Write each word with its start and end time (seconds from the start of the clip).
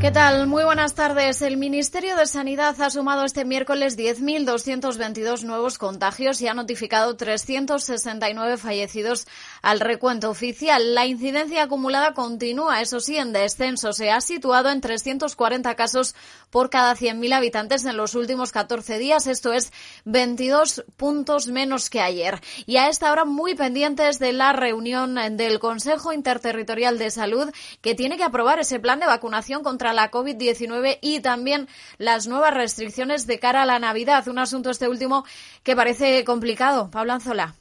¿Qué 0.00 0.12
tal? 0.12 0.46
Muy 0.46 0.62
buenas 0.62 0.94
tardes. 0.94 1.42
El 1.42 1.56
Ministerio 1.56 2.14
de 2.14 2.26
Sanidad 2.26 2.80
ha 2.80 2.88
sumado 2.88 3.24
este 3.24 3.44
miércoles 3.44 3.98
10.222 3.98 5.42
nuevos 5.42 5.76
contagios 5.76 6.40
y 6.40 6.46
ha 6.46 6.54
notificado 6.54 7.16
369 7.16 8.58
fallecidos 8.58 9.26
al 9.60 9.80
recuento 9.80 10.30
oficial. 10.30 10.94
La 10.94 11.04
incidencia 11.04 11.64
acumulada 11.64 12.14
continúa, 12.14 12.80
eso 12.80 13.00
sí, 13.00 13.16
en 13.16 13.32
descenso. 13.32 13.92
Se 13.92 14.12
ha 14.12 14.20
situado 14.20 14.70
en 14.70 14.80
340 14.80 15.74
casos 15.74 16.14
por 16.50 16.70
cada 16.70 16.94
100.000 16.94 17.34
habitantes 17.34 17.84
en 17.84 17.96
los 17.96 18.14
últimos 18.14 18.52
14 18.52 18.98
días. 18.98 19.26
Esto 19.26 19.52
es 19.52 19.72
22 20.04 20.84
puntos 20.96 21.48
menos 21.48 21.90
que 21.90 22.00
ayer. 22.00 22.40
Y 22.66 22.76
a 22.76 22.88
esta 22.88 23.10
hora 23.10 23.24
muy 23.24 23.56
pendientes 23.56 24.20
de 24.20 24.32
la 24.32 24.52
reunión 24.52 25.16
del 25.36 25.58
Consejo 25.58 26.12
Interterritorial 26.12 26.98
de 26.98 27.10
Salud 27.10 27.50
que 27.80 27.96
tiene 27.96 28.16
que 28.16 28.22
aprobar 28.22 28.60
ese 28.60 28.78
plan 28.78 29.00
de 29.00 29.06
vacunación 29.06 29.64
contra 29.64 29.87
la 29.92 30.10
COVID-19 30.10 30.98
y 31.00 31.20
también 31.20 31.68
las 31.98 32.26
nuevas 32.26 32.54
restricciones 32.54 33.26
de 33.26 33.38
cara 33.38 33.62
a 33.62 33.66
la 33.66 33.78
Navidad. 33.78 34.26
Un 34.28 34.38
asunto 34.38 34.70
este 34.70 34.88
último 34.88 35.24
que 35.62 35.76
parece 35.76 36.24
complicado. 36.24 36.90
Pablo 36.90 37.12
Anzola. 37.12 37.54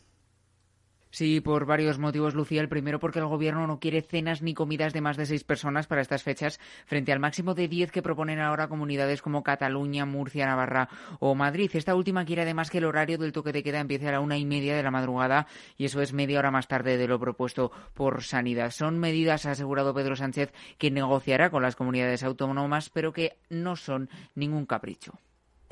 Sí, 1.17 1.41
por 1.41 1.65
varios 1.65 1.97
motivos, 1.97 2.35
Lucía. 2.35 2.61
El 2.61 2.69
primero, 2.69 2.99
porque 2.99 3.17
el 3.17 3.25
Gobierno 3.25 3.65
no 3.65 3.79
quiere 3.79 4.03
cenas 4.03 4.43
ni 4.43 4.53
comidas 4.53 4.93
de 4.93 5.01
más 5.01 5.17
de 5.17 5.25
seis 5.25 5.43
personas 5.43 5.87
para 5.87 6.03
estas 6.03 6.21
fechas, 6.21 6.59
frente 6.85 7.11
al 7.11 7.19
máximo 7.19 7.55
de 7.55 7.67
diez 7.67 7.89
que 7.89 8.03
proponen 8.03 8.37
ahora 8.37 8.67
comunidades 8.67 9.23
como 9.23 9.41
Cataluña, 9.41 10.05
Murcia, 10.05 10.45
Navarra 10.45 10.89
o 11.19 11.33
Madrid. 11.33 11.71
Esta 11.73 11.95
última 11.95 12.23
quiere 12.23 12.43
además 12.43 12.69
que 12.69 12.77
el 12.77 12.85
horario 12.85 13.17
del 13.17 13.31
toque 13.31 13.51
de 13.51 13.63
queda 13.63 13.79
empiece 13.79 14.07
a 14.07 14.11
la 14.11 14.19
una 14.19 14.37
y 14.37 14.45
media 14.45 14.75
de 14.75 14.83
la 14.83 14.91
madrugada 14.91 15.47
y 15.75 15.85
eso 15.85 16.03
es 16.03 16.13
media 16.13 16.37
hora 16.37 16.51
más 16.51 16.67
tarde 16.67 16.97
de 16.97 17.07
lo 17.07 17.19
propuesto 17.19 17.71
por 17.95 18.21
Sanidad. 18.21 18.69
Son 18.69 18.99
medidas, 18.99 19.47
ha 19.47 19.51
asegurado 19.53 19.95
Pedro 19.95 20.15
Sánchez, 20.15 20.53
que 20.77 20.91
negociará 20.91 21.49
con 21.49 21.63
las 21.63 21.75
comunidades 21.75 22.21
autónomas, 22.21 22.91
pero 22.91 23.11
que 23.11 23.37
no 23.49 23.75
son 23.75 24.07
ningún 24.35 24.67
capricho. 24.67 25.13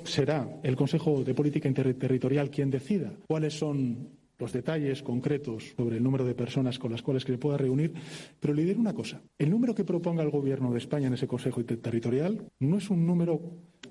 Será 0.06 0.48
el 0.64 0.76
Consejo 0.76 1.24
de 1.24 1.36
Política 1.36 1.68
Interterritorial 1.68 2.50
quien 2.50 2.72
decida 2.72 3.14
cuáles 3.28 3.54
son 3.54 4.25
los 4.38 4.52
detalles 4.52 5.02
concretos 5.04 5.74
sobre 5.78 5.98
el 5.98 6.04
número 6.04 6.26
de 6.26 6.36
personas 6.36 6.80
con 6.80 6.92
las 6.92 7.02
cuales 7.02 7.24
se 7.24 7.38
pueda 7.38 7.58
reunir, 7.58 7.94
pero 8.40 8.54
le 8.54 8.64
diré 8.64 8.80
una 8.80 8.94
cosa. 8.94 9.22
El 9.38 9.50
número 9.50 9.76
que 9.76 9.84
proponga 9.84 10.24
el 10.24 10.30
Gobierno 10.30 10.72
de 10.72 10.78
España 10.80 11.08
en 11.08 11.14
ese 11.14 11.28
Consejo 11.28 11.64
Territorial 11.64 12.46
no 12.60 12.78
es 12.78 12.90
un 12.90 13.06
número, 13.06 13.42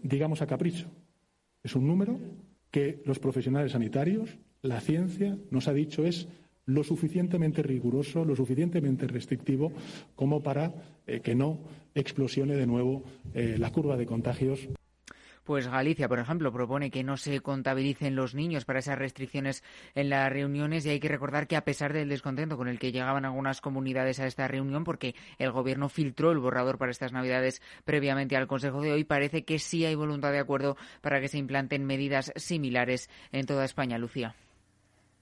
digamos, 0.02 0.42
a 0.42 0.46
capricho. 0.46 0.86
Es 1.62 1.74
un 1.74 1.86
número 1.86 2.18
que 2.70 3.02
los 3.04 3.18
profesionales 3.18 3.72
sanitarios, 3.72 4.38
la 4.62 4.80
ciencia, 4.80 5.38
nos 5.50 5.68
ha 5.68 5.72
dicho 5.72 6.04
es 6.04 6.28
lo 6.66 6.82
suficientemente 6.82 7.62
riguroso, 7.62 8.24
lo 8.24 8.36
suficientemente 8.36 9.06
restrictivo 9.06 9.72
como 10.16 10.42
para 10.42 10.72
eh, 11.06 11.20
que 11.20 11.34
no 11.34 11.58
explosione 11.94 12.56
de 12.56 12.66
nuevo 12.66 13.02
eh, 13.34 13.56
la 13.58 13.70
curva 13.70 13.96
de 13.96 14.06
contagios. 14.06 14.68
Pues 15.44 15.68
Galicia, 15.68 16.08
por 16.08 16.18
ejemplo, 16.18 16.50
propone 16.52 16.90
que 16.90 17.04
no 17.04 17.18
se 17.18 17.40
contabilicen 17.40 18.16
los 18.16 18.34
niños 18.34 18.64
para 18.64 18.78
esas 18.78 18.98
restricciones 18.98 19.62
en 19.94 20.08
las 20.08 20.32
reuniones 20.32 20.86
y 20.86 20.88
hay 20.88 21.00
que 21.00 21.08
recordar 21.08 21.46
que 21.46 21.56
a 21.56 21.64
pesar 21.64 21.92
del 21.92 22.08
descontento 22.08 22.56
con 22.56 22.66
el 22.66 22.78
que 22.78 22.92
llegaban 22.92 23.26
algunas 23.26 23.60
comunidades 23.60 24.20
a 24.20 24.26
esta 24.26 24.48
reunión, 24.48 24.84
porque 24.84 25.14
el 25.38 25.52
Gobierno 25.52 25.90
filtró 25.90 26.32
el 26.32 26.38
borrador 26.38 26.78
para 26.78 26.92
estas 26.92 27.12
Navidades 27.12 27.60
previamente 27.84 28.36
al 28.36 28.46
Consejo 28.46 28.80
de 28.80 28.92
hoy, 28.92 29.04
parece 29.04 29.44
que 29.44 29.58
sí 29.58 29.84
hay 29.84 29.94
voluntad 29.94 30.32
de 30.32 30.38
acuerdo 30.38 30.78
para 31.02 31.20
que 31.20 31.28
se 31.28 31.36
implanten 31.36 31.84
medidas 31.84 32.32
similares 32.36 33.10
en 33.30 33.44
toda 33.44 33.66
España. 33.66 33.98
Lucía. 33.98 34.34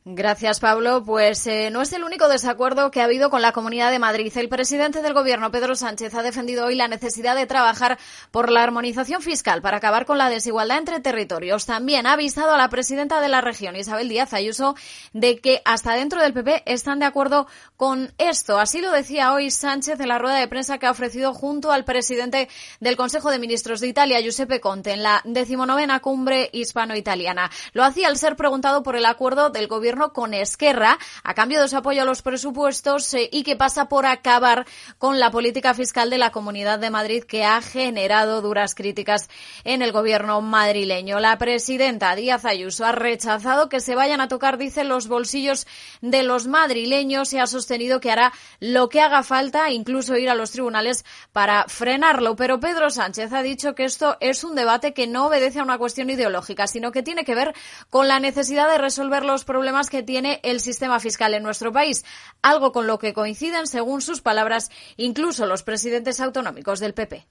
Gracias, 0.05 0.59
Pablo. 0.59 1.05
Pues 1.05 1.47
eh, 1.47 1.71
no 1.71 1.81
es 1.81 1.93
el 1.93 2.03
único 2.03 2.27
desacuerdo 2.27 2.91
que 2.91 3.01
ha 3.01 3.05
habido 3.05 3.31
con 3.31 3.41
la 3.41 3.53
Comunidad 3.53 3.93
de 3.93 4.01
Madrid. 4.01 4.33
El 4.35 4.49
presidente 4.49 5.01
del 5.01 5.15
Gobierno, 5.15 5.53
Pedro 5.53 5.77
Sánchez, 5.77 6.13
ha 6.17 6.25
defendido 6.25 6.67
hoy 6.67 6.75
la 6.75 6.89
necesidad 6.89 7.37
de 7.37 7.47
trabajar 7.47 8.01
por 8.33 8.51
la 8.51 8.65
armonización 8.65 9.23
fiscal 9.23 9.63
para 9.63 9.77
acabar 9.77 10.05
con 10.05 10.19
la 10.19 10.29
desigualdad 10.29 10.79
entre 10.79 10.99
territorios. 10.99 11.67
También 11.67 12.09
ha 12.09 12.15
avisado 12.15 12.53
a 12.53 12.59
la 12.59 12.69
presidenta 12.69 13.21
de 13.21 13.29
la 13.29 13.43
región, 13.43 13.77
Isabel 13.77 14.09
Díaz 14.09 14.35
Ayuso, 14.35 14.75
de 15.13 15.39
que 15.39 15.63
hasta 15.65 15.95
dentro 15.95 16.21
del 16.21 16.33
PP 16.33 16.65
están 16.67 16.99
de 16.99 17.07
acuerdo 17.07 17.47
con 17.77 18.13
esto. 18.19 18.59
Así 18.59 18.81
lo 18.81 18.91
decía 18.91 19.33
hoy 19.33 19.53
Sánchez 19.53 20.01
en 20.01 20.09
la 20.09 20.19
rueda 20.19 20.35
de 20.35 20.49
prensa 20.49 20.79
que 20.79 20.87
ha 20.87 20.91
ofrecido 20.91 21.33
junto 21.33 21.71
al 21.71 21.85
presidente 21.85 22.49
del 22.81 22.97
Consejo 22.97 23.31
de 23.31 23.39
Ministros 23.39 23.79
de 23.79 23.87
Italia, 23.87 24.21
Giuseppe 24.21 24.61
Conte, 24.61 24.95
en 24.95 25.05
la 25.05 25.21
decimonovena 25.23 26.01
cumbre 26.01 26.51
hispano-italiana. 26.53 27.53
Lo 27.73 27.85
hacía 27.85 28.09
al 28.09 28.17
ser 28.17 28.35
preguntado 28.35 28.83
por 28.83 28.97
el 28.97 29.07
acuerdo 29.07 29.51
del 29.51 29.69
Gobierno 29.69 29.92
con 30.13 30.35
Esquerra 30.35 30.99
a 31.23 31.35
cambio 31.35 31.61
de 31.61 31.69
su 31.69 31.77
apoyo 31.77 32.03
a 32.03 32.05
los 32.05 32.23
presupuestos 32.23 33.13
eh, 33.15 33.29
y 33.31 33.43
que 33.43 33.57
pasa 33.57 33.89
por 33.89 34.07
acabar 34.07 34.67
con 34.99 35.21
la 35.21 35.31
política 35.31 35.75
fiscal 35.75 36.11
de 36.11 36.19
la 36.19 36.33
Comunidad 36.33 36.79
de 36.79 36.91
Madrid 36.91 37.25
que 37.25 37.45
ha 37.45 37.61
generado 37.61 38.41
duras 38.41 38.75
críticas 38.75 39.29
en 39.65 39.83
el 39.83 39.93
gobierno 39.93 40.41
madrileño. 40.41 41.21
La 41.21 41.39
presidenta 41.39 42.15
Díaz 42.15 42.45
Ayuso 42.45 42.85
ha 42.85 42.93
rechazado 42.93 43.69
que 43.69 43.81
se 43.81 43.95
vayan 43.95 44.21
a 44.21 44.29
tocar, 44.29 44.59
dice, 44.59 44.85
los 44.85 45.09
bolsillos 45.09 45.67
de 46.01 46.23
los 46.23 46.47
madrileños 46.47 47.33
y 47.33 47.39
ha 47.39 47.47
sostenido 47.47 48.01
que 48.01 48.11
hará 48.11 48.33
lo 48.61 48.89
que 48.89 49.01
haga 49.01 49.23
falta, 49.23 49.71
incluso 49.71 50.17
ir 50.17 50.31
a 50.31 50.35
los 50.35 50.53
tribunales 50.53 51.05
para 51.33 51.65
frenarlo. 51.69 52.37
Pero 52.37 52.61
Pedro 52.61 52.91
Sánchez 52.91 53.33
ha 53.33 53.43
dicho 53.43 53.75
que 53.75 53.85
esto 53.85 54.17
es 54.21 54.45
un 54.45 54.55
debate 54.55 54.95
que 54.95 55.07
no 55.07 55.27
obedece 55.27 55.61
a 55.61 55.65
una 55.65 55.79
cuestión 55.79 56.11
ideológica, 56.11 56.67
sino 56.67 56.93
que 56.93 57.03
tiene 57.03 57.25
que 57.25 57.35
ver 57.35 57.55
con 57.91 58.09
la 58.09 58.21
necesidad 58.21 58.71
de 58.71 58.79
resolver 58.79 59.25
los 59.25 59.45
problemas 59.45 59.82
que 59.91 60.03
tiene 60.03 60.41
el 60.43 60.61
sistema 60.61 61.01
fiscal 61.01 61.35
en 61.35 61.43
nuestro 61.43 61.73
país, 61.73 62.05
algo 62.43 62.73
con 62.73 62.87
lo 62.87 62.99
que 62.99 63.13
coinciden, 63.13 63.67
según 63.67 64.01
sus 64.01 64.21
palabras, 64.21 64.71
incluso 64.97 65.47
los 65.47 65.63
presidentes 65.63 66.21
autonómicos 66.21 66.81
del 66.81 66.95
PP. 66.95 67.27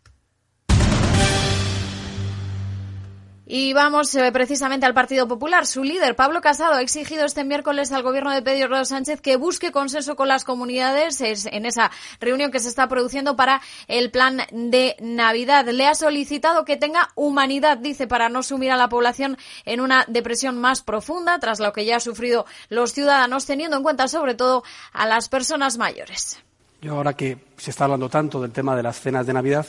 Y 3.53 3.73
vamos 3.73 4.15
eh, 4.15 4.31
precisamente 4.31 4.85
al 4.85 4.93
Partido 4.93 5.27
Popular. 5.27 5.67
Su 5.67 5.83
líder, 5.83 6.15
Pablo 6.15 6.39
Casado, 6.39 6.75
ha 6.75 6.81
exigido 6.81 7.25
este 7.25 7.43
miércoles 7.43 7.91
al 7.91 8.01
gobierno 8.01 8.31
de 8.31 8.41
Pedro 8.41 8.85
Sánchez 8.85 9.19
que 9.19 9.35
busque 9.35 9.73
consenso 9.73 10.15
con 10.15 10.29
las 10.29 10.45
comunidades 10.45 11.19
en 11.19 11.65
esa 11.65 11.91
reunión 12.21 12.49
que 12.49 12.61
se 12.61 12.69
está 12.69 12.87
produciendo 12.87 13.35
para 13.35 13.61
el 13.89 14.09
plan 14.09 14.43
de 14.53 14.95
Navidad. 15.01 15.67
Le 15.67 15.85
ha 15.85 15.95
solicitado 15.95 16.63
que 16.63 16.77
tenga 16.77 17.09
humanidad, 17.15 17.77
dice, 17.77 18.07
para 18.07 18.29
no 18.29 18.41
sumir 18.41 18.71
a 18.71 18.77
la 18.77 18.87
población 18.87 19.37
en 19.65 19.81
una 19.81 20.05
depresión 20.07 20.57
más 20.57 20.81
profunda, 20.81 21.37
tras 21.39 21.59
lo 21.59 21.73
que 21.73 21.83
ya 21.83 21.95
han 21.95 21.99
sufrido 21.99 22.45
los 22.69 22.93
ciudadanos, 22.93 23.45
teniendo 23.45 23.75
en 23.75 23.83
cuenta 23.83 24.07
sobre 24.07 24.33
todo 24.33 24.63
a 24.93 25.05
las 25.05 25.27
personas 25.27 25.77
mayores. 25.77 26.39
Yo 26.81 26.95
ahora 26.95 27.17
que 27.17 27.37
se 27.57 27.71
está 27.71 27.83
hablando 27.83 28.07
tanto 28.07 28.41
del 28.41 28.53
tema 28.53 28.77
de 28.77 28.83
las 28.83 29.01
cenas 29.01 29.27
de 29.27 29.33
Navidad, 29.33 29.65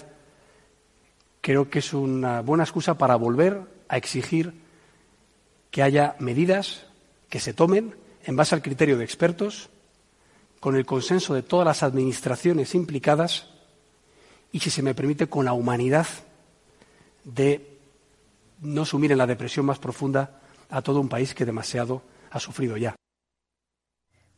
creo 1.42 1.68
que 1.68 1.80
es 1.80 1.92
una 1.92 2.40
buena 2.40 2.64
excusa 2.64 2.96
para 2.96 3.16
volver 3.16 3.60
a 3.88 3.98
exigir 3.98 4.54
que 5.70 5.82
haya 5.82 6.16
medidas 6.18 6.86
que 7.28 7.40
se 7.40 7.52
tomen 7.52 7.94
en 8.24 8.36
base 8.36 8.54
al 8.54 8.62
criterio 8.62 8.96
de 8.96 9.04
expertos, 9.04 9.68
con 10.60 10.76
el 10.76 10.86
consenso 10.86 11.34
de 11.34 11.42
todas 11.42 11.66
las 11.66 11.82
administraciones 11.82 12.74
implicadas 12.74 13.48
y, 14.52 14.60
si 14.60 14.70
se 14.70 14.82
me 14.82 14.94
permite, 14.94 15.26
con 15.26 15.44
la 15.44 15.54
humanidad 15.54 16.06
de 17.24 17.78
no 18.60 18.84
sumir 18.84 19.10
en 19.10 19.18
la 19.18 19.26
depresión 19.26 19.66
más 19.66 19.80
profunda 19.80 20.40
a 20.70 20.80
todo 20.80 21.00
un 21.00 21.08
país 21.08 21.34
que 21.34 21.44
demasiado 21.44 22.02
ha 22.30 22.38
sufrido 22.38 22.76
ya. 22.76 22.94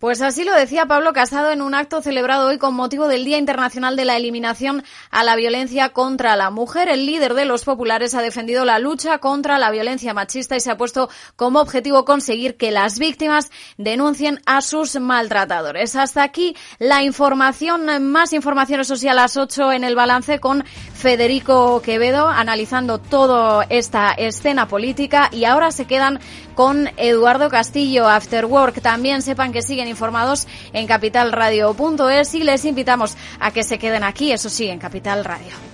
Pues 0.04 0.20
así 0.20 0.44
lo 0.44 0.54
decía 0.54 0.84
Pablo 0.84 1.15
Casado 1.15 1.50
en 1.50 1.62
un 1.62 1.75
acto 1.75 2.03
celebrado 2.03 2.48
hoy 2.48 2.59
con 2.59 2.75
motivo 2.75 3.09
del 3.09 3.25
Día 3.25 3.38
Internacional 3.38 3.97
de 3.97 4.04
la 4.04 4.19
Eliminación 4.19 4.84
a 5.10 5.25
la 5.25 5.34
Violencia 5.34 5.94
contra 5.94 6.37
la 6.37 6.50
Mujer. 6.50 6.91
El 6.91 7.06
líder 7.06 7.32
de 7.32 7.47
los 7.47 7.65
populares 7.65 8.14
ha 8.14 8.20
defendido 8.20 8.67
la 8.67 8.79
lucha 8.79 9.17
contra 9.17 9.58
la 9.58 9.70
violencia 9.70 10.12
machista 10.12 10.56
y 10.56 10.61
se 10.61 10.70
ha 10.70 10.76
puesto 10.76 11.08
como 11.37 11.58
objetivo 11.58 12.05
conseguir 12.05 12.58
que 12.58 12.70
las 12.70 12.99
víctimas 12.99 13.50
denuncien 13.79 14.43
a 14.44 14.61
sus 14.61 15.00
maltratadores. 15.00 15.96
Hasta 15.96 16.23
aquí 16.23 16.55
la 16.79 17.02
información, 17.02 17.87
más 18.02 18.34
información 18.34 18.81
eso 18.81 18.96
sí 18.96 19.08
a 19.08 19.14
las 19.14 19.38
8 19.38 19.73
en 19.73 19.84
el 19.84 19.94
balance 19.94 20.38
con 20.38 20.67
Federico 20.93 21.81
Quevedo 21.81 22.29
analizando 22.29 22.99
toda 22.99 23.64
esta 23.70 24.12
escena 24.12 24.69
política 24.69 25.31
y 25.32 25.46
ahora 25.46 25.70
se 25.70 25.87
quedan 25.87 26.20
con 26.55 26.91
Eduardo 26.97 27.49
Castillo 27.49 28.09
After 28.09 28.47
Work. 28.47 28.81
También 28.81 29.23
sepan 29.23 29.53
que 29.53 29.62
siguen 29.62 29.89
informados 29.89 30.47
en 30.73 30.87
capitalradio.es 30.87 32.35
y 32.35 32.45
les 32.45 32.65
invitamos 32.65 33.17
a 33.41 33.51
que 33.51 33.62
se 33.62 33.79
queden 33.79 34.05
aquí, 34.05 34.33
eso 34.33 34.49
sí, 34.49 34.69
en 34.69 34.79
Capital 34.79 35.25
Radio. 35.25 35.74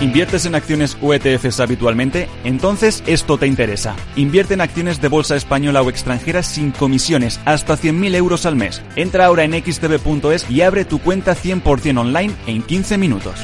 ¿Inviertes 0.00 0.46
en 0.46 0.54
acciones 0.54 0.96
o 1.02 1.12
ETFs 1.12 1.60
habitualmente? 1.60 2.26
Entonces 2.44 3.02
esto 3.06 3.36
te 3.36 3.46
interesa. 3.46 3.94
Invierte 4.16 4.54
en 4.54 4.62
acciones 4.62 5.02
de 5.02 5.08
bolsa 5.08 5.36
española 5.36 5.82
o 5.82 5.90
extranjera 5.90 6.42
sin 6.42 6.70
comisiones, 6.70 7.38
hasta 7.44 7.76
100.000 7.76 8.14
euros 8.14 8.46
al 8.46 8.56
mes. 8.56 8.80
Entra 8.96 9.26
ahora 9.26 9.44
en 9.44 9.52
xtb.es 9.52 10.50
y 10.50 10.62
abre 10.62 10.86
tu 10.86 11.00
cuenta 11.00 11.36
100% 11.36 11.98
online 11.98 12.34
en 12.46 12.62
15 12.62 12.96
minutos. 12.96 13.34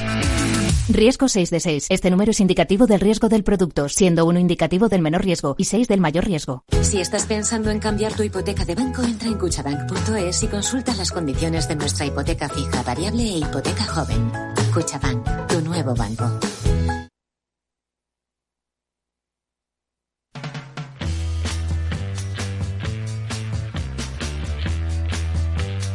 Riesgo 0.88 1.28
6 1.28 1.50
de 1.50 1.60
6. 1.60 1.86
Este 1.90 2.10
número 2.10 2.30
es 2.30 2.40
indicativo 2.40 2.86
del 2.86 3.00
riesgo 3.00 3.28
del 3.28 3.44
producto, 3.44 3.90
siendo 3.90 4.24
uno 4.24 4.38
indicativo 4.38 4.88
del 4.88 5.02
menor 5.02 5.24
riesgo 5.24 5.56
y 5.58 5.64
6 5.64 5.88
del 5.88 6.00
mayor 6.00 6.24
riesgo. 6.24 6.64
Si 6.80 7.00
estás 7.00 7.26
pensando 7.26 7.70
en 7.70 7.80
cambiar 7.80 8.14
tu 8.14 8.22
hipoteca 8.22 8.64
de 8.64 8.76
banco, 8.76 9.02
entra 9.02 9.28
en 9.28 9.36
cuchabank.es 9.36 10.42
y 10.42 10.46
consulta 10.46 10.94
las 10.94 11.10
condiciones 11.10 11.68
de 11.68 11.76
nuestra 11.76 12.06
hipoteca 12.06 12.48
fija, 12.48 12.82
variable 12.82 13.24
e 13.24 13.38
hipoteca 13.38 13.84
joven. 13.84 14.32
Cuchabank, 14.76 15.24
tu 15.48 15.62
nuevo 15.62 15.94
banco. 15.94 16.30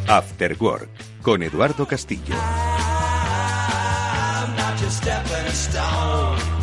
After 0.08 0.58
Work 0.60 0.90
con 1.22 1.44
Eduardo 1.44 1.88
Castillo. 1.88 2.34
¿Qué 5.04 6.61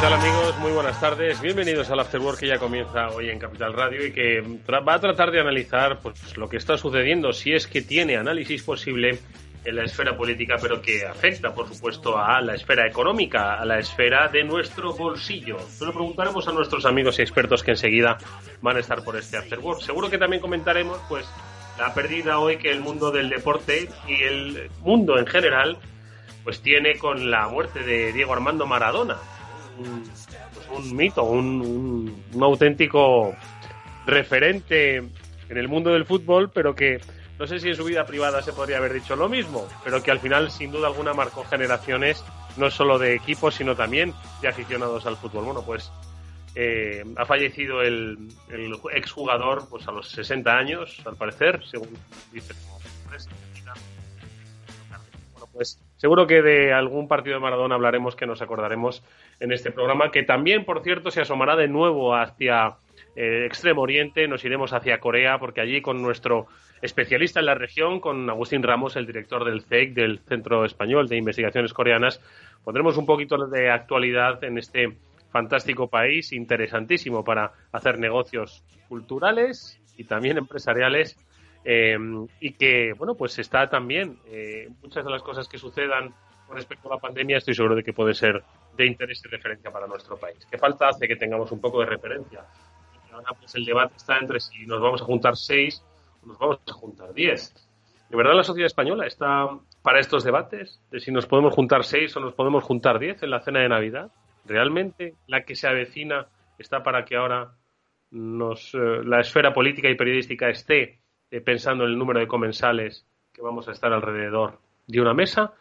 tal 0.00 0.12
amigos? 0.12 0.56
Muy 0.58 0.70
buenas 0.70 1.00
tardes. 1.00 1.40
Bienvenidos 1.40 1.90
al 1.90 1.98
After 1.98 2.20
Work 2.20 2.38
que 2.38 2.46
ya 2.46 2.58
comienza 2.58 3.08
hoy 3.08 3.30
en 3.30 3.38
Capital 3.40 3.72
Radio 3.72 4.06
y 4.06 4.12
que 4.12 4.40
va 4.70 4.94
a 4.94 5.00
tratar 5.00 5.32
de 5.32 5.40
analizar 5.40 5.98
pues, 6.00 6.36
lo 6.36 6.48
que 6.48 6.56
está 6.56 6.78
sucediendo, 6.78 7.32
si 7.32 7.52
es 7.52 7.66
que 7.66 7.82
tiene 7.82 8.16
análisis 8.16 8.62
posible 8.62 9.18
en 9.64 9.74
la 9.74 9.82
esfera 9.82 10.16
política, 10.16 10.54
pero 10.62 10.80
que 10.80 11.04
afecta, 11.04 11.52
por 11.52 11.66
supuesto, 11.66 12.16
a 12.16 12.40
la 12.40 12.54
esfera 12.54 12.86
económica, 12.86 13.54
a 13.54 13.64
la 13.64 13.80
esfera 13.80 14.28
de 14.28 14.44
nuestro 14.44 14.92
bolsillo. 14.92 15.58
Se 15.58 15.84
lo 15.84 15.92
preguntaremos 15.92 16.46
a 16.46 16.52
nuestros 16.52 16.86
amigos 16.86 17.18
y 17.18 17.22
expertos 17.22 17.64
que 17.64 17.72
enseguida 17.72 18.18
van 18.62 18.76
a 18.76 18.80
estar 18.80 19.02
por 19.02 19.16
este 19.16 19.36
After 19.36 19.58
Work. 19.58 19.80
Seguro 19.80 20.08
que 20.08 20.18
también 20.18 20.40
comentaremos, 20.40 21.00
pues, 21.08 21.28
la 21.76 21.92
pérdida 21.92 22.38
hoy 22.38 22.58
que 22.58 22.70
el 22.70 22.80
mundo 22.80 23.10
del 23.10 23.28
deporte 23.28 23.88
y 24.06 24.22
el 24.22 24.70
mundo 24.80 25.18
en 25.18 25.26
general, 25.26 25.76
pues 26.44 26.62
tiene 26.62 26.98
con 26.98 27.32
la 27.32 27.48
muerte 27.48 27.80
de 27.80 28.12
Diego 28.12 28.32
Armando 28.32 28.64
Maradona. 28.64 29.16
Un, 29.78 30.96
mito, 30.96 31.22
un, 31.24 32.24
auténtico 32.40 33.34
referente 34.06 34.96
en 34.96 35.56
el 35.56 35.68
mundo 35.68 35.90
del 35.90 36.04
fútbol, 36.04 36.50
pero 36.50 36.74
que 36.74 37.00
no 37.38 37.46
sé 37.46 37.60
si 37.60 37.68
en 37.68 37.76
su 37.76 37.84
vida 37.84 38.06
privada 38.06 38.42
se 38.42 38.52
podría 38.52 38.78
haber 38.78 38.92
dicho 38.92 39.16
lo 39.16 39.28
mismo, 39.28 39.66
pero 39.84 40.02
que 40.02 40.10
al 40.10 40.18
final, 40.20 40.50
sin 40.50 40.72
duda 40.72 40.88
alguna, 40.88 41.14
marcó 41.14 41.44
generaciones 41.44 42.24
no 42.56 42.70
solo 42.70 42.98
de 42.98 43.14
equipos, 43.14 43.54
sino 43.54 43.76
también 43.76 44.12
de 44.42 44.48
aficionados 44.48 45.06
al 45.06 45.16
fútbol. 45.16 45.44
Bueno, 45.44 45.62
pues 45.64 45.90
eh, 46.54 47.04
ha 47.16 47.24
fallecido 47.24 47.82
el, 47.82 48.18
el 48.50 48.76
exjugador 48.92 49.68
pues, 49.68 49.86
a 49.86 49.92
los 49.92 50.08
60 50.08 50.50
años, 50.50 51.00
al 51.06 51.16
parecer, 51.16 51.62
según 51.64 51.90
dice. 52.32 52.54
Pues 55.52 55.80
seguro 55.96 56.26
que 56.26 56.40
de 56.40 56.72
algún 56.72 57.08
partido 57.08 57.34
de 57.34 57.42
Maradona 57.42 57.74
hablaremos 57.74 58.14
que 58.14 58.26
nos 58.26 58.42
acordaremos 58.42 59.02
en 59.40 59.52
este 59.52 59.70
programa, 59.70 60.10
que 60.10 60.22
también, 60.22 60.64
por 60.64 60.82
cierto, 60.82 61.10
se 61.10 61.20
asomará 61.20 61.56
de 61.56 61.68
nuevo 61.68 62.14
hacia 62.14 62.76
eh, 63.14 63.46
Extremo 63.46 63.82
Oriente, 63.82 64.26
nos 64.28 64.44
iremos 64.44 64.72
hacia 64.72 65.00
Corea, 65.00 65.38
porque 65.38 65.60
allí 65.60 65.80
con 65.80 66.02
nuestro 66.02 66.46
especialista 66.82 67.40
en 67.40 67.46
la 67.46 67.54
región, 67.54 68.00
con 68.00 68.28
Agustín 68.30 68.62
Ramos, 68.62 68.96
el 68.96 69.06
director 69.06 69.44
del 69.44 69.62
CEIC, 69.62 69.94
del 69.94 70.20
Centro 70.20 70.64
Español 70.64 71.08
de 71.08 71.16
Investigaciones 71.16 71.72
Coreanas, 71.72 72.20
pondremos 72.64 72.96
un 72.96 73.06
poquito 73.06 73.36
de 73.46 73.70
actualidad 73.70 74.42
en 74.44 74.58
este 74.58 74.96
fantástico 75.30 75.88
país, 75.88 76.32
interesantísimo 76.32 77.24
para 77.24 77.52
hacer 77.72 77.98
negocios 77.98 78.64
culturales 78.88 79.80
y 79.96 80.04
también 80.04 80.38
empresariales. 80.38 81.16
Eh, 81.64 81.98
y 82.40 82.52
que, 82.52 82.92
bueno, 82.96 83.14
pues 83.14 83.38
está 83.38 83.68
también, 83.68 84.18
eh, 84.26 84.68
muchas 84.80 85.04
de 85.04 85.10
las 85.10 85.22
cosas 85.22 85.48
que 85.48 85.58
sucedan 85.58 86.14
con 86.46 86.56
respecto 86.56 86.90
a 86.90 86.94
la 86.94 87.00
pandemia, 87.00 87.36
estoy 87.36 87.54
seguro 87.54 87.74
de 87.74 87.82
que 87.82 87.92
puede 87.92 88.14
ser 88.14 88.42
de 88.78 88.86
interés 88.86 89.20
y 89.24 89.28
referencia 89.28 89.70
para 89.70 89.86
nuestro 89.86 90.16
país. 90.16 90.46
¿Qué 90.50 90.56
falta 90.56 90.88
hace 90.88 91.06
que 91.06 91.16
tengamos 91.16 91.50
un 91.52 91.60
poco 91.60 91.80
de 91.80 91.86
referencia? 91.86 92.44
Ahora, 93.12 93.32
pues 93.38 93.54
el 93.56 93.64
debate 93.64 93.94
está 93.96 94.18
entre 94.18 94.38
si 94.38 94.64
nos 94.66 94.80
vamos 94.80 95.02
a 95.02 95.04
juntar 95.04 95.36
seis 95.36 95.84
o 96.22 96.26
nos 96.28 96.38
vamos 96.38 96.60
a 96.66 96.72
juntar 96.72 97.12
diez. 97.12 97.52
¿De 98.08 98.16
verdad 98.16 98.34
la 98.34 98.44
sociedad 98.44 98.66
española 98.66 99.06
está 99.06 99.48
para 99.82 99.98
estos 99.98 100.24
debates? 100.24 100.80
De 100.90 101.00
si 101.00 101.10
nos 101.10 101.26
podemos 101.26 101.54
juntar 101.54 101.84
seis 101.84 102.16
o 102.16 102.20
nos 102.20 102.34
podemos 102.34 102.62
juntar 102.64 102.98
diez 102.98 103.22
en 103.22 103.30
la 103.30 103.40
cena 103.40 103.60
de 103.60 103.68
Navidad. 103.68 104.10
¿Realmente 104.46 105.14
la 105.26 105.42
que 105.42 105.56
se 105.56 105.66
avecina 105.66 106.26
está 106.58 106.82
para 106.82 107.04
que 107.04 107.16
ahora 107.16 107.52
nos, 108.12 108.72
eh, 108.74 109.02
la 109.04 109.20
esfera 109.20 109.52
política 109.52 109.90
y 109.90 109.96
periodística 109.96 110.48
esté 110.48 111.00
eh, 111.30 111.40
pensando 111.40 111.84
en 111.84 111.90
el 111.90 111.98
número 111.98 112.20
de 112.20 112.28
comensales 112.28 113.06
que 113.32 113.42
vamos 113.42 113.68
a 113.68 113.72
estar 113.72 113.92
alrededor 113.92 114.60
de 114.86 115.00
una 115.00 115.12
mesa? 115.12 115.52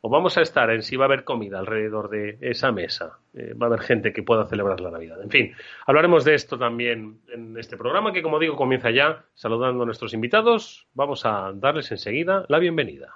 ¿O 0.00 0.08
vamos 0.08 0.36
a 0.38 0.42
estar 0.42 0.70
en 0.70 0.82
si 0.82 0.96
va 0.96 1.04
a 1.04 1.08
haber 1.08 1.24
comida 1.24 1.58
alrededor 1.58 2.10
de 2.10 2.38
esa 2.40 2.70
mesa? 2.70 3.18
Eh, 3.34 3.54
va 3.54 3.66
a 3.66 3.68
haber 3.68 3.80
gente 3.80 4.12
que 4.12 4.22
pueda 4.22 4.46
celebrar 4.46 4.80
la 4.80 4.90
Navidad. 4.90 5.20
En 5.22 5.30
fin, 5.30 5.52
hablaremos 5.86 6.24
de 6.24 6.34
esto 6.34 6.58
también 6.58 7.20
en 7.32 7.56
este 7.58 7.76
programa 7.76 8.12
que, 8.12 8.22
como 8.22 8.38
digo, 8.38 8.56
comienza 8.56 8.90
ya 8.90 9.24
saludando 9.34 9.82
a 9.82 9.86
nuestros 9.86 10.14
invitados. 10.14 10.86
Vamos 10.94 11.26
a 11.26 11.52
darles 11.54 11.90
enseguida 11.90 12.44
la 12.48 12.58
bienvenida. 12.58 13.14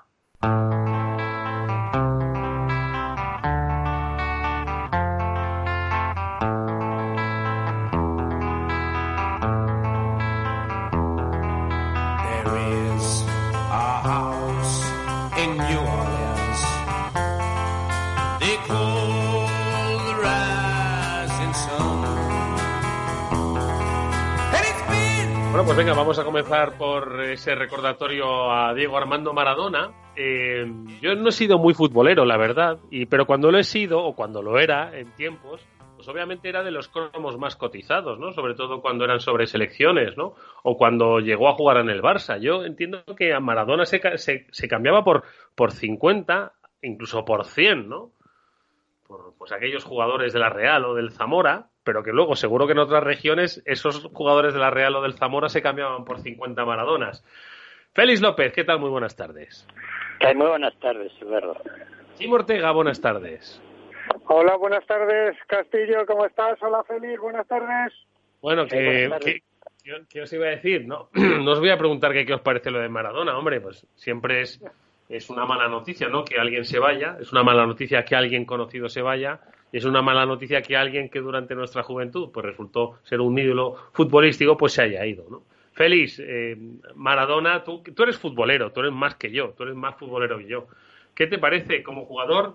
Venga, 25.80 25.94
vamos 25.94 26.18
a 26.18 26.24
comenzar 26.24 26.76
por 26.76 27.22
ese 27.22 27.54
recordatorio 27.54 28.52
a 28.52 28.74
Diego 28.74 28.98
Armando 28.98 29.32
Maradona. 29.32 29.90
Eh, 30.14 30.70
yo 31.00 31.14
no 31.14 31.30
he 31.30 31.32
sido 31.32 31.58
muy 31.58 31.72
futbolero, 31.72 32.26
la 32.26 32.36
verdad, 32.36 32.78
y, 32.90 33.06
pero 33.06 33.24
cuando 33.24 33.50
lo 33.50 33.58
he 33.58 33.64
sido, 33.64 34.04
o 34.04 34.14
cuando 34.14 34.42
lo 34.42 34.58
era 34.58 34.94
en 34.94 35.10
tiempos, 35.12 35.66
pues 35.96 36.06
obviamente 36.06 36.50
era 36.50 36.62
de 36.62 36.70
los 36.70 36.88
cromos 36.88 37.38
más 37.38 37.56
cotizados, 37.56 38.18
¿no? 38.18 38.30
Sobre 38.32 38.52
todo 38.52 38.82
cuando 38.82 39.04
eran 39.04 39.20
sobre 39.20 39.46
selecciones, 39.46 40.18
¿no? 40.18 40.34
O 40.64 40.76
cuando 40.76 41.18
llegó 41.18 41.48
a 41.48 41.54
jugar 41.54 41.78
en 41.78 41.88
el 41.88 42.02
Barça. 42.02 42.38
Yo 42.38 42.62
entiendo 42.66 43.02
que 43.16 43.32
a 43.32 43.40
Maradona 43.40 43.86
se, 43.86 44.02
se, 44.18 44.48
se 44.50 44.68
cambiaba 44.68 45.02
por, 45.02 45.22
por 45.54 45.72
50, 45.72 46.52
incluso 46.82 47.24
por 47.24 47.46
100, 47.46 47.88
¿no? 47.88 48.10
Por 49.08 49.32
pues, 49.38 49.50
aquellos 49.52 49.84
jugadores 49.84 50.34
de 50.34 50.40
la 50.40 50.50
Real 50.50 50.84
o 50.84 50.94
del 50.94 51.10
Zamora, 51.10 51.69
pero 51.84 52.02
que 52.02 52.12
luego 52.12 52.36
seguro 52.36 52.66
que 52.66 52.72
en 52.72 52.78
otras 52.78 53.02
regiones 53.02 53.62
esos 53.64 54.04
jugadores 54.12 54.54
de 54.54 54.60
la 54.60 54.70
Real 54.70 54.96
o 54.96 55.02
del 55.02 55.14
Zamora 55.14 55.48
se 55.48 55.62
cambiaban 55.62 56.04
por 56.04 56.20
50 56.20 56.64
Maradonas. 56.64 57.24
Félix 57.94 58.20
López, 58.20 58.52
¿qué 58.52 58.64
tal? 58.64 58.78
Muy 58.78 58.90
buenas 58.90 59.16
tardes. 59.16 59.66
Muy 60.34 60.46
buenas 60.46 60.78
tardes, 60.78 61.12
Eduardo. 61.20 61.56
Jim 62.18 62.32
Ortega, 62.32 62.70
buenas 62.72 63.00
tardes. 63.00 63.60
Hola, 64.26 64.56
buenas 64.56 64.86
tardes, 64.86 65.36
Castillo, 65.46 66.04
¿cómo 66.06 66.26
estás? 66.26 66.62
Hola, 66.62 66.84
Félix, 66.84 67.20
buenas 67.20 67.46
tardes. 67.46 67.92
Bueno, 68.40 68.66
que, 68.66 69.10
que, 69.20 69.42
¿qué, 70.08 70.22
os 70.22 70.32
iba 70.32 70.46
a 70.46 70.50
decir? 70.50 70.86
No, 70.86 71.08
no 71.14 71.52
os 71.52 71.60
voy 71.60 71.70
a 71.70 71.78
preguntar 71.78 72.12
qué, 72.12 72.24
qué 72.24 72.34
os 72.34 72.40
parece 72.40 72.70
lo 72.70 72.80
de 72.80 72.88
Maradona, 72.88 73.36
hombre, 73.36 73.60
pues 73.60 73.86
siempre 73.94 74.42
es, 74.42 74.62
es 75.08 75.30
una 75.30 75.44
mala 75.44 75.68
noticia, 75.68 76.08
¿no? 76.08 76.24
Que 76.24 76.38
alguien 76.38 76.64
se 76.64 76.78
vaya, 76.78 77.16
es 77.20 77.32
una 77.32 77.42
mala 77.42 77.66
noticia 77.66 78.04
que 78.04 78.14
alguien 78.14 78.44
conocido 78.44 78.88
se 78.88 79.02
vaya, 79.02 79.40
es 79.72 79.84
una 79.84 80.02
mala 80.02 80.26
noticia 80.26 80.62
que 80.62 80.76
alguien 80.76 81.08
que 81.08 81.20
durante 81.20 81.54
nuestra 81.54 81.82
juventud 81.82 82.30
pues 82.32 82.46
resultó 82.46 82.98
ser 83.04 83.20
un 83.20 83.38
ídolo 83.38 83.76
futbolístico 83.92 84.56
pues 84.56 84.72
se 84.72 84.82
haya 84.82 85.04
ido, 85.06 85.26
¿no? 85.30 85.42
Félix, 85.72 86.20
eh, 86.20 86.56
Maradona, 86.94 87.64
tú, 87.64 87.82
tú 87.82 88.02
eres 88.02 88.18
futbolero, 88.18 88.72
tú 88.72 88.80
eres 88.80 88.92
más 88.92 89.14
que 89.14 89.30
yo, 89.30 89.54
tú 89.56 89.62
eres 89.62 89.74
más 89.74 89.96
futbolero 89.96 90.38
que 90.38 90.46
yo. 90.46 90.66
¿qué 91.20 91.26
te 91.26 91.38
parece 91.38 91.82
como 91.82 92.06
jugador, 92.06 92.54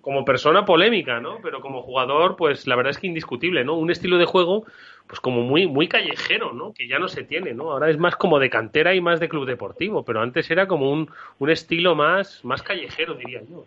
como 0.00 0.24
persona 0.24 0.64
polémica, 0.64 1.18
¿no? 1.18 1.38
Pero 1.42 1.60
como 1.60 1.82
jugador, 1.82 2.36
pues 2.36 2.64
la 2.68 2.76
verdad 2.76 2.92
es 2.92 2.98
que 2.98 3.08
indiscutible, 3.08 3.64
¿no? 3.64 3.74
Un 3.74 3.90
estilo 3.90 4.18
de 4.18 4.24
juego, 4.24 4.64
pues 5.08 5.18
como 5.18 5.42
muy, 5.42 5.66
muy 5.66 5.88
callejero, 5.88 6.52
¿no? 6.52 6.72
Que 6.72 6.86
ya 6.86 7.00
no 7.00 7.08
se 7.08 7.24
tiene, 7.24 7.54
¿no? 7.54 7.72
Ahora 7.72 7.90
es 7.90 7.98
más 7.98 8.14
como 8.14 8.38
de 8.38 8.50
cantera 8.50 8.94
y 8.94 9.00
más 9.00 9.18
de 9.18 9.28
club 9.28 9.46
deportivo, 9.46 10.04
pero 10.04 10.20
antes 10.20 10.48
era 10.48 10.68
como 10.68 10.92
un, 10.92 11.10
un 11.40 11.50
estilo 11.50 11.96
más, 11.96 12.44
más 12.44 12.62
callejero, 12.62 13.14
diría 13.14 13.42
yo. 13.50 13.64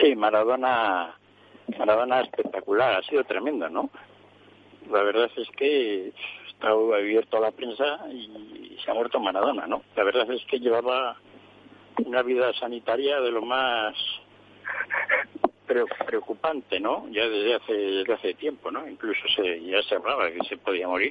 Sí, 0.00 0.16
Maradona, 0.16 1.14
Maradona 1.78 2.20
espectacular, 2.20 2.94
ha 2.94 3.02
sido 3.02 3.24
tremendo, 3.24 3.68
¿no? 3.68 3.90
La 4.90 5.02
verdad 5.02 5.30
es 5.36 5.48
que 5.56 6.12
está 6.48 6.70
abierto 6.70 7.36
a 7.36 7.40
la 7.40 7.50
prensa 7.50 8.00
y 8.10 8.76
se 8.84 8.90
ha 8.90 8.94
muerto 8.94 9.20
Maradona, 9.20 9.66
¿no? 9.66 9.82
La 9.96 10.04
verdad 10.04 10.30
es 10.30 10.44
que 10.46 10.60
llevaba 10.60 11.16
una 12.04 12.22
vida 12.22 12.52
sanitaria 12.54 13.20
de 13.20 13.30
lo 13.30 13.42
más 13.42 13.94
preocupante, 16.06 16.80
¿no? 16.80 17.08
Ya 17.10 17.28
desde 17.28 17.54
hace, 17.54 17.72
desde 17.72 18.12
hace 18.12 18.34
tiempo, 18.34 18.70
¿no? 18.70 18.86
Incluso 18.88 19.20
se, 19.34 19.62
ya 19.62 19.82
se 19.82 19.94
hablaba 19.94 20.30
que 20.30 20.44
se 20.48 20.56
podía 20.56 20.88
morir. 20.88 21.10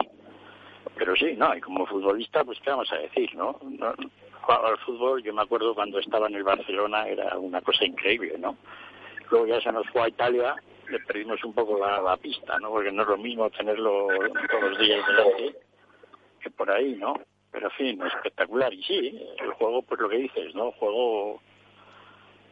Pero 0.95 1.15
sí, 1.15 1.35
no, 1.37 1.55
y 1.55 1.61
como 1.61 1.85
futbolista, 1.85 2.43
pues 2.43 2.59
qué 2.59 2.69
vamos 2.69 2.91
a 2.91 2.97
decir, 2.97 3.33
¿no? 3.35 3.59
no 3.63 3.93
al 4.47 4.77
fútbol, 4.79 5.23
yo 5.23 5.33
me 5.33 5.41
acuerdo 5.41 5.73
cuando 5.73 5.99
estaba 5.99 6.27
en 6.27 6.35
el 6.35 6.43
Barcelona, 6.43 7.07
era 7.07 7.37
una 7.37 7.61
cosa 7.61 7.85
increíble, 7.85 8.37
¿no? 8.37 8.57
Luego 9.31 9.47
ya 9.47 9.61
se 9.61 9.71
nos 9.71 9.87
fue 9.89 10.03
a 10.03 10.09
Italia, 10.09 10.55
le 10.89 10.99
perdimos 10.99 11.43
un 11.43 11.53
poco 11.53 11.79
la, 11.79 12.01
la 12.01 12.17
pista, 12.17 12.59
¿no? 12.59 12.69
Porque 12.69 12.91
no 12.91 13.01
es 13.01 13.07
lo 13.07 13.17
mismo 13.17 13.49
tenerlo 13.49 14.07
todos 14.49 14.63
los 14.69 14.79
días 14.79 15.07
delante 15.07 15.57
que 16.41 16.49
por 16.49 16.69
ahí, 16.69 16.95
¿no? 16.95 17.13
Pero 17.51 17.67
en 17.67 17.71
fin, 17.71 18.01
espectacular. 18.05 18.73
Y 18.73 18.83
sí, 18.83 19.27
el 19.39 19.51
juego, 19.53 19.81
pues 19.83 20.01
lo 20.01 20.09
que 20.09 20.17
dices, 20.17 20.53
¿no? 20.55 20.71
Juego, 20.73 21.41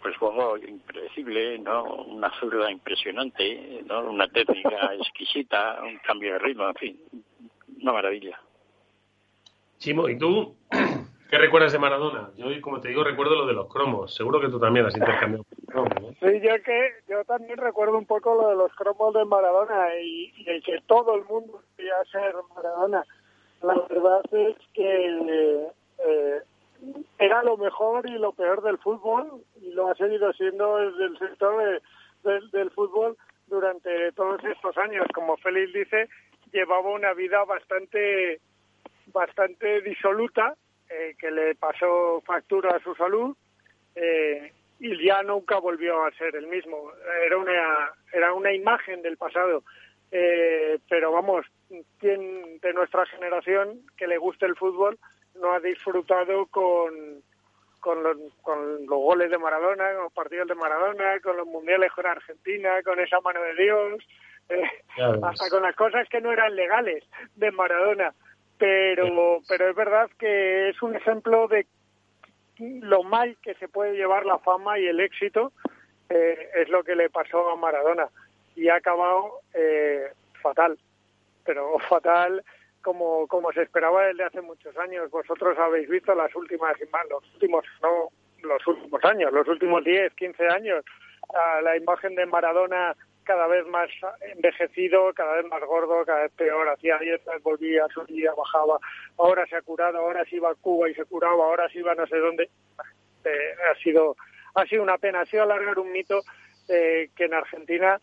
pues 0.02 0.16
juego 0.18 0.58
impredecible, 0.58 1.60
¿no? 1.60 1.84
Una 1.84 2.32
zurda 2.40 2.72
impresionante, 2.72 3.84
¿no? 3.86 4.10
Una 4.10 4.28
técnica 4.28 4.94
exquisita, 5.00 5.82
un 5.84 5.98
cambio 6.00 6.34
de 6.34 6.40
ritmo, 6.40 6.68
en 6.68 6.76
fin, 6.76 7.02
una 7.82 7.94
maravilla. 7.94 8.40
Chimo, 9.80 10.10
¿y 10.10 10.18
tú 10.18 10.56
qué 11.30 11.38
recuerdas 11.38 11.72
de 11.72 11.80
Maradona? 11.80 12.32
Yo, 12.38 12.48
como 12.62 12.82
te 12.82 12.90
digo, 12.90 13.04
recuerdo 13.04 13.36
lo 13.36 13.46
de 13.46 13.54
los 13.54 13.68
cromos. 13.68 14.14
Seguro 14.16 14.42
que 14.42 14.50
tú 14.50 14.60
también 14.60 14.86
has 14.86 14.96
intercambiado 14.96 15.46
cromos, 15.68 15.94
Sí, 16.20 16.40
yo, 16.42 16.62
que, 16.64 16.92
yo 17.08 17.24
también 17.26 17.58
recuerdo 17.58 17.98
un 17.98 18.06
poco 18.06 18.36
lo 18.36 18.50
de 18.50 18.56
los 18.56 18.74
cromos 18.74 19.14
de 19.14 19.26
Maradona 19.26 19.96
y, 20.02 20.34
y 20.38 20.50
el 20.50 20.64
que 20.64 20.80
todo 20.88 21.16
el 21.16 21.24
mundo 21.26 21.62
quería 21.78 21.94
ser 22.12 22.34
Maradona 22.56 23.06
la 23.62 23.74
verdad 23.90 24.22
es 24.32 24.56
que 24.74 25.68
eh, 26.00 26.42
era 27.18 27.44
lo 27.44 27.58
mejor 27.58 28.10
y 28.10 28.18
lo 28.18 28.32
peor 28.32 28.62
del 28.62 28.78
fútbol 28.78 29.44
y 29.62 29.72
lo 29.72 29.90
ha 29.90 29.96
seguido 29.96 30.32
siendo 30.34 30.78
desde 30.78 31.06
el 31.06 31.20
sector 31.20 31.82
del 32.24 32.72
fútbol 32.72 33.18
durante 33.48 34.12
todos 34.14 34.42
estos 34.46 34.78
años. 34.78 35.06
Como 35.14 35.36
Félix 35.38 35.74
dice, 35.74 36.10
llevaba 36.54 36.90
una 36.92 37.14
vida 37.14 37.44
bastante 37.44 38.40
bastante 39.08 39.82
disoluta 39.82 40.56
eh, 40.90 41.16
que 41.18 41.32
le 41.32 41.56
pasó 41.56 42.22
factura 42.26 42.76
a 42.76 42.84
su 42.84 42.96
salud 42.96 43.36
eh, 43.96 44.54
y 44.80 45.06
ya 45.06 45.22
nunca 45.24 45.60
volvió 45.60 46.04
a 46.04 46.12
ser 46.12 46.36
el 46.36 46.48
mismo. 46.48 46.92
Era 47.26 47.38
una 47.38 47.92
era 48.14 48.34
una 48.34 48.54
imagen 48.54 49.02
del 49.02 49.18
pasado. 49.18 49.64
Eh, 50.12 50.80
pero 50.90 51.12
vamos, 51.12 51.46
quien 52.00 52.60
de 52.60 52.74
nuestra 52.74 53.06
generación 53.06 53.82
que 53.96 54.08
le 54.08 54.18
guste 54.18 54.46
el 54.48 54.56
fútbol 54.56 54.98
no 55.36 55.54
ha 55.54 55.60
disfrutado 55.60 56.48
con, 56.48 57.22
con, 57.80 58.02
los, 58.02 58.18
con 58.42 58.88
los 58.88 59.00
goles 59.00 59.30
de 59.30 59.38
Maradona, 59.38 59.94
con 59.94 60.04
los 60.04 60.14
partidos 60.14 60.48
de 60.48 60.56
Maradona, 60.56 61.20
con 61.22 61.38
los 61.38 61.48
mundiales 61.48 61.92
con 61.92 62.08
Argentina, 62.08 62.82
con 62.84 63.00
esa 63.00 63.20
mano 63.22 63.42
de 63.42 63.56
Dios, 63.56 64.04
eh, 64.50 64.64
hasta 65.24 65.50
con 65.50 65.62
las 65.62 65.76
cosas 65.76 66.08
que 66.10 66.22
no 66.22 66.32
eran 66.32 66.56
legales 66.56 67.04
de 67.36 67.52
Maradona. 67.52 68.14
Pero, 68.60 69.40
pero 69.48 69.70
es 69.70 69.76
verdad 69.76 70.10
que 70.20 70.70
es 70.70 70.82
un 70.84 70.96
ejemplo 70.96 71.48
de 71.48 71.66
lo 72.60 73.04
mal 73.04 73.38
que 73.42 73.56
se 73.56 73.70
puede 73.70 73.96
llevar 73.96 74.26
la 74.26 74.38
fama 74.40 74.78
y 74.78 74.86
el 74.86 75.00
éxito 75.00 75.54
eh, 76.10 76.50
es 76.56 76.68
lo 76.68 76.84
que 76.84 76.96
le 76.96 77.10
pasó 77.10 77.50
a 77.50 77.56
Maradona. 77.56 78.10
Y 78.56 78.68
ha 78.68 78.76
acabado 78.76 79.40
eh, 79.54 80.12
fatal. 80.42 80.78
Pero 81.46 81.80
fatal 81.90 82.44
como, 82.82 83.28
como 83.28 83.52
se 83.54 83.62
esperaba 83.64 84.08
desde 84.08 84.26
hace 84.26 84.42
muchos 84.42 84.78
años. 84.78 85.10
Vosotros 85.10 85.58
habéis 85.58 85.88
visto 85.88 86.14
las 86.14 86.36
últimas, 86.36 86.76
los 87.10 87.24
últimos, 87.34 87.66
no 87.82 88.10
los 88.42 88.68
últimos 88.68 89.04
años, 89.06 89.32
los 89.32 89.48
últimos 89.48 89.84
10, 89.84 90.14
15 90.16 90.48
años, 90.48 90.84
la 91.62 91.78
imagen 91.78 92.16
de 92.16 92.26
Maradona 92.26 92.96
cada 93.30 93.46
vez 93.46 93.64
más 93.68 93.88
envejecido, 94.22 95.14
cada 95.14 95.36
vez 95.36 95.46
más 95.46 95.62
gordo, 95.62 96.04
cada 96.04 96.24
vez 96.24 96.32
peor, 96.32 96.68
hacía 96.68 96.98
dietas, 96.98 97.40
volvía, 97.44 97.86
subía, 97.94 98.34
bajaba, 98.34 98.80
ahora 99.20 99.46
se 99.46 99.56
ha 99.56 99.62
curado, 99.62 100.00
ahora 100.00 100.26
se 100.26 100.38
iba 100.38 100.50
a 100.50 100.56
Cuba 100.56 100.90
y 100.90 100.96
se 100.96 101.06
curaba, 101.06 101.46
ahora 101.46 101.70
se 101.70 101.78
iba 101.78 101.94
no 101.94 102.08
sé 102.08 102.18
dónde. 102.18 102.50
Eh, 103.24 103.56
ha 103.70 103.76
sido 103.84 104.16
ha 104.56 104.66
sido 104.66 104.82
una 104.82 104.98
pena, 104.98 105.22
ha 105.22 105.26
sido 105.28 105.44
alargar 105.44 105.78
un 105.78 105.92
mito 105.92 106.22
eh, 106.70 107.12
que 107.16 107.26
en 107.26 107.36
Argentina 107.36 108.00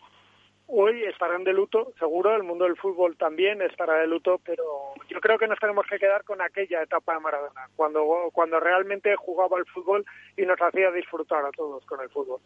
hoy 0.67 1.03
estarán 1.03 1.43
de 1.43 1.51
luto, 1.51 1.91
seguro, 1.99 2.33
el 2.33 2.43
mundo 2.43 2.63
del 2.63 2.77
fútbol 2.77 3.17
también 3.17 3.61
estará 3.61 3.95
de 3.95 4.07
luto, 4.07 4.39
pero 4.45 4.93
yo 5.09 5.19
creo 5.19 5.37
que 5.37 5.47
nos 5.47 5.59
tenemos 5.59 5.85
que 5.87 5.99
quedar 5.99 6.23
con 6.23 6.41
aquella 6.41 6.83
etapa 6.83 7.15
de 7.15 7.19
Maradona, 7.19 7.67
cuando, 7.75 8.29
cuando 8.31 8.61
realmente 8.61 9.13
jugaba 9.17 9.57
el 9.57 9.65
fútbol 9.65 10.05
y 10.37 10.43
nos 10.43 10.61
hacía 10.61 10.89
disfrutar 10.91 11.43
a 11.43 11.51
todos 11.51 11.85
con 11.85 11.99
el 11.99 12.09
fútbol. 12.09 12.39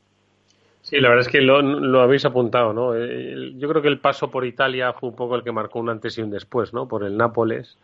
Sí, 0.91 0.99
la 0.99 1.07
verdad 1.07 1.25
es 1.25 1.31
que 1.31 1.39
lo, 1.39 1.61
lo 1.61 2.01
habéis 2.01 2.25
apuntado, 2.25 2.73
¿no? 2.73 2.93
Yo 2.93 3.69
creo 3.69 3.81
que 3.81 3.87
el 3.87 3.99
paso 3.99 4.29
por 4.29 4.45
Italia 4.45 4.91
fue 4.91 5.07
un 5.07 5.15
poco 5.15 5.37
el 5.37 5.43
que 5.43 5.53
marcó 5.53 5.79
un 5.79 5.87
antes 5.87 6.17
y 6.17 6.21
un 6.21 6.29
después, 6.29 6.73
¿no? 6.73 6.89
Por 6.89 7.05
el 7.05 7.15
Nápoles. 7.15 7.79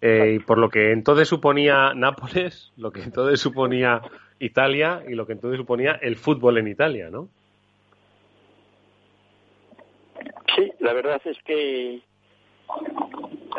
Eh, 0.00 0.32
y 0.34 0.38
por 0.40 0.58
lo 0.58 0.68
que 0.68 0.90
entonces 0.90 1.28
suponía 1.28 1.94
Nápoles, 1.94 2.72
lo 2.76 2.90
que 2.90 3.02
entonces 3.04 3.38
suponía 3.38 4.02
Italia 4.40 5.04
y 5.06 5.14
lo 5.14 5.28
que 5.28 5.34
entonces 5.34 5.58
suponía 5.58 5.92
el 6.02 6.16
fútbol 6.16 6.58
en 6.58 6.66
Italia, 6.66 7.08
¿no? 7.08 7.28
Sí, 10.56 10.72
la 10.80 10.92
verdad 10.92 11.22
es 11.26 11.38
que 11.44 12.00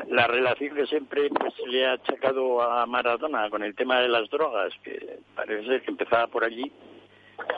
la 0.10 0.28
relación 0.28 0.76
que 0.76 0.86
siempre 0.88 1.30
pues 1.30 1.54
le 1.66 1.86
ha 1.86 1.94
achacado 1.94 2.62
a 2.62 2.86
Maradona 2.88 3.50
con 3.50 3.64
el 3.64 3.74
tema 3.74 4.02
de 4.02 4.10
las 4.10 4.30
drogas, 4.30 4.74
que 4.84 5.20
parece 5.34 5.66
ser 5.66 5.82
que 5.82 5.92
empezaba 5.92 6.28
por 6.28 6.44
allí, 6.44 6.70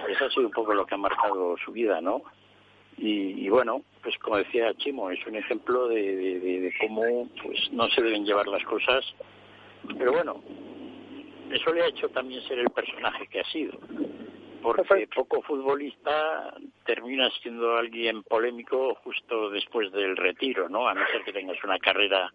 eso 0.10 0.25
ha 0.25 0.30
sido 0.30 0.48
un 0.48 0.52
poco 0.52 0.74
lo 0.74 0.86
que 0.86 0.96
ha 0.96 0.98
marcado 0.98 1.56
su 1.63 1.72
vida, 1.72 2.02
¿no? 2.02 2.24
Y, 2.96 3.50
bueno, 3.50 3.82
pues 4.04 4.18
como 4.20 4.38
decía 4.38 4.74
Chimo, 4.75 5.10
es 5.10 5.25
un 5.25 5.36
ejemplo 5.36 5.88
de, 5.88 6.40
de, 6.40 6.74
cómo 6.80 7.28
pues 7.42 7.72
no 7.72 7.90
se 7.90 8.04
deben 8.04 8.24
llevar 8.24 8.48
las 8.48 8.63
cosas, 8.63 9.04
pero 9.98 10.13
bueno, 10.13 10.44
eso 11.52 11.74
le 11.74 11.82
ha 11.82 11.88
hecho 11.88 12.08
también 12.10 12.42
ser 12.44 12.60
el 12.60 12.70
personaje 12.70 13.28
que 13.28 13.40
ha 13.40 13.46
sido 13.46 13.80
porque 14.63 15.08
poco 15.13 15.42
futbolista 15.42 16.56
termina 16.86 17.30
siendo 17.42 17.75
alguien 17.75 18.24
polémico 18.24 18.96
justo 19.04 19.50
después 19.50 19.92
del 19.92 20.16
retiro, 20.16 20.70
¿no? 20.70 20.88
A 20.88 20.94
no 20.94 21.06
ser 21.12 21.24
que 21.24 21.34
tengas 21.34 21.62
una 21.63 21.78
carrera 21.78 22.34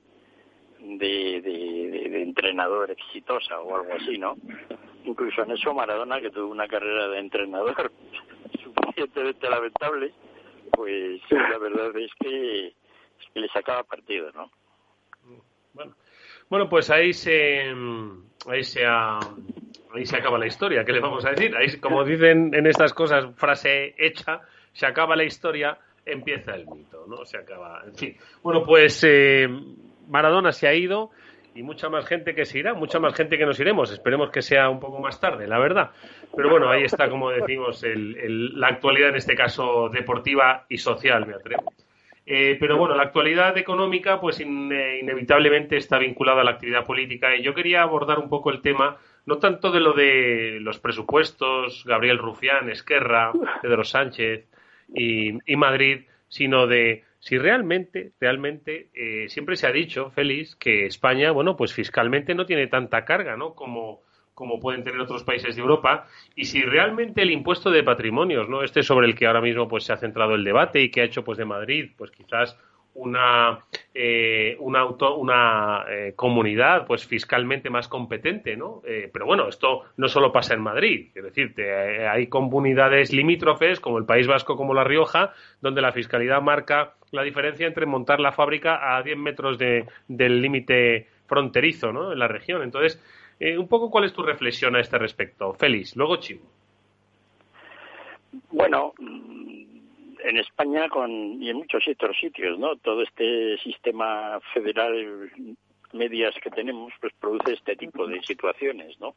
de, 0.78 1.40
de, 1.40 2.22
entrenador 2.22 2.90
exitosa 2.90 3.58
o 3.60 3.76
algo 3.76 3.94
así, 3.94 4.18
¿no? 4.18 4.36
Incluso 5.08 5.42
en 5.42 5.52
eso 5.52 5.72
Maradona, 5.72 6.20
que 6.20 6.30
tuvo 6.30 6.52
una 6.52 6.68
carrera 6.68 7.08
de 7.08 7.18
entrenador 7.18 7.90
suficientemente 8.62 9.48
lamentable, 9.48 10.12
pues 10.70 11.22
la 11.30 11.56
verdad 11.56 11.96
es 11.96 12.10
que, 12.20 12.66
es 12.66 12.74
que 13.32 13.40
le 13.40 13.48
sacaba 13.48 13.84
partido, 13.84 14.30
¿no? 14.32 14.50
Bueno, 15.72 15.94
bueno 16.50 16.68
pues 16.68 16.90
ahí 16.90 17.14
se, 17.14 17.72
ahí 18.46 18.62
se 18.62 18.84
ha 18.84 19.18
ahí 19.94 20.04
se 20.04 20.16
acaba 20.16 20.38
la 20.38 20.46
historia, 20.46 20.84
¿qué 20.84 20.92
le 20.92 21.00
vamos 21.00 21.24
a 21.24 21.30
decir? 21.30 21.56
Ahí, 21.56 21.78
como 21.80 22.04
dicen 22.04 22.52
en 22.52 22.66
estas 22.66 22.92
cosas, 22.92 23.34
frase 23.36 23.94
hecha, 23.96 24.42
se 24.74 24.84
acaba 24.84 25.16
la 25.16 25.24
historia, 25.24 25.78
empieza 26.04 26.54
el 26.54 26.66
mito, 26.66 27.06
¿no? 27.08 27.24
Se 27.24 27.38
acaba, 27.38 27.82
en 27.86 27.94
fin. 27.94 28.16
Bueno, 28.42 28.62
pues 28.66 29.02
eh, 29.04 29.48
Maradona 30.06 30.52
se 30.52 30.68
ha 30.68 30.74
ido 30.74 31.12
y 31.58 31.62
mucha 31.64 31.88
más 31.88 32.06
gente 32.06 32.36
que 32.36 32.44
se 32.44 32.60
irá, 32.60 32.72
mucha 32.72 33.00
más 33.00 33.14
gente 33.14 33.36
que 33.36 33.44
nos 33.44 33.58
iremos. 33.58 33.90
Esperemos 33.90 34.30
que 34.30 34.42
sea 34.42 34.68
un 34.68 34.78
poco 34.78 35.00
más 35.00 35.20
tarde, 35.20 35.48
la 35.48 35.58
verdad. 35.58 35.90
Pero 36.36 36.50
bueno, 36.50 36.70
ahí 36.70 36.84
está, 36.84 37.10
como 37.10 37.30
decimos, 37.30 37.84
la 37.84 38.68
actualidad, 38.68 39.08
en 39.08 39.16
este 39.16 39.34
caso 39.34 39.88
deportiva 39.88 40.66
y 40.68 40.78
social, 40.78 41.26
me 41.26 41.34
atrevo. 41.34 41.72
Eh, 42.24 42.56
pero 42.60 42.76
bueno, 42.78 42.94
la 42.94 43.02
actualidad 43.02 43.58
económica, 43.58 44.20
pues 44.20 44.38
inevitablemente 44.38 45.76
está 45.76 45.98
vinculada 45.98 46.42
a 46.42 46.44
la 46.44 46.52
actividad 46.52 46.84
política 46.84 47.34
y 47.34 47.42
yo 47.42 47.54
quería 47.54 47.82
abordar 47.82 48.20
un 48.20 48.28
poco 48.28 48.50
el 48.50 48.60
tema 48.60 48.98
no 49.26 49.38
tanto 49.38 49.72
de 49.72 49.80
lo 49.80 49.94
de 49.94 50.58
los 50.60 50.78
presupuestos, 50.78 51.82
Gabriel 51.84 52.18
Rufián, 52.18 52.70
Esquerra, 52.70 53.32
Pedro 53.62 53.82
Sánchez 53.82 54.46
y, 54.94 55.56
Madrid, 55.56 56.02
sino 56.28 56.66
de 56.66 57.04
si 57.20 57.36
realmente, 57.36 58.12
realmente, 58.20 58.90
eh, 58.94 59.28
siempre 59.28 59.56
se 59.56 59.66
ha 59.66 59.72
dicho, 59.72 60.10
Félix, 60.10 60.54
que 60.56 60.86
España, 60.86 61.32
bueno, 61.32 61.56
pues 61.56 61.72
fiscalmente 61.72 62.34
no 62.34 62.46
tiene 62.46 62.68
tanta 62.68 63.04
carga, 63.04 63.36
¿no? 63.36 63.54
Como, 63.54 64.02
como 64.34 64.60
pueden 64.60 64.84
tener 64.84 65.00
otros 65.00 65.24
países 65.24 65.56
de 65.56 65.62
Europa 65.62 66.06
y 66.36 66.44
si 66.44 66.62
realmente 66.62 67.22
el 67.22 67.32
impuesto 67.32 67.72
de 67.72 67.82
patrimonios, 67.82 68.48
¿no? 68.48 68.62
Este 68.62 68.84
sobre 68.84 69.08
el 69.08 69.16
que 69.16 69.26
ahora 69.26 69.40
mismo 69.40 69.66
pues 69.66 69.82
se 69.82 69.92
ha 69.92 69.96
centrado 69.96 70.36
el 70.36 70.44
debate 70.44 70.80
y 70.80 70.90
que 70.92 71.00
ha 71.00 71.04
hecho 71.04 71.24
pues 71.24 71.38
de 71.38 71.44
Madrid 71.44 71.90
pues 71.96 72.12
quizás 72.12 72.56
una 72.94 73.64
eh, 73.94 74.56
una 74.60 74.80
auto, 74.80 75.16
una 75.16 75.84
eh, 75.90 76.12
comunidad 76.14 76.86
pues 76.86 77.04
fiscalmente 77.04 77.68
más 77.68 77.88
competente, 77.88 78.56
¿no? 78.56 78.80
Eh, 78.86 79.10
pero 79.12 79.26
bueno, 79.26 79.48
esto 79.48 79.86
no 79.96 80.08
solo 80.08 80.30
pasa 80.30 80.54
en 80.54 80.60
Madrid, 80.60 81.10
es 81.14 81.24
decir, 81.24 81.54
hay 82.08 82.28
comunidades 82.28 83.12
limítrofes 83.12 83.80
como 83.80 83.98
el 83.98 84.04
País 84.04 84.28
Vasco, 84.28 84.56
como 84.56 84.72
La 84.72 84.84
Rioja, 84.84 85.32
donde 85.60 85.82
la 85.82 85.92
fiscalidad 85.92 86.40
marca 86.42 86.94
la 87.12 87.22
diferencia 87.22 87.66
entre 87.66 87.86
montar 87.86 88.20
la 88.20 88.32
fábrica 88.32 88.96
a 88.96 89.02
10 89.02 89.16
metros 89.16 89.58
de, 89.58 89.86
del 90.08 90.40
límite 90.42 91.08
fronterizo, 91.26 91.92
¿no? 91.92 92.12
En 92.12 92.18
la 92.18 92.28
región. 92.28 92.62
Entonces, 92.62 93.02
eh, 93.40 93.56
un 93.56 93.68
poco 93.68 93.90
cuál 93.90 94.04
es 94.04 94.12
tu 94.12 94.22
reflexión 94.22 94.76
a 94.76 94.80
este 94.80 94.98
respecto. 94.98 95.54
Félix, 95.54 95.96
luego 95.96 96.16
Chivo. 96.16 96.46
Bueno, 98.50 98.92
en 98.98 100.36
España 100.38 100.88
con, 100.88 101.42
y 101.42 101.50
en 101.50 101.56
muchos 101.56 101.86
otros 101.88 102.16
sitios, 102.18 102.58
¿no? 102.58 102.76
Todo 102.76 103.02
este 103.02 103.56
sistema 103.58 104.38
federal 104.52 105.30
medias 105.92 106.34
que 106.42 106.50
tenemos, 106.50 106.92
pues 107.00 107.12
produce 107.18 107.54
este 107.54 107.76
tipo 107.76 108.06
de 108.06 108.22
situaciones, 108.22 108.98
¿no? 109.00 109.14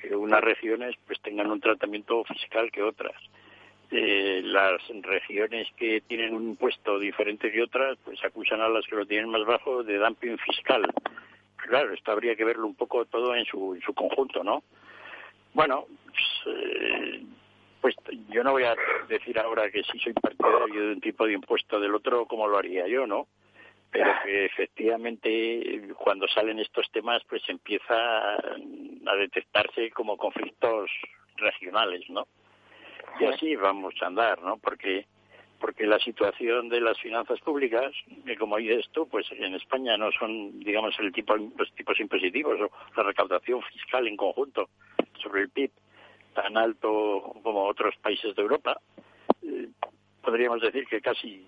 Que 0.00 0.14
unas 0.14 0.42
regiones 0.42 0.94
pues 1.06 1.20
tengan 1.22 1.50
un 1.50 1.60
tratamiento 1.60 2.24
fiscal 2.24 2.70
que 2.70 2.82
otras. 2.82 3.16
Eh, 3.96 4.42
las 4.42 4.82
regiones 5.02 5.68
que 5.76 6.00
tienen 6.00 6.34
un 6.34 6.48
impuesto 6.48 6.98
diferente 6.98 7.52
que 7.52 7.62
otras, 7.62 7.96
pues 8.04 8.18
acusan 8.24 8.60
a 8.60 8.68
las 8.68 8.84
que 8.86 8.96
lo 8.96 9.06
tienen 9.06 9.30
más 9.30 9.44
bajo 9.46 9.84
de 9.84 9.98
dumping 9.98 10.36
fiscal 10.38 10.82
claro, 11.66 11.92
esto 11.92 12.12
habría 12.12 12.36
que 12.36 12.44
verlo 12.44 12.66
un 12.66 12.74
poco 12.74 13.04
todo 13.06 13.34
en 13.34 13.44
su, 13.44 13.74
en 13.74 13.80
su 13.80 13.94
conjunto, 13.94 14.42
¿no? 14.44 14.62
Bueno, 15.52 15.86
pues, 16.04 16.56
eh, 16.56 17.22
pues, 17.80 17.94
yo 18.28 18.42
no 18.42 18.52
voy 18.52 18.64
a 18.64 18.76
decir 19.08 19.38
ahora 19.38 19.70
que 19.70 19.82
si 19.84 19.98
soy 19.98 20.12
partidario 20.12 20.88
de 20.88 20.92
un 20.94 21.00
tipo 21.00 21.26
de 21.26 21.34
impuesto 21.34 21.80
del 21.80 21.94
otro, 21.94 22.26
como 22.26 22.48
lo 22.48 22.58
haría 22.58 22.86
yo, 22.88 23.06
¿no? 23.06 23.26
Pero 23.90 24.10
que 24.24 24.46
efectivamente 24.46 25.88
cuando 25.96 26.26
salen 26.26 26.58
estos 26.58 26.90
temas, 26.90 27.22
pues 27.28 27.42
empieza 27.48 28.34
a 28.34 29.16
detectarse 29.16 29.90
como 29.90 30.16
conflictos 30.16 30.90
regionales, 31.36 32.08
¿no? 32.10 32.26
Y 33.20 33.24
así 33.26 33.56
vamos 33.56 33.94
a 34.02 34.06
andar, 34.06 34.42
¿no? 34.42 34.56
Porque 34.58 35.06
porque 35.60 35.86
la 35.86 35.98
situación 35.98 36.68
de 36.68 36.78
las 36.78 37.00
finanzas 37.00 37.40
públicas, 37.40 37.90
que 38.26 38.36
como 38.36 38.58
dices 38.58 38.84
tú, 38.92 39.08
pues 39.08 39.26
en 39.32 39.54
España 39.54 39.96
no 39.96 40.12
son, 40.12 40.60
digamos, 40.60 40.94
el 40.98 41.10
tipo, 41.10 41.34
los 41.36 41.72
tipos 41.74 41.98
impositivos 42.00 42.60
o 42.60 42.70
la 42.94 43.02
recaudación 43.02 43.62
fiscal 43.62 44.06
en 44.06 44.14
conjunto 44.14 44.68
sobre 45.22 45.40
el 45.40 45.48
PIB 45.48 45.70
tan 46.34 46.58
alto 46.58 47.32
como 47.42 47.64
otros 47.64 47.94
países 48.02 48.34
de 48.36 48.42
Europa, 48.42 48.78
eh, 49.42 49.68
podríamos 50.22 50.60
decir 50.60 50.86
que 50.86 51.00
casi 51.00 51.46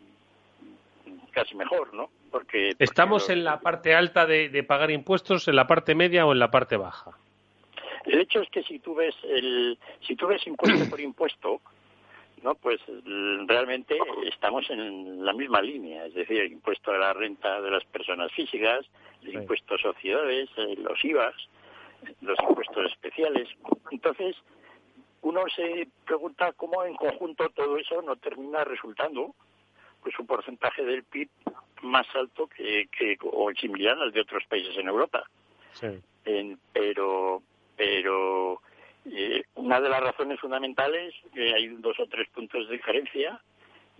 casi 1.32 1.54
mejor, 1.54 1.92
¿no? 1.92 2.08
Porque, 2.30 2.72
estamos 2.78 3.28
en 3.28 3.44
la 3.44 3.60
parte 3.60 3.94
alta 3.94 4.24
de, 4.24 4.48
de, 4.48 4.62
pagar 4.62 4.90
impuestos, 4.90 5.46
en 5.48 5.56
la 5.56 5.66
parte 5.66 5.94
media 5.94 6.24
o 6.24 6.32
en 6.32 6.38
la 6.38 6.50
parte 6.50 6.78
baja. 6.78 7.10
El 8.06 8.20
hecho 8.20 8.40
es 8.40 8.48
que 8.50 8.62
si 8.62 8.78
tú 8.78 8.94
ves 8.94 9.14
el 9.24 9.78
si 10.06 10.14
tú 10.16 10.26
ves 10.26 10.46
impuesto 10.46 10.88
por 10.88 11.00
impuesto, 11.00 11.60
no, 12.42 12.54
pues 12.54 12.80
realmente 13.46 13.98
estamos 14.24 14.68
en 14.70 15.24
la 15.24 15.32
misma 15.32 15.60
línea, 15.60 16.06
es 16.06 16.14
decir, 16.14 16.40
el 16.40 16.52
impuesto 16.52 16.92
a 16.92 16.98
la 16.98 17.12
renta 17.12 17.60
de 17.60 17.70
las 17.70 17.84
personas 17.84 18.30
físicas, 18.32 18.86
el 19.22 19.34
impuesto 19.34 19.74
a 19.74 19.78
sociedades, 19.78 20.48
eh, 20.56 20.76
los 20.76 21.04
IVAs, 21.04 21.34
los 22.20 22.38
impuestos 22.48 22.92
especiales. 22.92 23.48
Entonces, 23.90 24.36
uno 25.22 25.42
se 25.54 25.88
pregunta 26.04 26.52
cómo 26.52 26.84
en 26.84 26.94
conjunto 26.94 27.48
todo 27.50 27.78
eso 27.78 28.02
no 28.02 28.16
termina 28.16 28.62
resultando 28.64 29.34
pues 30.02 30.16
un 30.20 30.26
porcentaje 30.26 30.84
del 30.84 31.02
PIB 31.02 31.28
más 31.82 32.06
alto 32.14 32.46
que, 32.46 32.86
que 32.96 33.18
o 33.22 33.50
similar 33.52 33.98
al 33.98 34.12
de 34.12 34.20
otros 34.20 34.44
países 34.48 34.76
en 34.78 34.88
Europa. 34.88 35.28
Sí. 35.72 35.88
pero 36.72 37.42
pero 37.76 38.60
eh, 39.10 39.44
una 39.54 39.80
de 39.80 39.88
las 39.88 40.00
razones 40.00 40.40
fundamentales, 40.40 41.14
que 41.32 41.54
hay 41.54 41.68
dos 41.68 41.98
o 42.00 42.06
tres 42.06 42.28
puntos 42.30 42.68
de 42.68 42.76
diferencia 42.76 43.40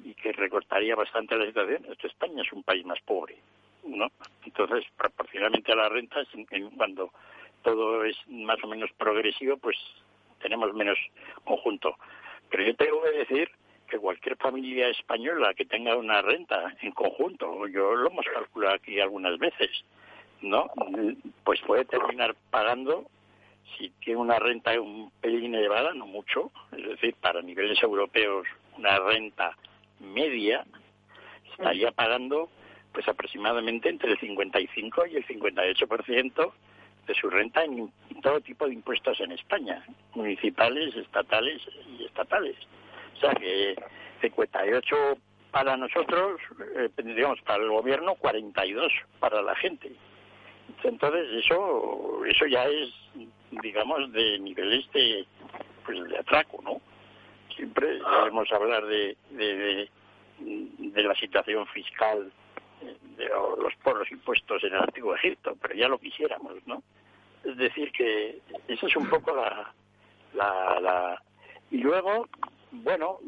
y 0.02 0.14
que 0.14 0.32
recortaría 0.32 0.96
bastante 0.96 1.36
la 1.36 1.46
situación, 1.46 1.86
es 1.90 1.98
que 1.98 2.08
España 2.08 2.42
es 2.42 2.52
un 2.52 2.62
país 2.62 2.84
más 2.84 3.00
pobre, 3.02 3.36
¿no? 3.84 4.10
Entonces, 4.44 4.84
proporcionalmente 4.96 5.72
a 5.72 5.76
las 5.76 5.92
rentas, 5.92 6.26
cuando 6.76 7.12
todo 7.62 8.04
es 8.04 8.16
más 8.28 8.62
o 8.62 8.66
menos 8.66 8.90
progresivo, 8.98 9.56
pues 9.56 9.76
tenemos 10.40 10.72
menos 10.74 10.98
conjunto. 11.44 11.96
Pero 12.50 12.64
yo 12.64 12.76
tengo 12.76 13.02
que 13.02 13.10
decir 13.10 13.50
que 13.88 13.98
cualquier 13.98 14.36
familia 14.36 14.88
española 14.88 15.54
que 15.54 15.64
tenga 15.64 15.96
una 15.96 16.20
renta 16.20 16.74
en 16.82 16.92
conjunto, 16.92 17.66
yo 17.68 17.94
lo 17.94 18.10
hemos 18.10 18.26
calculado 18.26 18.74
aquí 18.74 19.00
algunas 19.00 19.38
veces, 19.38 19.70
¿no? 20.42 20.68
Pues 21.44 21.60
puede 21.62 21.84
terminar 21.84 22.34
pagando 22.50 23.06
si 23.76 23.90
tiene 24.00 24.20
una 24.20 24.38
renta 24.38 24.80
un 24.80 25.10
pelín 25.20 25.54
elevada, 25.54 25.92
no 25.94 26.06
mucho, 26.06 26.50
es 26.76 26.86
decir, 26.86 27.14
para 27.20 27.42
niveles 27.42 27.82
europeos 27.82 28.46
una 28.76 28.98
renta 28.98 29.56
media, 30.00 30.64
estaría 31.50 31.90
pagando 31.92 32.50
pues 32.92 33.06
aproximadamente 33.08 33.88
entre 33.88 34.12
el 34.12 34.18
55 34.18 35.06
y 35.06 35.16
el 35.16 35.26
58% 35.26 36.52
de 37.06 37.14
su 37.14 37.30
renta 37.30 37.64
en 37.64 37.92
todo 38.22 38.40
tipo 38.40 38.66
de 38.66 38.74
impuestos 38.74 39.20
en 39.20 39.32
España, 39.32 39.84
municipales, 40.14 40.94
estatales 40.96 41.62
y 41.98 42.04
estatales. 42.04 42.56
O 43.16 43.20
sea 43.20 43.34
que 43.34 43.76
58 44.22 44.96
para 45.50 45.76
nosotros, 45.76 46.40
eh, 46.76 46.90
para 47.44 47.62
el 47.62 47.70
gobierno, 47.70 48.14
42 48.16 48.92
para 49.20 49.42
la 49.42 49.54
gente. 49.56 49.92
Entonces 50.82 51.44
eso 51.44 52.24
eso 52.26 52.46
ya 52.46 52.64
es 52.64 52.90
digamos 53.50 54.12
de 54.12 54.38
niveles 54.38 54.90
de 54.92 55.26
pues 55.84 56.02
de 56.08 56.18
atraco, 56.18 56.60
¿no? 56.62 56.80
Siempre 57.54 57.98
debemos 57.98 58.50
hablar 58.52 58.84
de, 58.86 59.16
de, 59.30 59.88
de, 60.38 61.02
la 61.02 61.14
situación 61.14 61.66
fiscal 61.68 62.30
de 63.16 63.28
los 63.28 63.74
por 63.82 63.98
los 63.98 64.10
impuestos 64.10 64.62
en 64.64 64.74
el 64.74 64.80
antiguo 64.80 65.14
Egipto, 65.14 65.56
pero 65.62 65.74
ya 65.74 65.88
lo 65.88 65.98
quisiéramos, 65.98 66.54
¿no? 66.66 66.82
Es 67.44 67.56
decir 67.56 67.92
que 67.92 68.40
esa 68.68 68.86
es 68.86 68.96
un 68.96 69.08
poco 69.08 69.34
la, 69.34 69.72
la, 70.34 70.80
la 70.80 71.22
y 71.70 71.78
luego 71.78 72.28
bueno 72.72 73.18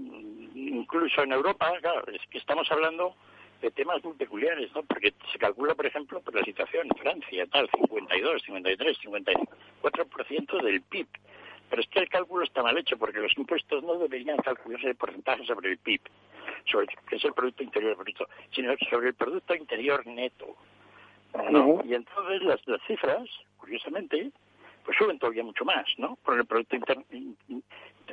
incluso 0.55 1.23
en 1.23 1.33
Europa 1.33 1.73
claro 1.81 2.05
es 2.09 2.21
que 2.29 2.39
estamos 2.39 2.71
hablando 2.71 3.15
de 3.61 3.71
temas 3.71 4.03
muy 4.05 4.15
peculiares, 4.15 4.71
¿no? 4.75 4.83
Porque 4.83 5.13
se 5.33 5.39
calcula, 5.39 5.75
por 5.75 5.87
ejemplo, 5.87 6.21
por 6.21 6.35
la 6.35 6.45
situación 6.45 6.87
en 6.87 6.97
Francia, 6.97 7.47
tal, 7.47 7.69
52, 7.71 8.43
53, 8.43 8.99
54% 9.03 10.63
del 10.63 10.83
PIB. 10.83 11.07
Pero 11.71 11.83
es 11.83 11.89
que 11.89 11.99
el 11.99 12.09
cálculo 12.09 12.45
está 12.45 12.63
mal 12.63 12.79
hecho, 12.79 12.97
porque 12.97 13.19
los 13.19 13.37
impuestos 13.37 13.83
no 13.83 13.99
deberían 13.99 14.39
calcularse 14.39 14.89
el 14.89 14.97
porcentaje 14.97 15.45
sobre 15.45 15.73
el 15.73 15.79
PIB, 15.79 16.01
sobre, 16.65 16.87
que 17.09 17.17
es 17.17 17.25
el 17.25 17.35
Producto 17.35 17.63
Interior 17.63 17.97
Bruto, 17.97 18.29
sino 18.53 18.75
sobre 18.91 19.09
el 19.09 19.15
Producto 19.15 19.55
Interior 19.55 20.07
Neto. 20.07 20.57
¿no? 21.51 21.83
Y 21.85 21.95
entonces 21.95 22.43
las, 22.43 22.67
las 22.67 22.81
cifras, 22.87 23.29
curiosamente, 23.59 24.31
pues 24.85 24.97
suben 24.97 25.19
todavía 25.19 25.45
mucho 25.45 25.65
más, 25.65 25.87
¿no? 25.99 26.17
Porque 26.25 26.41
el 26.41 26.47
Producto 26.47 26.77
Interior 26.77 27.05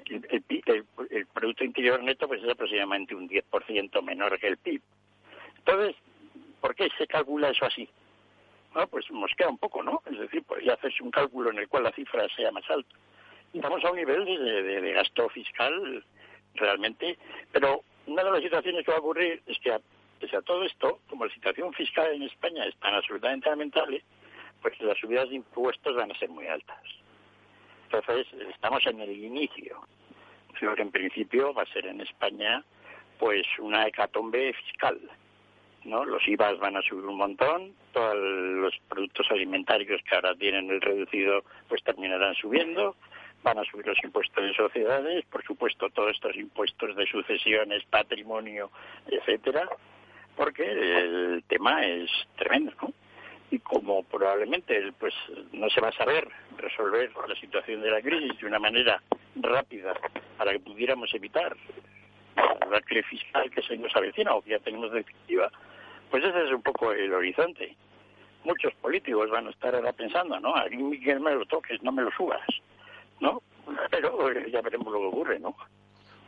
el, 0.06 0.44
el, 1.10 1.26
Producto 1.28 1.64
Interior 1.64 2.04
Neto 2.04 2.28
pues 2.28 2.44
es 2.44 2.50
aproximadamente 2.50 3.16
un 3.16 3.30
10% 3.30 4.02
menor 4.04 4.38
que 4.40 4.48
el 4.48 4.58
PIB. 4.58 4.82
Entonces, 5.66 5.96
¿por 6.62 6.76
qué 6.76 6.90
se 6.98 7.08
calcula 7.08 7.50
eso 7.50 7.66
así? 7.66 7.90
Bueno, 8.72 8.88
pues 8.88 9.10
mosquea 9.10 9.50
un 9.50 9.58
poco, 9.58 9.82
¿no? 9.82 10.04
Es 10.06 10.20
decir, 10.20 10.44
podría 10.44 10.74
hacerse 10.74 11.02
un 11.02 11.10
cálculo 11.10 11.50
en 11.50 11.58
el 11.58 11.68
cual 11.68 11.84
la 11.84 11.92
cifra 11.92 12.28
sea 12.36 12.52
más 12.52 12.70
alta. 12.70 12.96
Estamos 13.54 13.84
a 13.84 13.90
un 13.90 13.96
nivel 13.96 14.26
de, 14.26 14.92
gasto 14.94 15.30
fiscal 15.30 16.04
realmente, 16.56 17.18
pero 17.52 17.84
una 18.06 18.24
de 18.24 18.32
las 18.32 18.42
situaciones 18.42 18.86
que 18.86 18.92
va 18.92 18.98
a 18.98 19.00
ocurrir 19.00 19.42
es 19.48 19.58
que, 19.60 19.76
pese 20.20 20.36
a 20.36 20.42
todo 20.42 20.64
esto, 20.64 21.00
como 21.10 21.26
la 21.26 21.34
situación 21.34 21.74
fiscal 21.74 22.14
en 22.14 22.24
España 22.24 22.66
es 22.66 22.76
tan 22.78 22.94
absolutamente 22.94 23.50
lamentable, 23.50 24.04
pues 24.62 24.80
las 24.82 24.98
subidas 25.00 25.30
de 25.30 25.36
impuestos 25.36 25.96
van 25.96 26.12
a 26.12 26.20
ser 26.20 26.30
muy 26.30 26.46
altas. 26.48 26.84
Entonces, 27.86 28.28
estamos 28.52 28.86
en 28.86 29.00
el 29.00 29.12
inicio. 29.12 29.82
Creo 30.60 30.76
que 30.76 30.82
en 30.82 30.92
principio 30.92 31.54
va 31.54 31.64
a 31.64 31.74
ser 31.74 31.88
en 31.88 32.02
España 32.02 32.64
pues 33.18 33.48
una 33.60 33.88
hecatombe 33.88 34.54
fiscal. 34.54 35.00
¿No? 35.86 36.04
Los 36.06 36.28
IVAs 36.28 36.58
van 36.60 36.78
a 36.78 36.82
subir 36.82 37.06
un 37.06 37.18
montón, 37.18 37.74
todos 37.94 38.16
los 38.16 38.74
productos 38.90 39.28
alimentarios 39.32 40.02
que 40.04 40.16
ahora 40.16 40.36
tienen 40.36 40.70
el 40.70 40.82
reducido 40.82 41.44
pues 41.68 41.84
terminarán 41.84 42.36
subiendo, 42.36 42.96
van 43.44 43.60
a 43.60 43.64
subir 43.66 43.88
los 43.88 43.98
impuestos 44.04 44.44
de 44.44 44.54
sociedades, 44.54 45.26
por 45.26 45.44
supuesto 45.44 45.90
todos 45.90 46.12
estos 46.12 46.36
impuestos 46.36 46.96
de 46.96 47.06
sucesiones, 47.06 47.84
patrimonio, 47.86 48.72
etcétera, 49.08 49.70
porque 50.36 50.64
el 50.70 51.44
tema 51.48 51.86
es 51.86 52.10
tremendo, 52.36 52.74
¿no? 52.82 52.94
y 53.52 53.60
como 53.60 54.04
probablemente 54.04 54.92
pues 55.00 55.14
no 55.54 55.70
se 55.70 55.82
va 55.82 55.90
a 55.90 55.94
saber 55.94 56.28
resolver 56.58 57.12
la 57.28 57.36
situación 57.36 57.82
de 57.82 57.92
la 57.92 58.02
crisis 58.02 58.40
de 58.40 58.48
una 58.48 58.60
manera 58.60 59.02
rápida 59.36 59.94
para 60.38 60.52
que 60.52 60.60
pudiéramos 60.60 61.14
evitar 61.14 61.56
la 62.70 62.82
crisis 62.82 63.22
fiscal 63.22 63.50
que 63.50 63.62
se 63.62 63.78
nos 63.78 63.96
avecina 63.96 64.34
o 64.34 64.42
que 64.42 64.52
ya 64.52 64.60
tenemos 64.60 64.92
definitiva, 64.92 65.52
pues 66.16 66.34
ese 66.34 66.46
es 66.46 66.52
un 66.54 66.62
poco 66.62 66.94
el 66.94 67.14
horizonte. 67.14 67.76
Muchos 68.46 68.74
políticos 68.76 69.30
van 69.30 69.48
a 69.48 69.50
estar 69.50 69.76
ahora 69.76 69.92
pensando, 69.92 70.40
¿no? 70.40 70.56
Aquí 70.56 70.78
que 71.02 71.20
me 71.20 71.36
lo 71.36 71.46
toques, 71.46 71.84
no 71.84 71.92
me 71.92 72.04
lo 72.04 72.12
subas, 72.12 72.40
¿no? 73.20 73.42
Pero 73.92 74.32
ya 74.48 74.62
veremos 74.62 74.94
lo 74.94 75.00
que 75.00 75.06
ocurre, 75.08 75.40
¿no? 75.42 75.54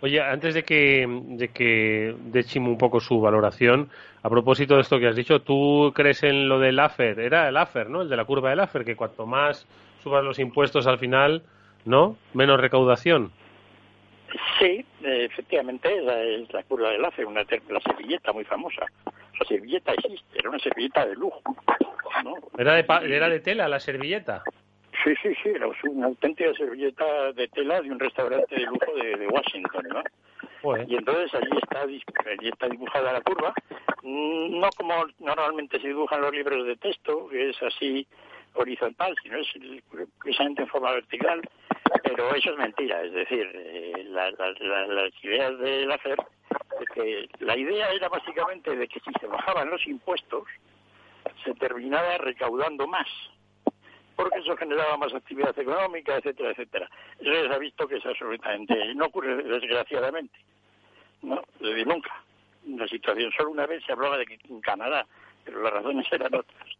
Oye, 0.02 0.20
antes 0.20 0.56
de 0.56 0.64
que, 0.64 1.06
de 1.08 1.48
que 1.48 2.14
un 2.60 2.78
poco 2.78 3.00
su 3.00 3.22
valoración, 3.22 3.90
a 4.22 4.30
propósito 4.30 4.76
de 4.76 4.82
esto 4.82 5.00
que 5.00 5.08
has 5.08 5.16
dicho, 5.16 5.40
¿tú 5.40 5.94
crees 5.96 6.22
en 6.24 6.50
lo 6.50 6.60
del 6.60 6.78
AFER? 6.80 7.22
Era 7.22 7.48
el 7.48 7.56
AFER, 7.56 7.90
¿no? 7.90 8.02
El 8.02 8.10
de 8.10 8.18
la 8.18 8.26
curva 8.26 8.50
del 8.50 8.60
AFER, 8.60 8.84
que 8.84 8.98
cuanto 8.98 9.26
más 9.26 9.66
subas 10.04 10.22
los 10.22 10.38
impuestos 10.38 10.86
al 10.86 11.00
final, 11.00 11.44
¿no? 11.86 12.18
Menos 12.34 12.60
recaudación. 12.60 13.32
Sí, 14.60 14.86
efectivamente, 15.02 15.98
es 15.98 16.52
la 16.52 16.64
curva 16.64 16.90
del 16.92 17.06
AFER, 17.06 17.26
una 17.26 17.44
la 17.44 17.80
servilleta 17.82 18.34
muy 18.34 18.44
famosa. 18.44 18.86
La 19.06 19.46
servilleta 19.48 19.94
existe, 19.94 20.40
era 20.40 20.50
una 20.50 20.60
servilleta 20.60 21.06
de 21.06 21.16
lujo. 21.16 21.42
¿no? 22.24 22.36
¿Era, 22.58 22.74
de, 22.74 23.16
¿Era 23.16 23.30
de 23.30 23.40
tela 23.40 23.68
la 23.68 23.80
servilleta? 23.80 24.44
Sí, 25.04 25.14
sí, 25.22 25.30
sí, 25.42 25.50
era 25.50 25.68
una 25.84 26.08
auténtica 26.08 26.54
servilleta 26.54 27.32
de 27.34 27.48
tela 27.50 27.82
de 27.82 27.92
un 27.92 28.00
restaurante 28.00 28.56
de 28.56 28.66
lujo 28.66 28.94
de, 28.96 29.28
Washington, 29.28 29.86
¿no? 29.90 30.04
Y 30.88 30.96
entonces 30.96 31.34
allí 31.34 31.58
está, 31.62 31.82
allí 31.82 32.50
está 32.50 32.68
dibujada 32.68 33.14
la 33.14 33.22
curva, 33.22 33.54
mm, 34.02 34.60
no 34.60 34.70
como 34.76 35.06
normalmente 35.20 35.80
se 35.80 35.88
dibujan 35.88 36.22
los 36.22 36.34
libros 36.34 36.66
de 36.66 36.76
texto, 36.76 37.30
que 37.30 37.52
es 37.52 37.62
así 37.62 38.08
horizontal, 38.56 39.16
sino 39.22 39.38
es 39.38 39.48
precisamente 40.20 40.64
en 40.64 40.68
forma 40.68 40.92
vertical, 40.92 41.42
pero 42.04 42.36
eso 42.36 42.52
es 42.52 42.58
mentira, 42.58 43.02
es 43.04 43.14
decir, 43.14 43.50
eh, 43.54 44.06
las 44.10 45.24
ideas 45.24 45.58
del 45.60 45.92
hacer, 45.92 46.18
que 46.94 47.30
la 47.40 47.58
idea 47.58 47.90
era 47.92 48.10
básicamente 48.10 48.76
de 48.76 48.88
que 48.88 49.00
si 49.00 49.12
se 49.20 49.28
bajaban 49.28 49.70
los 49.70 49.86
impuestos, 49.88 50.44
se 51.44 51.54
terminaba 51.56 52.18
recaudando 52.18 52.88
más 52.88 53.08
porque 54.18 54.40
eso 54.40 54.58
generaba 54.58 54.98
más 54.98 55.14
actividad 55.14 55.58
económica, 55.58 56.18
etcétera, 56.18 56.50
etcétera. 56.50 56.90
Eso 57.20 57.32
ya 57.32 57.48
se 57.48 57.54
ha 57.54 57.60
visto 57.60 57.88
que 57.88 57.98
es 57.98 58.06
absolutamente, 58.06 58.96
no 58.96 59.06
ocurre 59.06 59.44
desgraciadamente, 59.44 60.38
no, 61.22 61.42
desde 61.60 61.86
nunca. 61.86 62.24
La 62.68 62.88
situación, 62.88 63.32
solo 63.32 63.52
una 63.52 63.68
vez 63.68 63.84
se 63.86 63.92
hablaba 63.94 64.18
de 64.18 64.26
que 64.26 64.40
en 64.50 64.60
Canadá, 64.60 65.06
pero 65.46 65.62
las 65.62 65.72
razones 65.72 66.06
eran 66.12 66.34
otras. 66.34 66.77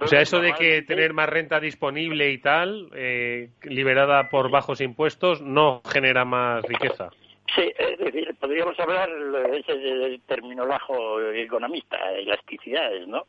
O 0.00 0.06
sea, 0.06 0.20
eso 0.20 0.40
de 0.40 0.52
que 0.54 0.82
tener 0.82 1.12
más 1.12 1.28
renta 1.28 1.60
disponible 1.60 2.30
y 2.30 2.38
tal, 2.38 2.90
eh, 2.94 3.50
liberada 3.62 4.28
por 4.28 4.50
bajos 4.50 4.80
impuestos, 4.80 5.40
no 5.40 5.82
genera 5.90 6.24
más 6.24 6.62
riqueza. 6.64 7.10
Sí, 7.54 7.72
es 7.78 7.98
decir, 7.98 8.34
podríamos 8.38 8.78
hablar 8.78 9.08
ese 9.54 10.20
terminolajo 10.26 11.20
economista, 11.32 11.96
elasticidades, 12.12 13.08
¿no? 13.08 13.24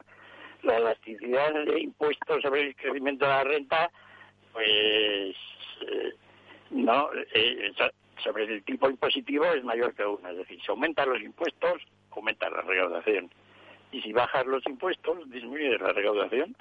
la 0.64 0.78
elasticidad 0.78 1.54
de 1.54 1.80
impuestos 1.80 2.42
sobre 2.42 2.68
el 2.68 2.76
crecimiento 2.76 3.26
de 3.26 3.32
la 3.32 3.44
renta, 3.44 3.92
pues 4.52 5.36
eh, 5.82 6.14
no, 6.72 7.10
eh, 7.34 7.72
sobre 8.24 8.44
el 8.46 8.64
tipo 8.64 8.90
impositivo 8.90 9.46
es 9.46 9.64
mayor 9.64 9.94
que 9.94 10.06
una. 10.06 10.32
Es 10.32 10.38
decir, 10.38 10.60
si 10.62 10.72
aumentan 10.72 11.10
los 11.10 11.22
impuestos, 11.22 11.82
aumenta 12.12 12.50
la 12.50 12.62
recaudación. 12.62 13.30
Y 13.92 14.02
si 14.02 14.14
bajas 14.14 14.46
los 14.46 14.66
impuestos, 14.66 15.30
disminuye 15.30 15.78
la 15.78 15.94
recaudación. 15.94 16.56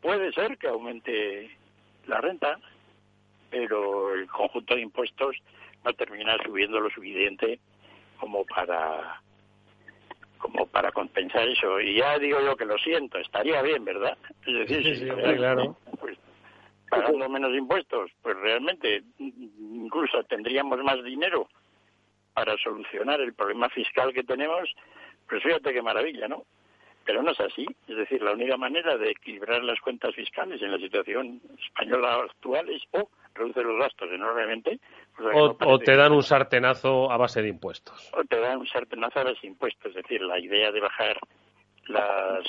Puede 0.00 0.32
ser 0.32 0.58
que 0.58 0.68
aumente 0.68 1.50
la 2.06 2.20
renta, 2.20 2.58
pero 3.50 4.14
el 4.14 4.26
conjunto 4.28 4.74
de 4.74 4.82
impuestos 4.82 5.36
no 5.84 5.92
termina 5.94 6.36
subiendo 6.44 6.80
lo 6.80 6.90
suficiente 6.90 7.58
como 8.18 8.44
para 8.44 9.22
como 10.38 10.66
para 10.66 10.92
compensar 10.92 11.48
eso. 11.48 11.80
Y 11.80 11.96
ya 11.96 12.18
digo 12.18 12.40
yo 12.40 12.56
que 12.56 12.64
lo 12.64 12.78
siento, 12.78 13.18
estaría 13.18 13.60
bien, 13.60 13.84
¿verdad? 13.84 14.16
Es 14.46 14.68
decir, 14.68 14.96
sí, 14.96 15.06
claro. 15.36 15.76
pues, 15.98 16.16
pagando 16.88 17.28
menos 17.28 17.54
impuestos, 17.54 18.10
pues 18.22 18.36
realmente 18.36 19.02
incluso 19.18 20.22
tendríamos 20.24 20.78
más 20.82 21.02
dinero 21.02 21.48
para 22.34 22.56
solucionar 22.58 23.20
el 23.20 23.34
problema 23.34 23.68
fiscal 23.68 24.12
que 24.12 24.22
tenemos, 24.22 24.72
pues 25.28 25.42
fíjate 25.42 25.72
qué 25.72 25.82
maravilla, 25.82 26.28
¿no? 26.28 26.44
Pero 27.08 27.22
no 27.22 27.30
es 27.30 27.40
así. 27.40 27.64
Es 27.88 27.96
decir, 27.96 28.20
la 28.20 28.32
única 28.32 28.58
manera 28.58 28.98
de 28.98 29.12
equilibrar 29.12 29.64
las 29.64 29.80
cuentas 29.80 30.14
fiscales 30.14 30.60
en 30.60 30.72
la 30.72 30.76
situación 30.76 31.40
española 31.58 32.16
actual 32.16 32.68
es 32.68 32.82
o 32.90 33.08
reducir 33.34 33.64
los 33.64 33.78
gastos 33.78 34.10
enormemente. 34.12 34.78
O, 35.32 35.78
te 35.78 35.96
dan 35.96 36.12
un 36.12 36.22
sartenazo 36.22 37.10
a 37.10 37.16
base 37.16 37.40
de 37.40 37.48
impuestos. 37.48 38.10
O 38.12 38.22
te 38.24 38.38
dan 38.38 38.58
un 38.58 38.66
sartenazo 38.66 39.20
a 39.20 39.24
base 39.24 39.40
de 39.40 39.48
impuestos. 39.48 39.86
Es 39.86 40.02
decir, 40.02 40.20
la 40.20 40.38
idea 40.38 40.70
de 40.70 40.80
bajar 40.80 41.18
las... 41.86 42.46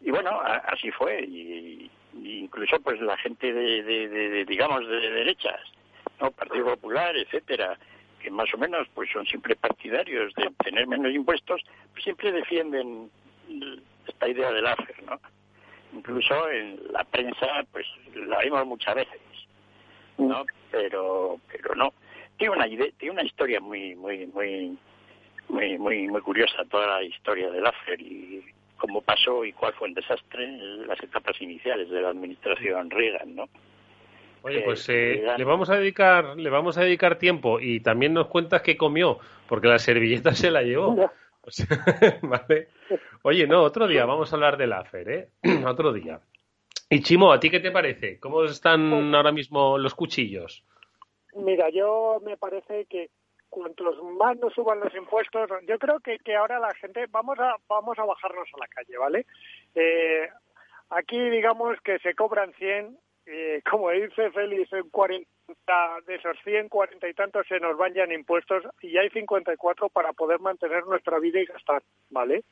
Y 0.00 0.10
bueno, 0.10 0.40
así 0.42 0.90
fue. 0.90 1.22
Y, 1.22 1.88
incluso 2.20 2.80
pues 2.80 3.00
la 3.00 3.16
gente 3.18 3.52
de, 3.52 3.84
de, 3.84 4.44
digamos, 4.44 4.88
de 4.88 5.08
derechas, 5.08 5.60
¿no? 6.20 6.32
Partido 6.32 6.64
Popular, 6.64 7.16
etcétera, 7.16 7.78
que 8.18 8.28
más 8.32 8.52
o 8.52 8.58
menos 8.58 8.88
pues 8.92 9.08
son 9.12 9.24
siempre 9.24 9.54
partidarios 9.54 10.34
de 10.34 10.50
tener 10.64 10.88
menos 10.88 11.14
impuestos, 11.14 11.62
pues 11.92 12.02
siempre 12.02 12.32
defienden 12.32 13.08
esta 14.06 14.28
idea 14.28 14.52
del 14.52 14.66
AFER, 14.66 15.02
¿no? 15.04 15.20
Incluso 15.92 16.50
en 16.50 16.80
la 16.92 17.04
prensa, 17.04 17.46
pues 17.72 17.86
la 18.14 18.40
vimos 18.40 18.66
muchas 18.66 18.94
veces, 18.94 19.20
¿no? 20.18 20.44
Pero, 20.70 21.40
pero 21.50 21.74
no. 21.74 21.92
Tiene 22.36 22.54
una 22.54 22.68
idea, 22.68 22.88
tiene 22.98 23.14
una 23.14 23.24
historia 23.24 23.60
muy, 23.60 23.94
muy, 23.96 24.26
muy, 24.26 24.78
muy, 25.48 25.78
muy, 25.78 26.08
muy 26.08 26.20
curiosa 26.20 26.64
toda 26.70 26.98
la 26.98 27.02
historia 27.02 27.50
del 27.50 27.66
AFER 27.66 28.00
y 28.00 28.44
cómo 28.76 29.00
pasó 29.02 29.44
y 29.44 29.52
cuál 29.52 29.74
fue 29.74 29.88
el 29.88 29.94
desastre 29.94 30.44
en 30.44 30.86
las 30.86 31.02
etapas 31.02 31.40
iniciales 31.40 31.90
de 31.90 32.00
la 32.00 32.10
administración 32.10 32.90
Reagan, 32.90 33.34
¿no? 33.34 33.48
Oye, 34.42 34.60
pues 34.60 34.88
eh, 34.88 35.24
le 35.36 35.44
vamos 35.44 35.68
a 35.68 35.76
dedicar, 35.76 36.36
le 36.36 36.48
vamos 36.48 36.78
a 36.78 36.82
dedicar 36.82 37.18
tiempo 37.18 37.58
y 37.60 37.80
también 37.80 38.14
nos 38.14 38.28
cuentas 38.28 38.62
qué 38.62 38.76
comió, 38.76 39.18
porque 39.48 39.66
la 39.66 39.78
servilleta 39.78 40.32
se 40.32 40.50
la 40.50 40.62
llevó. 40.62 41.10
vale. 42.22 42.68
Oye, 43.22 43.46
no, 43.46 43.62
otro 43.62 43.86
día 43.86 44.04
vamos 44.04 44.32
a 44.32 44.36
hablar 44.36 44.56
del 44.56 44.72
AFER, 44.72 45.10
¿eh? 45.10 45.28
otro 45.66 45.92
día. 45.92 46.20
Y 46.90 47.02
Chimo, 47.02 47.32
¿a 47.32 47.40
ti 47.40 47.50
qué 47.50 47.60
te 47.60 47.70
parece? 47.70 48.18
¿Cómo 48.18 48.44
están 48.44 49.14
ahora 49.14 49.32
mismo 49.32 49.76
los 49.78 49.94
cuchillos? 49.94 50.64
Mira, 51.34 51.68
yo 51.70 52.20
me 52.24 52.36
parece 52.36 52.86
que 52.86 53.10
cuantos 53.48 53.96
más 54.18 54.38
nos 54.38 54.52
suban 54.54 54.80
los 54.80 54.94
impuestos, 54.94 55.48
yo 55.66 55.78
creo 55.78 56.00
que, 56.00 56.18
que 56.18 56.36
ahora 56.36 56.58
la 56.58 56.74
gente, 56.74 57.06
vamos 57.10 57.38
a, 57.38 57.56
vamos 57.68 57.98
a 57.98 58.04
bajarnos 58.04 58.48
a 58.54 58.58
la 58.58 58.68
calle, 58.68 58.96
¿vale? 58.98 59.26
Eh, 59.74 60.28
aquí 60.90 61.18
digamos 61.30 61.78
que 61.82 61.98
se 61.98 62.14
cobran 62.14 62.52
100, 62.54 62.98
eh, 63.26 63.62
como 63.68 63.90
dice 63.90 64.30
Félix, 64.30 64.72
en 64.72 64.88
40 64.90 65.28
de 66.06 66.14
esos 66.14 66.36
100, 66.44 66.68
40 66.68 67.08
y 67.08 67.14
tantos 67.14 67.46
se 67.46 67.58
nos 67.60 67.76
van 67.76 67.94
ya 67.94 68.04
en 68.04 68.12
impuestos 68.12 68.64
y 68.80 68.96
hay 68.96 69.08
54 69.10 69.88
para 69.88 70.12
poder 70.12 70.40
mantener 70.40 70.86
nuestra 70.86 71.18
vida 71.18 71.40
y 71.40 71.46
gastar, 71.46 71.82
¿vale? 72.10 72.44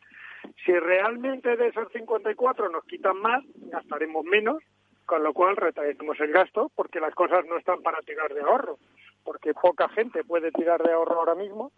Si 0.65 0.73
realmente 0.73 1.57
de 1.57 1.69
esos 1.69 1.91
54 1.93 2.69
nos 2.71 2.85
quitan 2.85 3.19
más, 3.19 3.43
gastaremos 3.71 4.25
menos, 4.25 4.63
con 5.05 5.23
lo 5.23 5.33
cual 5.33 5.57
retraeremos 5.57 6.19
el 6.21 6.33
gasto 6.33 6.71
porque 6.75 7.01
las 7.01 7.15
cosas 7.15 7.45
no 7.47 7.59
están 7.59 7.83
para 7.83 8.01
tirar 8.01 8.33
de 8.33 8.41
ahorro, 8.41 8.79
porque 9.25 9.55
poca 9.55 9.89
gente 9.91 10.25
puede 10.25 10.51
tirar 10.53 10.83
de 10.83 10.93
ahorro 10.93 11.21
ahora 11.21 11.35
mismo 11.35 11.73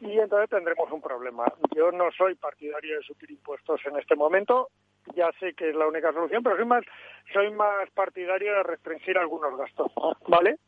y 0.00 0.18
entonces 0.18 0.50
tendremos 0.50 0.90
un 0.90 1.00
problema. 1.00 1.44
Yo 1.74 1.92
no 1.92 2.10
soy 2.12 2.34
partidario 2.34 2.96
de 2.96 3.02
subir 3.02 3.30
impuestos 3.30 3.80
en 3.86 3.98
este 3.98 4.16
momento, 4.16 4.68
ya 5.14 5.30
sé 5.40 5.54
que 5.54 5.70
es 5.70 5.74
la 5.74 5.86
única 5.86 6.12
solución, 6.12 6.42
pero 6.42 6.56
soy 6.56 6.66
más, 6.66 6.84
soy 7.32 7.50
más 7.52 7.90
partidario 7.90 8.54
de 8.54 8.62
restringir 8.62 9.18
algunos 9.18 9.56
gastos, 9.56 9.92
¿vale? 10.28 10.58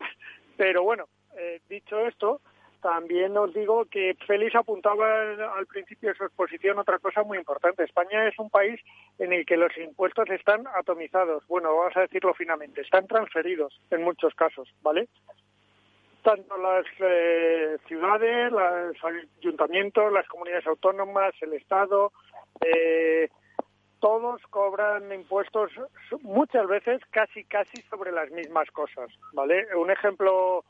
Pero 0.56 0.82
bueno, 0.82 1.06
eh, 1.36 1.60
dicho 1.68 1.98
esto, 2.06 2.40
también 2.84 3.34
os 3.38 3.54
digo 3.54 3.86
que 3.86 4.14
Félix 4.26 4.54
apuntaba 4.54 5.06
al 5.56 5.66
principio 5.66 6.10
de 6.10 6.16
su 6.16 6.24
exposición 6.24 6.78
otra 6.78 6.98
cosa 6.98 7.22
muy 7.22 7.38
importante. 7.38 7.82
España 7.82 8.28
es 8.28 8.38
un 8.38 8.50
país 8.50 8.78
en 9.18 9.32
el 9.32 9.46
que 9.46 9.56
los 9.56 9.74
impuestos 9.78 10.28
están 10.28 10.66
atomizados. 10.66 11.46
Bueno, 11.48 11.74
vamos 11.74 11.96
a 11.96 12.02
decirlo 12.02 12.34
finamente, 12.34 12.82
están 12.82 13.06
transferidos 13.06 13.80
en 13.90 14.02
muchos 14.02 14.34
casos, 14.34 14.68
¿vale? 14.82 15.08
Tanto 16.22 16.58
las 16.58 16.84
eh, 17.00 17.78
ciudades, 17.88 18.52
los 18.52 18.96
ayuntamientos, 19.40 20.12
las 20.12 20.28
comunidades 20.28 20.66
autónomas, 20.66 21.34
el 21.40 21.54
Estado, 21.54 22.12
eh, 22.60 23.30
todos 24.04 24.42
cobran 24.50 25.10
impuestos 25.14 25.70
muchas 26.20 26.66
veces 26.66 27.00
casi 27.10 27.42
casi 27.44 27.80
sobre 27.88 28.12
las 28.12 28.30
mismas 28.32 28.70
cosas, 28.70 29.08
¿vale? 29.32 29.66
Un 29.74 29.90
ejemplo, 29.90 30.62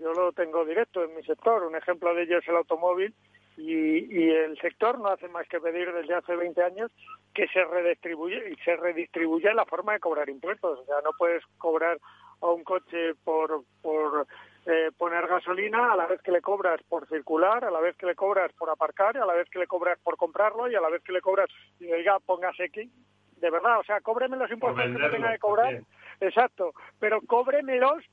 yo 0.00 0.14
lo 0.14 0.32
tengo 0.32 0.64
directo 0.64 1.04
en 1.04 1.14
mi 1.14 1.22
sector, 1.22 1.64
un 1.64 1.76
ejemplo 1.76 2.14
de 2.14 2.22
ello 2.22 2.38
es 2.38 2.48
el 2.48 2.56
automóvil 2.56 3.14
y, 3.58 4.30
el 4.30 4.58
sector 4.58 4.98
no 4.98 5.08
hace 5.08 5.28
más 5.28 5.46
que 5.48 5.60
pedir 5.60 5.92
desde 5.92 6.14
hace 6.14 6.34
20 6.34 6.62
años 6.62 6.90
que 7.34 7.46
se 7.48 7.62
redistribuye 7.62 8.52
y 8.52 8.56
se 8.64 8.74
redistribuya 8.76 9.52
la 9.52 9.66
forma 9.66 9.92
de 9.92 10.00
cobrar 10.00 10.30
impuestos. 10.30 10.78
O 10.78 10.84
sea, 10.86 10.96
no 11.04 11.10
puedes 11.18 11.44
cobrar 11.58 11.98
a 12.40 12.46
un 12.46 12.64
coche 12.64 13.14
por, 13.22 13.64
por 13.82 14.26
eh, 14.70 14.90
poner 14.98 15.26
gasolina 15.26 15.92
a 15.92 15.96
la 15.96 16.06
vez 16.06 16.20
que 16.20 16.30
le 16.30 16.42
cobras 16.42 16.82
por 16.90 17.08
circular, 17.08 17.64
a 17.64 17.70
la 17.70 17.80
vez 17.80 17.96
que 17.96 18.04
le 18.04 18.14
cobras 18.14 18.52
por 18.52 18.68
aparcar, 18.68 19.16
a 19.16 19.24
la 19.24 19.32
vez 19.32 19.48
que 19.48 19.58
le 19.58 19.66
cobras 19.66 19.98
por 20.00 20.18
comprarlo 20.18 20.70
y 20.70 20.74
a 20.74 20.80
la 20.82 20.90
vez 20.90 21.02
que 21.02 21.12
le 21.12 21.22
cobras 21.22 21.48
y 21.80 21.86
diga 21.86 22.18
póngase 22.20 22.64
aquí. 22.64 22.90
De 23.38 23.50
verdad, 23.50 23.78
o 23.78 23.84
sea, 23.84 24.02
cóbreme 24.02 24.36
los 24.36 24.50
impuestos 24.50 24.82
que 24.82 24.88
me 24.90 25.08
tenga 25.08 25.32
que 25.32 25.38
cobrar. 25.38 25.80
Exacto, 26.20 26.74
pero 26.98 27.22
cóbremelos 27.22 28.04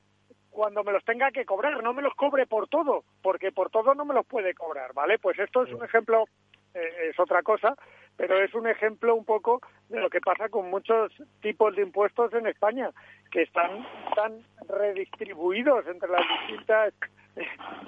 cuando 0.49 0.85
me 0.85 0.93
los 0.93 1.03
tenga 1.03 1.29
que 1.31 1.43
cobrar, 1.43 1.83
no 1.83 1.93
me 1.93 2.01
los 2.01 2.15
cobre 2.15 2.47
por 2.47 2.69
todo, 2.69 3.03
porque 3.21 3.51
por 3.51 3.69
todo 3.69 3.93
no 3.93 4.05
me 4.05 4.13
los 4.13 4.25
puede 4.25 4.53
cobrar, 4.53 4.93
¿vale? 4.93 5.19
Pues 5.19 5.37
esto 5.37 5.63
es 5.63 5.73
un 5.73 5.83
ejemplo, 5.83 6.23
eh, 6.73 7.09
es 7.09 7.19
otra 7.19 7.43
cosa, 7.43 7.75
pero 8.17 8.41
es 8.41 8.53
un 8.53 8.67
ejemplo 8.67 9.15
un 9.15 9.25
poco 9.25 9.61
de 9.89 9.99
lo 9.99 10.09
que 10.09 10.21
pasa 10.21 10.49
con 10.49 10.69
muchos 10.69 11.11
tipos 11.41 11.75
de 11.75 11.83
impuestos 11.83 12.33
en 12.33 12.47
España, 12.47 12.91
que 13.31 13.43
están 13.43 13.85
tan 14.15 14.39
redistribuidos 14.67 15.85
entre 15.87 16.09
las 16.09 16.23
distintas 16.39 16.93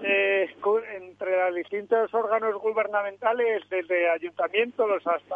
eh, 0.04 0.54
entre 0.96 1.46
los 1.46 1.56
distintos 1.56 2.14
órganos 2.14 2.56
gubernamentales, 2.62 3.68
desde 3.70 4.10
ayuntamientos 4.10 5.06
hasta 5.08 5.36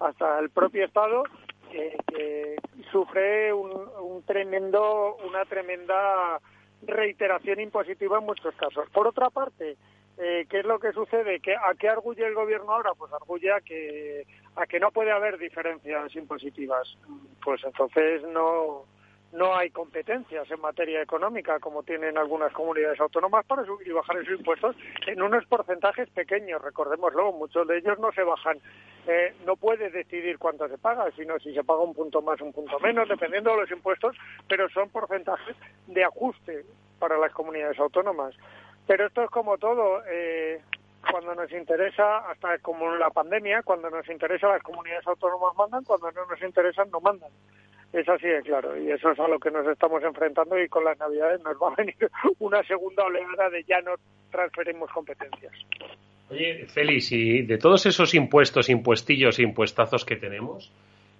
hasta 0.00 0.38
el 0.38 0.50
propio 0.50 0.84
Estado, 0.84 1.24
que, 1.70 2.56
sufre 2.92 3.52
un, 3.52 3.70
un 4.00 4.22
tremendo 4.22 5.16
una 5.26 5.44
tremenda 5.44 6.40
reiteración 6.82 7.60
impositiva 7.60 8.18
en 8.18 8.24
muchos 8.24 8.54
casos. 8.54 8.88
Por 8.90 9.06
otra 9.06 9.30
parte, 9.30 9.76
eh, 10.18 10.46
¿qué 10.48 10.60
es 10.60 10.64
lo 10.64 10.78
que 10.78 10.92
sucede? 10.92 11.40
¿Que, 11.40 11.54
¿A 11.54 11.74
qué 11.78 11.88
arguye 11.88 12.26
el 12.26 12.34
gobierno 12.34 12.72
ahora? 12.72 12.92
Pues 12.96 13.12
arguye 13.12 13.52
a 13.52 13.60
que, 13.60 14.26
a 14.56 14.66
que 14.66 14.80
no 14.80 14.90
puede 14.90 15.12
haber 15.12 15.38
diferencias 15.38 16.14
impositivas. 16.16 16.96
Pues 17.42 17.62
entonces 17.64 18.22
no, 18.24 18.84
no 19.32 19.54
hay 19.54 19.70
competencias 19.70 20.50
en 20.50 20.60
materia 20.60 21.02
económica 21.02 21.60
como 21.60 21.82
tienen 21.82 22.16
algunas 22.16 22.52
comunidades 22.52 22.98
autónomas 22.98 23.44
para 23.46 23.64
subir 23.64 23.86
y 23.86 23.92
bajar 23.92 24.16
esos 24.16 24.38
impuestos 24.38 24.74
en 25.06 25.20
unos 25.20 25.44
porcentajes 25.46 26.08
pequeños, 26.10 26.62
recordémoslo, 26.62 27.32
muchos 27.32 27.66
de 27.68 27.78
ellos 27.78 27.98
no 27.98 28.10
se 28.12 28.22
bajan, 28.22 28.58
eh, 29.06 29.34
no 29.46 29.56
puede 29.56 29.90
decidir 29.90 30.38
cuánto 30.38 30.66
se 30.68 30.78
paga, 30.78 31.10
sino 31.16 31.38
si 31.40 31.54
se 31.54 31.62
paga 31.62 31.82
un 31.82 31.94
punto 31.94 32.22
más, 32.22 32.40
un 32.40 32.52
punto 32.52 32.80
menos, 32.80 33.08
dependiendo 33.08 33.50
de 33.50 33.58
los 33.58 33.70
impuestos, 33.70 34.16
pero 34.48 34.68
son 34.70 34.88
porcentajes 34.88 35.56
de 35.86 36.04
ajuste 36.04 36.64
para 36.98 37.18
las 37.18 37.32
comunidades 37.32 37.78
autónomas. 37.78 38.34
Pero 38.88 39.06
esto 39.06 39.22
es 39.22 39.30
como 39.30 39.58
todo, 39.58 40.00
eh, 40.10 40.62
cuando 41.10 41.34
nos 41.34 41.52
interesa, 41.52 42.30
hasta 42.30 42.58
como 42.60 42.96
la 42.96 43.10
pandemia, 43.10 43.62
cuando 43.62 43.90
nos 43.90 44.08
interesa 44.08 44.48
las 44.48 44.62
comunidades 44.62 45.06
autónomas 45.06 45.54
mandan, 45.58 45.84
cuando 45.84 46.10
no 46.10 46.24
nos 46.24 46.42
interesan 46.42 46.90
no 46.90 46.98
mandan. 46.98 47.30
Es 47.92 48.08
así 48.08 48.26
de 48.26 48.40
claro, 48.40 48.78
y 48.78 48.90
eso 48.90 49.10
es 49.10 49.20
a 49.20 49.28
lo 49.28 49.38
que 49.38 49.50
nos 49.50 49.66
estamos 49.66 50.02
enfrentando 50.02 50.58
y 50.58 50.68
con 50.68 50.84
las 50.84 50.98
Navidades 50.98 51.42
nos 51.42 51.56
va 51.56 51.68
a 51.68 51.74
venir 51.76 51.96
una 52.38 52.62
segunda 52.62 53.04
oleada 53.04 53.50
de 53.50 53.62
ya 53.64 53.82
no 53.82 53.92
transferimos 54.30 54.90
competencias. 54.90 55.52
Oye, 56.30 56.66
Félix, 56.66 57.12
y 57.12 57.42
de 57.42 57.58
todos 57.58 57.84
esos 57.84 58.14
impuestos, 58.14 58.70
impuestillos 58.70 59.38
impuestazos 59.38 60.06
que 60.06 60.16
tenemos, 60.16 60.72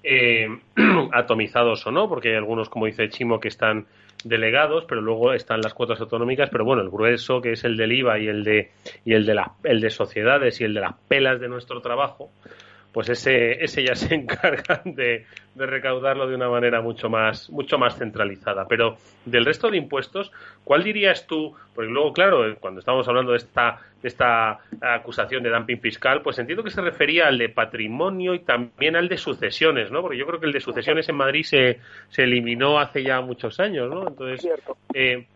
eh, 0.03 0.49
atomizados 1.13 1.87
o 1.87 1.91
no, 1.91 2.09
porque 2.09 2.31
hay 2.31 2.37
algunos, 2.37 2.71
como 2.71 2.87
dice 2.87 3.11
Chimo, 3.11 3.41
que 3.41 3.49
están 3.49 3.87
delegados, 4.25 4.85
pero 4.89 5.01
luego 5.01 5.33
están 5.33 5.61
las 5.61 5.75
cuotas 5.75 6.01
autonómicas, 6.01 6.51
pero 6.51 6.65
bueno, 6.65 6.83
el 6.83 6.91
grueso, 6.91 7.41
que 7.41 7.53
es 7.53 7.65
el 7.65 7.77
del 7.77 7.93
IVA 7.93 8.19
y 8.19 8.29
el 8.29 8.45
de, 8.45 8.71
y 9.05 9.15
el 9.15 9.25
de, 9.27 9.35
la, 9.35 9.53
el 9.65 9.81
de 9.81 9.91
sociedades 9.91 10.61
y 10.61 10.65
el 10.65 10.75
de 10.75 10.81
las 10.81 10.95
pelas 11.09 11.41
de 11.41 11.49
nuestro 11.49 11.81
trabajo, 11.81 12.31
pues 12.93 13.09
ese, 13.09 13.63
ese 13.63 13.85
ya 13.85 13.95
se 13.95 14.15
encargan 14.15 14.95
de, 14.95 15.27
de, 15.55 15.67
recaudarlo 15.67 16.27
de 16.27 16.35
una 16.35 16.49
manera 16.49 16.81
mucho 16.81 17.09
más, 17.09 17.51
mucho 17.51 17.79
más 17.79 17.97
centralizada. 17.97 18.67
Pero 18.67 18.97
del 19.25 19.45
resto 19.45 19.71
de 19.71 19.77
impuestos, 19.77 20.33
¿cuál 20.65 20.85
dirías 20.85 21.27
tú? 21.27 21.55
Porque 21.75 21.91
luego, 21.91 22.13
claro, 22.13 22.57
cuando 22.59 22.81
estamos 22.81 23.07
hablando 23.07 23.33
de 23.33 23.39
esta, 23.39 23.79
de 24.03 24.09
esta 24.09 24.59
acusación 24.81 25.43
de 25.43 25.51
dumping 25.51 25.81
fiscal, 25.81 26.23
pues 26.23 26.39
entiendo 26.39 26.65
que 26.65 26.71
se 26.71 26.81
refería 26.81 27.29
al 27.29 27.39
de 27.39 27.49
patrimonio 27.49 28.35
y 28.35 28.41
también 28.41 28.97
al 28.97 29.09
de 29.09 29.19
sucesiones, 29.19 29.91
¿no? 29.91 30.01
Porque 30.03 30.19
yo 30.19 30.27
creo 30.27 30.41
que 30.41 30.47
el 30.47 30.53
de 30.53 30.61
sucesiones 30.61 31.09
en 31.09 31.17
Madrid 31.17 31.45
se, 31.45 31.81
se 32.09 32.25
eliminó 32.25 32.79
hace 32.79 33.03
ya 33.03 33.21
muchos 33.21 33.61
años, 33.61 33.91
¿no? 33.91 34.09
Entonces, 34.09 34.49
eh, 34.95 35.27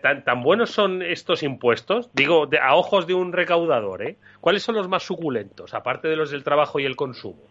tan, 0.00 0.42
buenos 0.42 0.70
son 0.70 1.02
estos 1.02 1.42
impuestos? 1.42 2.10
Digo, 2.14 2.48
a 2.60 2.76
ojos 2.76 3.06
de 3.06 3.14
un 3.14 3.32
recaudador, 3.32 4.02
¿eh? 4.02 4.16
¿Cuáles 4.40 4.62
son 4.62 4.74
los 4.74 4.88
más 4.88 5.02
suculentos, 5.02 5.74
aparte 5.74 6.08
de 6.08 6.16
los 6.16 6.30
del 6.30 6.44
trabajo 6.44 6.80
y 6.80 6.84
el 6.84 6.96
consumo? 6.96 7.42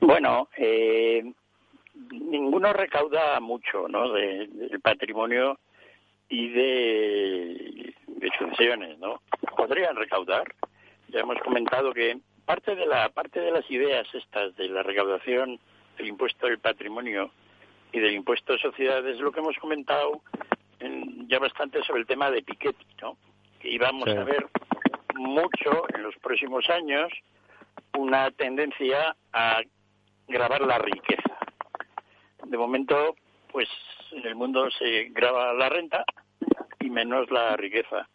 Bueno, 0.00 0.48
eh, 0.56 1.22
ninguno 2.10 2.72
recauda 2.72 3.38
mucho, 3.40 3.88
¿no? 3.88 4.12
del 4.12 4.80
patrimonio 4.82 5.58
y 6.28 6.48
de, 6.48 7.94
de 8.06 8.30
sucesiones, 8.38 8.98
¿no? 8.98 9.20
Podrían 9.56 9.96
recaudar. 9.96 10.54
Ya 11.08 11.20
hemos 11.20 11.38
comentado 11.40 11.92
que 11.92 12.18
parte 12.44 12.74
de 12.74 12.86
la 12.86 13.08
parte 13.10 13.40
de 13.40 13.50
las 13.50 13.68
ideas 13.70 14.06
estas 14.14 14.56
de 14.56 14.68
la 14.68 14.82
recaudación 14.82 15.58
del 15.96 16.08
impuesto 16.08 16.46
del 16.46 16.58
patrimonio 16.58 17.30
y 17.92 18.00
del 18.00 18.14
impuesto 18.14 18.52
de 18.52 18.58
sociedades, 18.60 19.18
lo 19.18 19.32
que 19.32 19.40
hemos 19.40 19.56
comentado 19.58 20.22
ya 21.28 21.38
bastante 21.38 21.82
sobre 21.84 22.00
el 22.00 22.06
tema 22.06 22.30
de 22.30 22.42
Piketty, 22.42 22.86
¿no? 23.02 23.16
Que 23.60 23.70
íbamos 23.70 24.08
a 24.08 24.24
ver 24.24 24.46
mucho 25.14 25.86
en 25.94 26.02
los 26.02 26.16
próximos 26.16 26.68
años 26.70 27.12
una 27.96 28.30
tendencia 28.30 29.14
a 29.32 29.60
grabar 30.28 30.62
la 30.62 30.78
riqueza. 30.78 31.38
De 32.44 32.56
momento, 32.56 33.16
pues 33.52 33.68
en 34.12 34.26
el 34.26 34.34
mundo 34.34 34.70
se 34.70 35.10
graba 35.10 35.52
la 35.52 35.68
renta 35.68 36.04
y 36.80 36.90
menos 36.90 37.30
la 37.30 37.56
riqueza. 37.56 38.08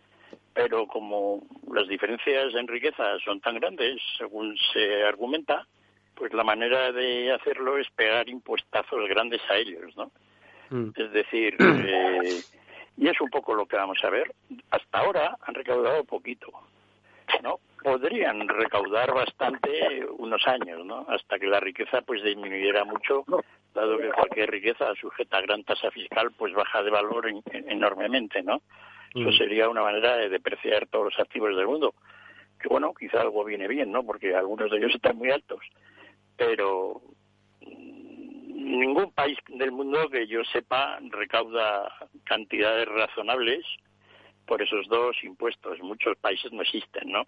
Pero 0.54 0.88
como 0.88 1.44
las 1.74 1.88
diferencias 1.88 2.54
en 2.56 2.68
riqueza 2.68 3.20
son 3.24 3.42
tan 3.42 3.56
grandes, 3.60 4.02
según 4.18 4.58
se 4.74 5.04
argumenta, 5.04 5.68
pues 6.16 6.34
la 6.34 6.44
manera 6.44 6.92
de 6.92 7.34
hacerlo 7.34 7.78
es 7.78 7.90
pegar 7.92 8.30
impuestazos 8.30 9.08
grandes 9.10 9.42
a 9.50 9.58
ellos, 9.58 9.96
¿no? 9.98 10.12
Mm. 10.70 10.90
Es 10.96 11.12
decir, 11.12 11.56
eh, 11.60 12.42
y 12.98 13.08
es 13.08 13.20
un 13.20 13.30
poco 13.30 13.54
lo 13.54 13.66
que 13.66 13.76
vamos 13.76 13.98
a 14.04 14.10
ver. 14.10 14.34
Hasta 14.72 15.00
ahora 15.00 15.38
han 15.42 15.54
recaudado 15.54 16.04
poquito, 16.06 16.48
¿no? 17.44 17.60
Podrían 17.84 18.48
recaudar 18.48 19.14
bastante 19.14 20.06
unos 20.18 20.46
años, 20.48 20.86
¿no? 20.86 21.06
Hasta 21.08 21.38
que 21.38 21.48
la 21.48 21.60
riqueza 21.60 22.02
pues 22.02 22.24
disminuyera 22.24 22.84
mucho, 22.84 23.24
dado 23.74 23.98
que 23.98 24.10
cualquier 24.10 24.50
riqueza 24.50 24.94
sujeta 25.00 25.38
a 25.38 25.42
gran 25.42 25.64
tasa 25.64 25.92
fiscal 25.92 26.32
pues 26.36 26.54
baja 26.54 26.82
de 26.82 26.90
valor 26.90 27.28
enormemente, 27.52 28.42
¿no? 28.42 28.62
Eso 29.14 29.30
mm. 29.30 29.38
sería 29.38 29.70
una 29.70 29.84
manera 29.84 30.18
de 30.18 30.30
depreciar 30.30 30.88
todos 30.88 31.06
los 31.06 31.20
activos 31.20 31.56
del 31.56 31.68
mundo. 31.68 31.94
Que 32.60 32.70
bueno, 32.70 32.94
quizá 32.94 33.22
algo 33.22 33.44
viene 33.44 33.68
bien, 33.68 33.92
¿no? 33.92 34.04
Porque 34.04 34.34
algunos 34.34 34.72
de 34.72 34.78
ellos 34.78 34.96
están 34.96 35.18
muy 35.18 35.30
altos. 35.30 35.60
Pero 36.38 37.02
ningún 38.66 39.12
país 39.12 39.38
del 39.48 39.72
mundo 39.72 40.10
que 40.10 40.28
yo 40.28 40.44
sepa 40.46 41.00
recauda 41.12 41.92
cantidades 42.24 42.88
razonables 42.88 43.66
por 44.46 44.62
esos 44.62 44.88
dos 44.88 45.16
impuestos. 45.24 45.80
Muchos 45.82 46.18
países 46.18 46.52
no 46.52 46.62
existen, 46.62 47.12
¿no? 47.12 47.28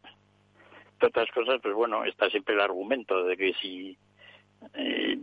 Entre 0.94 1.10
otras 1.10 1.30
cosas, 1.32 1.60
pues 1.62 1.76
bueno, 1.76 2.04
está 2.06 2.30
siempre 2.30 2.56
el 2.56 2.62
argumento 2.62 3.24
de 3.24 3.38
que 3.38 3.54
si 3.62 3.98
eh, 4.74 5.18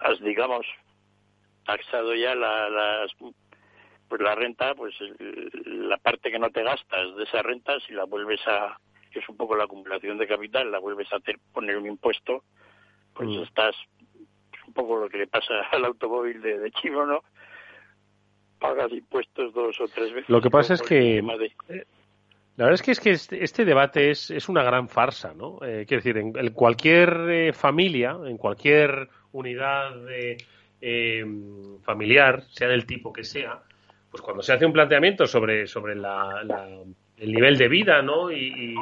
has, 0.00 0.20
digamos, 0.20 0.66
taxado 1.64 2.14
ya 2.14 2.34
la, 2.34 2.68
las, 2.68 3.10
pues 4.08 4.20
la 4.20 4.34
renta, 4.34 4.74
pues 4.74 4.94
la 5.64 5.96
parte 5.96 6.30
que 6.30 6.38
no 6.38 6.50
te 6.50 6.62
gastas 6.62 7.16
de 7.16 7.24
esa 7.24 7.42
renta, 7.42 7.78
si 7.80 7.94
la 7.94 8.04
vuelves 8.04 8.40
a, 8.46 8.78
que 9.10 9.20
es 9.20 9.28
un 9.28 9.36
poco 9.36 9.56
la 9.56 9.64
acumulación 9.64 10.18
de 10.18 10.28
capital, 10.28 10.70
la 10.70 10.78
vuelves 10.78 11.10
a 11.12 11.16
hacer, 11.16 11.38
poner 11.52 11.78
un 11.78 11.86
impuesto, 11.86 12.44
pues 13.14 13.28
mm. 13.30 13.42
estás 13.42 13.74
poco 14.78 14.96
lo 14.96 15.08
que 15.08 15.18
le 15.18 15.26
pasa 15.26 15.54
al 15.72 15.84
automóvil 15.84 16.40
de, 16.40 16.58
de 16.58 16.70
Chivo, 16.70 17.04
¿no? 17.04 17.22
Pagas 18.60 18.92
impuestos 18.92 19.52
dos 19.52 19.80
o 19.80 19.88
tres 19.88 20.12
veces. 20.12 20.28
Lo 20.28 20.40
que 20.40 20.50
pasa 20.50 20.74
es 20.74 20.82
que... 20.82 21.18
Eh, 21.18 21.84
la 22.56 22.64
verdad 22.64 22.74
es 22.74 22.82
que, 22.82 22.90
es 22.90 23.00
que 23.00 23.10
este, 23.10 23.44
este 23.44 23.64
debate 23.64 24.10
es, 24.10 24.32
es, 24.32 24.48
una 24.48 24.64
gran 24.64 24.88
farsa, 24.88 25.32
¿no? 25.32 25.60
Eh, 25.62 25.84
quiero 25.86 26.02
decir, 26.02 26.18
en, 26.18 26.32
cualquier 26.52 27.30
eh, 27.30 27.52
familia, 27.52 28.16
en 28.24 28.36
cualquier 28.36 29.08
unidad 29.30 29.94
familiar, 31.82 32.42
sea 32.50 32.68
del 32.68 32.84
tipo 32.84 33.12
que 33.12 33.22
sea, 33.22 33.62
pues 34.10 34.22
cuando 34.22 34.42
se 34.42 34.52
hace 34.52 34.66
un 34.66 34.72
planteamiento 34.72 35.26
sobre, 35.26 35.68
sobre 35.68 35.94
la, 35.94 36.44
el 37.16 37.32
nivel 37.32 37.56
de 37.56 37.68
vida, 37.68 38.02
¿no? 38.02 38.32
Y, 38.32 38.74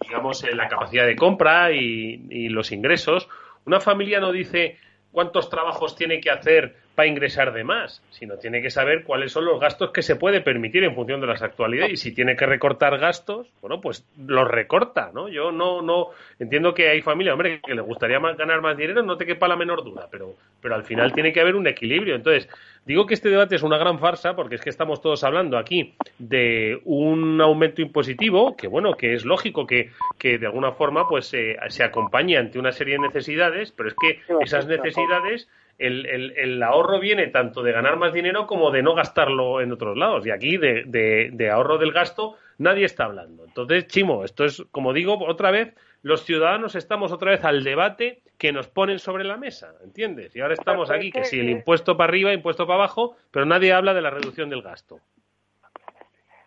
digamos, 0.00 0.42
la 0.50 0.68
capacidad 0.68 1.06
de 1.06 1.16
compra 1.16 1.72
y, 1.72 2.26
y 2.30 2.48
los 2.48 2.72
ingresos, 2.72 3.28
una 3.66 3.80
familia 3.80 4.20
no 4.20 4.32
dice, 4.32 4.78
cuántos 5.10 5.50
trabajos 5.50 5.96
tiene 5.96 6.20
que 6.20 6.30
hacer 6.30 6.76
para 6.96 7.08
ingresar 7.08 7.52
de 7.52 7.62
más, 7.62 8.02
sino 8.10 8.38
tiene 8.38 8.62
que 8.62 8.70
saber 8.70 9.04
cuáles 9.04 9.30
son 9.30 9.44
los 9.44 9.60
gastos 9.60 9.90
que 9.92 10.02
se 10.02 10.16
puede 10.16 10.40
permitir 10.40 10.82
en 10.82 10.94
función 10.94 11.20
de 11.20 11.26
las 11.26 11.42
actualidades 11.42 11.92
y 11.92 11.96
si 11.98 12.12
tiene 12.12 12.36
que 12.36 12.46
recortar 12.46 12.98
gastos, 12.98 13.46
bueno, 13.60 13.82
pues 13.82 14.04
los 14.26 14.48
recorta, 14.48 15.10
¿no? 15.12 15.28
Yo 15.28 15.52
no 15.52 15.82
no 15.82 16.08
entiendo 16.38 16.72
que 16.72 16.88
hay 16.88 17.02
familia, 17.02 17.34
hombre, 17.34 17.60
que 17.64 17.74
le 17.74 17.82
gustaría 17.82 18.18
ganar 18.18 18.62
más 18.62 18.78
dinero, 18.78 19.02
no 19.02 19.18
te 19.18 19.26
quepa 19.26 19.46
la 19.46 19.56
menor 19.56 19.84
duda, 19.84 20.08
pero 20.10 20.36
pero 20.62 20.74
al 20.74 20.84
final 20.84 21.12
tiene 21.12 21.34
que 21.34 21.40
haber 21.40 21.54
un 21.54 21.66
equilibrio. 21.66 22.14
Entonces, 22.14 22.48
digo 22.86 23.04
que 23.06 23.12
este 23.12 23.28
debate 23.28 23.56
es 23.56 23.62
una 23.62 23.76
gran 23.76 23.98
farsa 23.98 24.34
porque 24.34 24.54
es 24.54 24.62
que 24.62 24.70
estamos 24.70 25.02
todos 25.02 25.22
hablando 25.22 25.58
aquí 25.58 25.94
de 26.18 26.80
un 26.84 27.38
aumento 27.42 27.82
impositivo, 27.82 28.56
que 28.56 28.68
bueno, 28.68 28.94
que 28.94 29.12
es 29.12 29.26
lógico 29.26 29.66
que, 29.66 29.90
que 30.18 30.38
de 30.38 30.46
alguna 30.46 30.72
forma 30.72 31.06
pues 31.06 31.26
se 31.26 31.84
acompañe 31.84 32.38
ante 32.38 32.58
una 32.58 32.72
serie 32.72 32.94
de 32.94 33.00
necesidades, 33.00 33.70
pero 33.72 33.90
es 33.90 33.94
que 33.94 34.20
esas 34.40 34.66
necesidades 34.66 35.46
el, 35.78 36.32
el, 36.36 36.62
ahorro 36.62 36.85
viene 37.00 37.28
tanto 37.28 37.62
de 37.62 37.72
ganar 37.72 37.96
más 37.96 38.12
dinero 38.12 38.46
como 38.46 38.70
de 38.70 38.82
no 38.82 38.94
gastarlo 38.94 39.60
en 39.60 39.72
otros 39.72 39.96
lados. 39.96 40.26
Y 40.26 40.30
aquí 40.30 40.56
de, 40.56 40.84
de, 41.32 41.50
ahorro 41.50 41.78
del 41.78 41.92
gasto 41.92 42.36
nadie 42.58 42.84
está 42.84 43.04
hablando. 43.04 43.44
Entonces, 43.44 43.86
Chimo, 43.86 44.24
esto 44.24 44.44
es, 44.44 44.62
como 44.70 44.92
digo, 44.92 45.18
otra 45.26 45.50
vez, 45.50 45.74
los 46.02 46.24
ciudadanos 46.24 46.74
estamos 46.74 47.12
otra 47.12 47.32
vez 47.32 47.44
al 47.44 47.64
debate 47.64 48.22
que 48.38 48.52
nos 48.52 48.68
ponen 48.68 48.98
sobre 48.98 49.24
la 49.24 49.36
mesa, 49.36 49.74
¿entiendes? 49.82 50.34
Y 50.36 50.40
ahora 50.40 50.54
estamos 50.54 50.90
aquí, 50.90 51.10
que 51.10 51.24
si 51.24 51.40
el 51.40 51.50
impuesto 51.50 51.96
para 51.96 52.10
arriba, 52.10 52.32
impuesto 52.32 52.66
para 52.66 52.80
abajo, 52.80 53.16
pero 53.30 53.46
nadie 53.46 53.72
habla 53.72 53.94
de 53.94 54.02
la 54.02 54.10
reducción 54.10 54.50
del 54.50 54.62
gasto. 54.62 55.00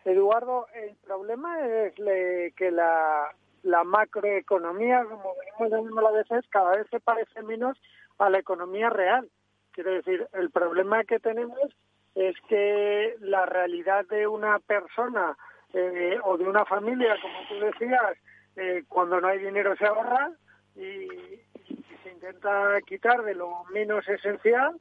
Eduardo, 0.05 0.67
el 0.73 0.95
problema 1.05 1.59
es 1.67 1.93
que 2.55 2.71
la, 2.71 3.33
la 3.63 3.83
macroeconomía, 3.83 5.03
como 5.03 5.35
venimos 5.35 5.69
llamando 5.69 6.07
a 6.07 6.11
veces, 6.11 6.45
cada 6.49 6.77
vez 6.77 6.87
se 6.89 6.99
parece 6.99 7.41
menos 7.43 7.77
a 8.17 8.29
la 8.29 8.39
economía 8.39 8.89
real. 8.89 9.29
Quiero 9.71 9.91
decir, 9.91 10.27
el 10.33 10.49
problema 10.49 11.03
que 11.03 11.19
tenemos 11.19 11.59
es 12.15 12.35
que 12.47 13.15
la 13.21 13.45
realidad 13.45 14.05
de 14.07 14.27
una 14.27 14.59
persona 14.59 15.37
eh, 15.73 16.17
o 16.23 16.37
de 16.37 16.45
una 16.45 16.65
familia, 16.65 17.15
como 17.21 17.47
tú 17.47 17.65
decías, 17.65 18.17
eh, 18.55 18.83
cuando 18.87 19.21
no 19.21 19.27
hay 19.27 19.39
dinero 19.39 19.75
se 19.77 19.85
ahorra 19.85 20.31
y, 20.75 21.07
se 22.03 22.11
intenta 22.11 22.79
quitar 22.85 23.23
de 23.23 23.35
lo 23.35 23.63
menos 23.71 24.07
esencial, 24.07 24.79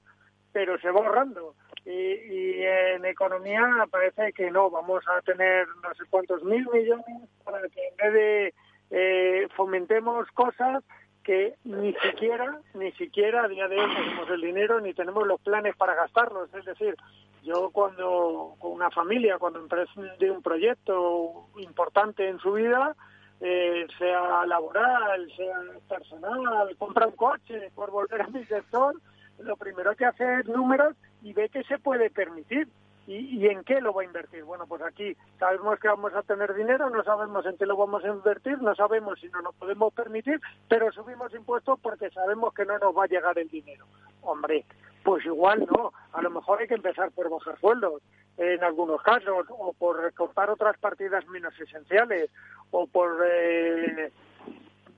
pero 0.52 0.78
se 0.78 0.90
va 0.90 1.00
ahorrando. 1.00 1.54
Y, 1.84 2.62
en 2.62 3.04
economía 3.04 3.66
parece 3.90 4.32
que 4.32 4.50
no, 4.50 4.70
vamos 4.70 5.04
a 5.08 5.20
tener 5.22 5.66
no 5.82 5.94
sé 5.94 6.04
cuántos 6.10 6.42
mil 6.44 6.66
millones 6.72 7.28
para 7.44 7.60
que 7.68 7.88
en 7.88 7.96
vez 7.96 8.12
de 8.12 8.54
eh, 8.90 9.48
fomentemos 9.56 10.28
cosas 10.32 10.82
que 11.28 11.56
ni 11.64 11.92
siquiera, 11.92 12.58
ni 12.72 12.90
siquiera 12.92 13.44
a 13.44 13.48
día 13.48 13.68
de 13.68 13.78
hoy 13.78 13.94
tenemos 13.94 14.30
el 14.30 14.40
dinero 14.40 14.80
ni 14.80 14.94
tenemos 14.94 15.26
los 15.26 15.38
planes 15.42 15.76
para 15.76 15.94
gastarlos. 15.94 16.48
Es 16.54 16.64
decir, 16.64 16.96
yo 17.42 17.68
cuando 17.70 18.54
con 18.58 18.72
una 18.72 18.90
familia, 18.90 19.36
cuando 19.36 19.58
emprende 19.58 20.30
un 20.30 20.40
proyecto 20.40 21.48
importante 21.58 22.26
en 22.26 22.38
su 22.38 22.52
vida, 22.52 22.96
eh, 23.42 23.86
sea 23.98 24.46
laboral, 24.46 25.30
sea 25.36 25.60
personal, 25.86 26.74
compra 26.78 27.08
un 27.08 27.16
coche, 27.16 27.72
por 27.74 27.90
volver 27.90 28.22
a 28.22 28.28
mi 28.28 28.42
sector, 28.46 28.94
lo 29.38 29.54
primero 29.58 29.94
que 29.96 30.06
hace 30.06 30.40
es 30.40 30.48
números 30.48 30.96
y 31.22 31.34
ve 31.34 31.50
que 31.50 31.62
se 31.64 31.78
puede 31.78 32.08
permitir. 32.08 32.68
¿Y, 33.08 33.46
en 33.46 33.64
qué 33.64 33.80
lo 33.80 33.94
va 33.94 34.02
a 34.02 34.04
invertir? 34.04 34.44
Bueno, 34.44 34.66
pues 34.66 34.82
aquí 34.82 35.16
sabemos 35.38 35.80
que 35.80 35.88
vamos 35.88 36.12
a 36.12 36.22
tener 36.22 36.52
dinero, 36.52 36.90
no 36.90 37.02
sabemos 37.02 37.46
en 37.46 37.56
qué 37.56 37.64
lo 37.64 37.74
vamos 37.74 38.04
a 38.04 38.08
invertir, 38.08 38.60
no 38.60 38.74
sabemos 38.74 39.18
si 39.18 39.28
no 39.28 39.40
lo 39.40 39.52
podemos 39.52 39.94
permitir, 39.94 40.38
pero 40.68 40.92
subimos 40.92 41.32
impuestos 41.32 41.80
porque 41.80 42.10
sabemos 42.10 42.52
que 42.52 42.66
no 42.66 42.78
nos 42.78 42.94
va 42.94 43.04
a 43.04 43.08
llegar 43.08 43.38
el 43.38 43.48
dinero. 43.48 43.86
Hombre, 44.20 44.66
pues 45.02 45.24
igual 45.24 45.66
no, 45.74 45.94
a 46.12 46.20
lo 46.20 46.28
mejor 46.28 46.60
hay 46.60 46.68
que 46.68 46.74
empezar 46.74 47.10
por 47.12 47.30
bajar 47.30 47.58
sueldos 47.58 48.02
en 48.36 48.62
algunos 48.62 49.00
casos, 49.00 49.46
o 49.48 49.72
por 49.72 50.02
recortar 50.02 50.50
otras 50.50 50.76
partidas 50.76 51.26
menos 51.28 51.58
esenciales, 51.58 52.30
o 52.72 52.86
por, 52.86 53.24
eh, 53.26 54.12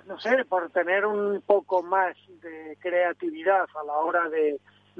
no 0.08 0.18
sé, 0.18 0.44
por 0.46 0.68
tener 0.70 1.06
un 1.06 1.42
poco 1.42 1.84
más 1.84 2.16
de 2.42 2.76
creatividad 2.80 3.68
a 3.80 3.84
la 3.84 3.92
hora 3.92 4.28
de 4.28 4.58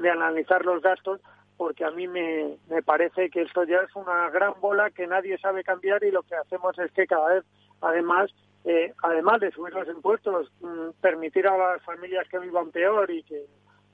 analizar 0.09 0.65
los 0.65 0.81
gastos, 0.81 1.19
porque 1.61 1.85
a 1.85 1.91
mí 1.91 2.07
me, 2.07 2.57
me 2.71 2.81
parece 2.81 3.29
que 3.29 3.43
esto 3.43 3.63
ya 3.65 3.77
es 3.87 3.95
una 3.95 4.31
gran 4.31 4.55
bola 4.59 4.89
que 4.89 5.05
nadie 5.05 5.37
sabe 5.37 5.63
cambiar 5.63 6.03
y 6.03 6.09
lo 6.09 6.23
que 6.23 6.33
hacemos 6.33 6.75
es 6.79 6.91
que 6.91 7.05
cada 7.05 7.35
vez, 7.35 7.43
además, 7.81 8.31
eh, 8.65 8.91
además 9.03 9.41
de 9.41 9.51
subir 9.51 9.71
los 9.71 9.87
impuestos, 9.87 10.51
mm, 10.61 10.99
permitir 11.01 11.45
a 11.45 11.55
las 11.55 11.83
familias 11.83 12.27
que 12.29 12.39
vivan 12.39 12.71
peor 12.71 13.11
y 13.11 13.21
que 13.21 13.45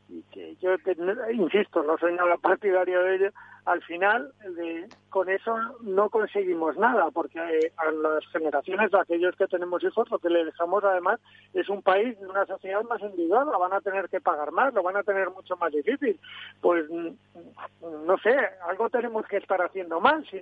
y 0.10 0.22
que 0.32 0.56
yo 0.58 0.76
insisto 1.34 1.84
no 1.84 1.98
soy 1.98 2.14
nada 2.14 2.38
partidario 2.42 3.04
de 3.04 3.16
ello 3.16 3.30
al 3.66 3.84
final 3.84 4.32
de, 4.56 4.88
con 5.10 5.30
eso 5.30 5.58
no 5.82 6.10
conseguimos 6.10 6.78
nada 6.78 7.12
porque 7.12 7.40
eh, 7.40 7.74
a 7.76 7.92
las 7.92 8.26
generaciones 8.28 8.92
de 8.92 9.00
aquellos 9.00 9.36
que 9.36 9.48
tenemos 9.48 9.84
hijos 9.84 10.10
lo 10.10 10.20
que 10.20 10.30
le 10.30 10.46
dejamos 10.46 10.84
además 10.86 11.20
es 11.54 11.68
un 11.68 11.82
país 11.82 12.18
una 12.22 12.46
sociedad 12.46 12.82
más 12.84 13.02
endeudada 13.02 13.58
van 13.58 13.74
a 13.74 13.82
tener 13.82 14.08
que 14.08 14.22
pagar 14.22 14.52
más 14.52 14.74
lo 14.74 14.84
van 14.84 14.98
a 14.98 15.04
tener 15.04 15.30
mucho 15.32 15.56
más 15.58 15.72
difícil. 15.72 16.20
Pues 16.62 16.90
mm, 16.90 17.10
no 18.06 18.18
sé 18.20 18.36
algo 18.68 18.90
tenemos 18.90 19.26
que 19.28 19.38
estar 19.38 19.62
haciendo 19.62 20.00
mal 20.00 20.26
si 20.30 20.42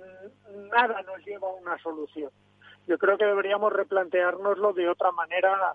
nada 0.70 1.02
nos 1.02 1.24
lleva 1.24 1.48
a 1.48 1.52
una 1.52 1.78
solución. 1.78 2.30
Yo 2.86 2.98
creo 2.98 3.18
que 3.18 3.24
deberíamos 3.24 3.72
replanteárnoslo 3.72 4.72
de 4.72 4.88
otra 4.88 5.10
manera 5.12 5.74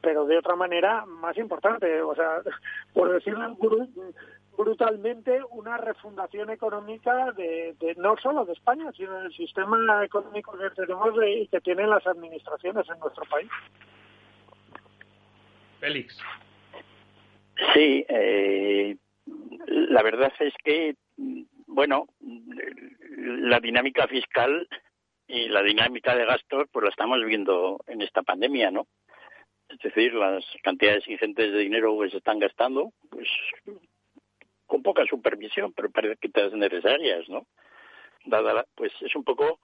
pero 0.00 0.26
de 0.26 0.38
otra 0.38 0.56
manera 0.56 1.04
más 1.06 1.36
importante, 1.36 2.02
o 2.02 2.14
sea, 2.14 2.42
por 2.94 3.12
decirlo 3.12 3.56
brutalmente, 4.56 5.40
una 5.50 5.78
refundación 5.78 6.50
económica 6.50 7.32
de, 7.32 7.74
no 7.96 8.16
solo 8.18 8.44
de 8.44 8.52
España, 8.52 8.92
sino 8.96 9.20
del 9.20 9.32
sistema 9.32 10.04
económico 10.04 10.56
que 10.56 10.70
tenemos 10.70 11.14
y 11.26 11.48
que 11.48 11.60
tienen 11.60 11.90
las 11.90 12.06
administraciones 12.06 12.88
en 12.88 12.98
nuestro 12.98 13.24
país. 13.24 13.50
Félix. 15.80 16.16
Sí, 17.74 18.04
eh, 18.08 18.96
la 19.66 20.02
verdad 20.02 20.32
es 20.38 20.54
que, 20.62 20.96
bueno, 21.66 22.06
la 22.20 23.60
dinámica 23.60 24.06
fiscal 24.06 24.68
y 25.26 25.48
la 25.48 25.62
dinámica 25.62 26.14
de 26.14 26.26
gastos, 26.26 26.68
pues 26.70 26.84
la 26.84 26.90
estamos 26.90 27.18
viendo 27.24 27.80
en 27.86 28.02
esta 28.02 28.22
pandemia, 28.22 28.70
¿no? 28.70 28.86
Es 29.72 29.78
decir, 29.78 30.12
las 30.14 30.44
cantidades 30.62 31.08
ingentes 31.08 31.52
de 31.52 31.58
dinero 31.58 31.98
que 32.00 32.10
se 32.10 32.18
están 32.18 32.38
gastando, 32.38 32.92
pues 33.10 33.28
con 34.66 34.82
poca 34.82 35.04
supervisión, 35.06 35.72
pero 35.72 35.90
parece 35.90 36.16
que 36.16 36.28
todas 36.28 36.52
necesarias, 36.52 37.28
¿no? 37.28 37.46
Dada 38.24 38.64
pues 38.74 38.92
es 39.00 39.14
un 39.16 39.24
poco 39.24 39.60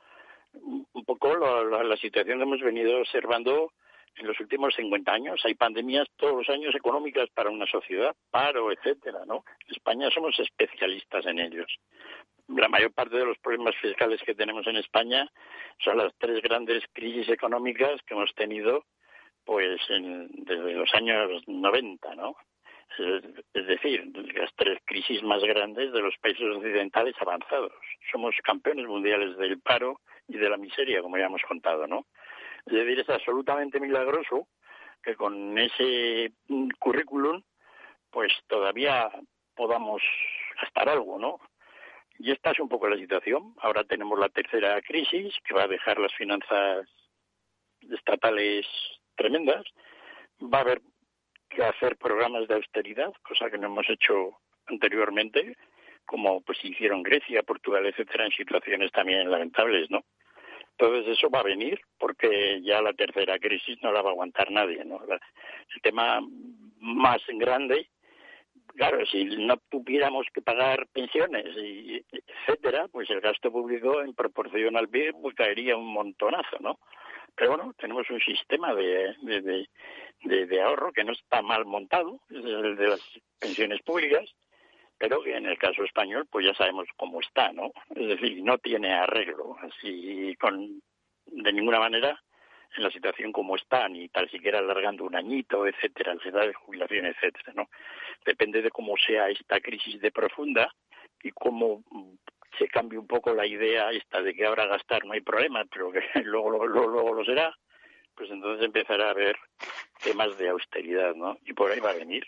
un 0.53 1.05
poco 1.05 1.37
la, 1.37 1.85
la, 1.85 1.97
situación 1.97 2.39
que 2.39 2.43
hemos 2.43 2.61
venido 2.61 2.99
observando 2.99 3.71
en 4.17 4.27
los 4.27 4.41
últimos 4.41 4.75
50 4.75 5.13
años. 5.13 5.41
Hay 5.45 5.55
pandemias 5.55 6.09
todos 6.17 6.35
los 6.35 6.49
años 6.49 6.75
económicas 6.75 7.29
para 7.31 7.51
una 7.51 7.67
sociedad, 7.67 8.17
paro, 8.31 8.73
etcétera, 8.73 9.21
¿no? 9.27 9.45
En 9.67 9.75
España 9.77 10.11
somos 10.11 10.39
especialistas 10.41 11.27
en 11.27 11.39
ellos. 11.39 11.79
La 12.49 12.69
mayor 12.69 12.93
parte 12.93 13.17
de 13.17 13.27
los 13.27 13.39
problemas 13.39 13.77
fiscales 13.77 14.21
que 14.23 14.35
tenemos 14.35 14.67
en 14.67 14.77
España 14.77 15.31
son 15.85 15.99
las 15.99 16.13
tres 16.19 16.43
grandes 16.43 16.83
crisis 16.93 17.29
económicas 17.29 18.01
que 18.07 18.15
hemos 18.15 18.35
tenido 18.35 18.85
pues 19.49 19.81
desde 19.89 20.73
los 20.75 20.93
años 20.93 21.43
90, 21.47 22.15
¿no? 22.17 22.37
Es, 22.99 23.67
decir, 23.67 24.13
las 24.35 24.55
tres 24.57 24.79
crisis 24.85 25.23
más 25.23 25.43
grandes 25.43 25.91
de 25.91 26.03
los 26.03 26.15
países 26.19 26.45
occidentales 26.55 27.15
avanzados. 27.19 27.73
Somos 28.13 28.35
campeones 28.45 28.87
mundiales 28.87 29.39
del 29.39 29.59
paro 29.63 30.03
y 30.27 30.37
de 30.37 30.51
la 30.51 30.59
miseria, 30.59 31.01
como 31.01 31.17
ya 31.17 31.25
hemos 31.25 31.41
contado, 31.49 31.87
¿no? 31.87 32.05
Es 32.67 32.75
decir, 32.75 33.01
es 33.01 33.09
absolutamente 33.09 33.81
milagroso 33.81 34.49
que 35.03 35.15
con 35.17 35.57
ese 35.57 36.31
currículum, 36.79 37.43
pues 38.11 38.35
todavía 38.49 39.11
podamos 39.55 40.03
gastar 40.61 40.91
algo, 40.91 41.19
¿no? 41.19 41.41
Y 42.19 42.33
esta 42.33 42.51
es 42.51 42.61
un 42.61 42.69
poco 42.69 42.87
la 42.87 42.99
situación. 42.99 43.55
Ahora 43.63 43.83
tenemos 43.85 44.19
la 44.19 44.29
tercera 44.29 44.79
crisis 44.83 45.35
que 45.43 45.55
va 45.55 45.63
a 45.63 45.69
dejar 45.69 45.99
las 45.99 46.13
finanzas 46.13 46.87
estatales 47.81 48.67
tremendas. 49.19 49.65
Va 50.41 50.59
a 50.59 50.63
haber 50.63 50.81
que 51.51 51.63
hacer 51.63 51.97
programas 51.97 52.49
de 52.49 52.55
austeridad, 52.55 53.13
cosa 53.23 53.51
que 53.51 53.59
no 53.59 53.67
hemos 53.67 53.89
hecho 53.91 54.39
anteriormente, 54.67 55.57
como 56.07 56.41
pues 56.41 56.59
hicieron 56.65 57.03
Grecia, 57.03 57.43
Portugal, 57.43 57.85
etcétera, 57.87 58.25
en 58.25 58.33
situaciones 58.33 58.91
también 58.93 59.31
lamentables, 59.31 59.91
¿no? 59.91 60.05
Entonces 60.79 61.19
eso 61.19 61.29
va 61.29 61.41
a 61.41 61.51
venir 61.55 61.81
porque 61.99 62.63
ya 62.63 62.81
la 62.81 62.93
tercera 62.93 63.39
crisis 63.39 63.77
no 63.83 63.93
la 63.93 64.01
va 64.01 64.11
a 64.11 64.13
aguantar 64.13 64.51
nadie, 64.51 64.85
¿no? 64.85 65.01
El 65.05 65.83
tema 65.83 66.21
más 66.81 67.21
grande, 67.27 67.89
claro, 68.77 69.05
si 69.07 69.25
no 69.25 69.57
tuviéramos 69.69 70.27
que 70.33 70.41
pagar 70.41 70.87
pensiones 70.93 71.47
y 71.57 72.03
etcétera, 72.13 72.87
pues 72.89 73.11
el 73.11 73.21
gasto 73.21 73.51
público 73.51 74.01
en 74.01 74.15
proporción 74.15 74.77
al 74.77 74.89
PIB 74.89 75.21
pues 75.21 75.35
caería 75.35 75.77
un 75.77 75.93
montonazo, 75.93 76.59
¿no? 76.61 76.79
Pero 77.39 77.51
bueno, 77.57 77.73
tenemos 77.79 78.11
un 78.11 78.19
sistema 78.19 78.75
de, 78.75 79.15
de, 79.23 80.47
de, 80.47 80.61
ahorro 80.61 80.93
que 80.93 81.05
no 81.05 81.13
está 81.13 81.41
mal 81.41 81.65
montado, 81.65 82.21
es 82.29 82.45
el 82.45 82.77
de 82.77 82.89
las 82.89 83.01
pensiones 83.39 83.81
públicas, 83.83 84.29
pero 84.99 85.25
en 85.25 85.47
el 85.47 85.57
caso 85.57 85.85
español 85.85 86.27
pues 86.29 86.45
ya 86.45 86.55
sabemos 86.55 86.89
cómo 86.97 87.21
está, 87.21 87.53
¿no? 87.53 87.71
Es 87.95 88.09
decir, 88.09 88.43
no 88.43 88.59
tiene 88.59 88.93
arreglo, 88.93 89.57
así 89.61 90.35
con 90.41 90.83
de 91.27 91.53
ninguna 91.53 91.79
manera 91.79 92.21
en 92.77 92.83
la 92.83 92.91
situación 92.91 93.31
como 93.31 93.55
está, 93.55 93.89
ni 93.89 94.09
tal 94.09 94.29
siquiera 94.29 94.59
alargando 94.59 95.05
un 95.05 95.15
añito, 95.15 95.65
etcétera, 95.65 96.17
la 96.33 96.47
de 96.47 96.55
jubilación, 96.55 97.07
etcétera, 97.07 97.53
¿no? 97.55 97.69
Depende 98.27 98.63
de 98.63 98.71
cómo 98.71 98.97
sea 98.97 99.29
esta 99.31 99.61
crisis 99.61 100.01
de 100.01 100.11
profunda 100.11 100.75
y 101.23 101.31
cómo 101.31 101.85
se 102.59 102.69
cambie 102.69 102.99
un 102.99 103.07
poco 103.07 103.33
la 103.33 103.47
idea 103.47 103.91
esta 103.91 104.21
de 104.23 104.35
que 104.35 104.47
ahora 104.47 104.67
gastar 104.67 105.05
no 105.05 105.13
hay 105.13 105.21
problema, 105.21 105.65
pero 105.67 105.91
que 105.93 106.01
luego, 106.25 106.51
luego, 106.51 106.87
luego 106.87 107.15
lo 107.15 107.25
será, 107.25 107.57
pues 108.15 108.31
entonces 108.31 108.65
empezará 108.65 109.09
a 109.09 109.11
haber 109.11 109.37
temas 110.03 110.37
de 110.39 110.49
austeridad, 110.49 111.15
¿no? 111.15 111.39
Y 111.45 111.53
por 111.53 111.71
ahí 111.71 111.81
va 111.81 111.91
a 111.91 111.95
venir, 111.95 112.27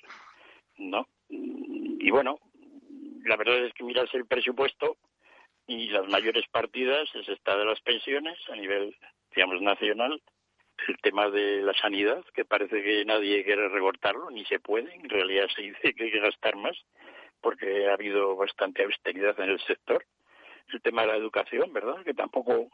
¿no? 0.79 1.07
Y 1.29 2.11
bueno, 2.11 2.39
la 3.25 3.37
verdad 3.37 3.65
es 3.65 3.75
que 3.75 3.85
miras 3.85 4.13
el 4.15 4.27
presupuesto 4.27 4.97
y 5.67 5.89
las 5.89 6.09
mayores 6.09 6.45
partidas 6.51 7.09
es 7.15 7.29
esta 7.29 7.57
de 7.57 7.65
las 7.65 7.81
pensiones 7.81 8.39
a 8.49 8.57
nivel, 8.57 8.97
digamos, 9.35 9.61
nacional, 9.61 10.21
el 10.89 10.97
tema 10.99 11.29
de 11.29 11.63
la 11.63 11.75
sanidad, 11.75 12.25
que 12.35 12.45
parece 12.45 12.83
que 12.83 13.05
nadie 13.05 13.45
quiere 13.45 13.69
recortarlo, 13.69 14.31
ni 14.31 14.45
se 14.47 14.59
puede, 14.59 14.95
en 14.95 15.09
realidad 15.09 15.47
se 15.55 15.63
dice 15.63 15.95
que 15.95 16.05
hay 16.05 16.11
que 16.11 16.21
gastar 16.21 16.57
más, 16.57 16.77
porque 17.41 17.89
ha 17.89 17.95
habido 17.95 18.37
bastante 18.37 18.85
austeridad 18.85 19.39
en 19.41 19.51
el 19.51 19.61
sector. 19.61 20.05
El 20.73 20.83
tema 20.83 21.03
de 21.03 21.09
la 21.09 21.17
educación, 21.17 21.73
¿verdad? 21.73 22.05
Que 22.05 22.15
tampoco 22.15 22.69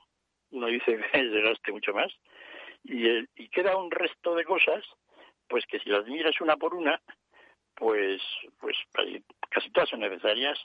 uno 0.50 0.66
dice 0.66 0.96
que 1.12 1.18
se 1.18 1.40
gaste 1.40 1.72
mucho 1.72 1.92
más. 1.92 2.12
Y, 2.84 3.06
y 3.34 3.48
queda 3.48 3.76
un 3.76 3.90
resto 3.90 4.34
de 4.34 4.44
cosas, 4.44 4.84
pues 5.48 5.64
que 5.66 5.78
si 5.80 5.88
las 5.88 6.06
miras 6.06 6.40
una 6.40 6.56
por 6.56 6.74
una, 6.74 7.00
pues, 7.74 8.22
pues 8.60 8.76
casi 9.50 9.70
todas 9.70 9.88
son 9.88 10.00
necesarias. 10.00 10.58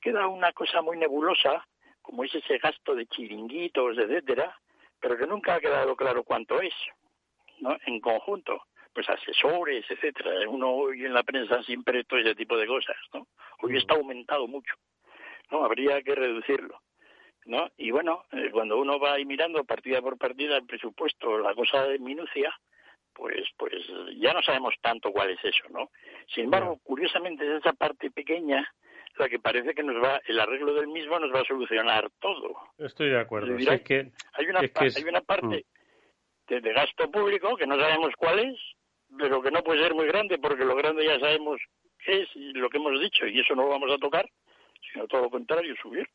Queda 0.00 0.28
una 0.28 0.52
cosa 0.52 0.82
muy 0.82 0.96
nebulosa, 0.96 1.66
como 2.02 2.24
es 2.24 2.34
ese 2.34 2.58
gasto 2.58 2.94
de 2.94 3.06
chiringuitos, 3.06 3.98
etcétera, 3.98 4.56
pero 5.00 5.16
que 5.16 5.26
nunca 5.26 5.54
ha 5.54 5.60
quedado 5.60 5.96
claro 5.96 6.24
cuánto 6.24 6.60
es, 6.60 6.74
¿no? 7.60 7.76
En 7.86 8.00
conjunto, 8.00 8.62
pues 8.92 9.08
asesores, 9.08 9.84
etcétera. 9.88 10.48
Uno 10.48 10.70
oye 10.70 11.06
en 11.06 11.14
la 11.14 11.22
prensa 11.22 11.62
siempre 11.62 12.04
todo 12.04 12.20
ese 12.20 12.34
tipo 12.34 12.56
de 12.56 12.66
cosas, 12.66 12.96
¿no? 13.14 13.26
Hoy 13.62 13.76
está 13.76 13.94
aumentado 13.94 14.46
mucho, 14.46 14.74
¿no? 15.50 15.64
Habría 15.64 16.02
que 16.02 16.14
reducirlo. 16.14 16.80
¿No? 17.46 17.70
Y 17.78 17.90
bueno, 17.90 18.24
eh, 18.32 18.50
cuando 18.52 18.78
uno 18.78 19.00
va 19.00 19.14
ahí 19.14 19.24
mirando 19.24 19.64
partida 19.64 20.02
por 20.02 20.18
partida 20.18 20.56
el 20.56 20.66
presupuesto, 20.66 21.38
la 21.38 21.54
cosa 21.54 21.84
de 21.84 21.98
minucia, 21.98 22.54
pues, 23.14 23.48
pues 23.56 23.72
ya 24.18 24.32
no 24.34 24.42
sabemos 24.42 24.74
tanto 24.80 25.10
cuál 25.10 25.30
es 25.30 25.38
eso, 25.42 25.64
¿no? 25.70 25.90
Sin 26.32 26.44
embargo, 26.44 26.78
curiosamente 26.82 27.44
es 27.44 27.60
esa 27.60 27.72
parte 27.72 28.10
pequeña 28.10 28.70
la 29.16 29.28
que 29.28 29.38
parece 29.38 29.74
que 29.74 29.82
nos 29.82 30.02
va, 30.02 30.20
el 30.26 30.40
arreglo 30.40 30.74
del 30.74 30.88
mismo 30.88 31.18
nos 31.18 31.34
va 31.34 31.40
a 31.40 31.44
solucionar 31.44 32.10
todo. 32.20 32.56
Estoy 32.78 33.10
de 33.10 33.20
acuerdo. 33.20 33.56
que, 33.84 34.12
hay, 34.32 34.46
una, 34.46 34.60
hay 34.60 35.04
una 35.08 35.20
parte 35.20 35.66
mm. 36.48 36.54
de, 36.54 36.72
gasto 36.72 37.10
público 37.10 37.56
que 37.56 37.66
no 37.66 37.78
sabemos 37.78 38.14
cuál 38.16 38.38
es, 38.38 38.58
pero 39.18 39.42
que 39.42 39.50
no 39.50 39.62
puede 39.62 39.82
ser 39.82 39.94
muy 39.94 40.06
grande 40.06 40.38
porque 40.38 40.64
lo 40.64 40.76
grande 40.76 41.04
ya 41.04 41.18
sabemos 41.18 41.60
qué 42.04 42.22
es 42.22 42.28
y 42.34 42.52
lo 42.52 42.70
que 42.70 42.78
hemos 42.78 42.98
dicho 43.00 43.26
y 43.26 43.40
eso 43.40 43.54
no 43.54 43.62
lo 43.62 43.68
vamos 43.68 43.90
a 43.92 43.98
tocar, 43.98 44.28
sino 44.92 45.06
todo 45.06 45.22
lo 45.22 45.30
contrario, 45.30 45.74
subir. 45.80 46.08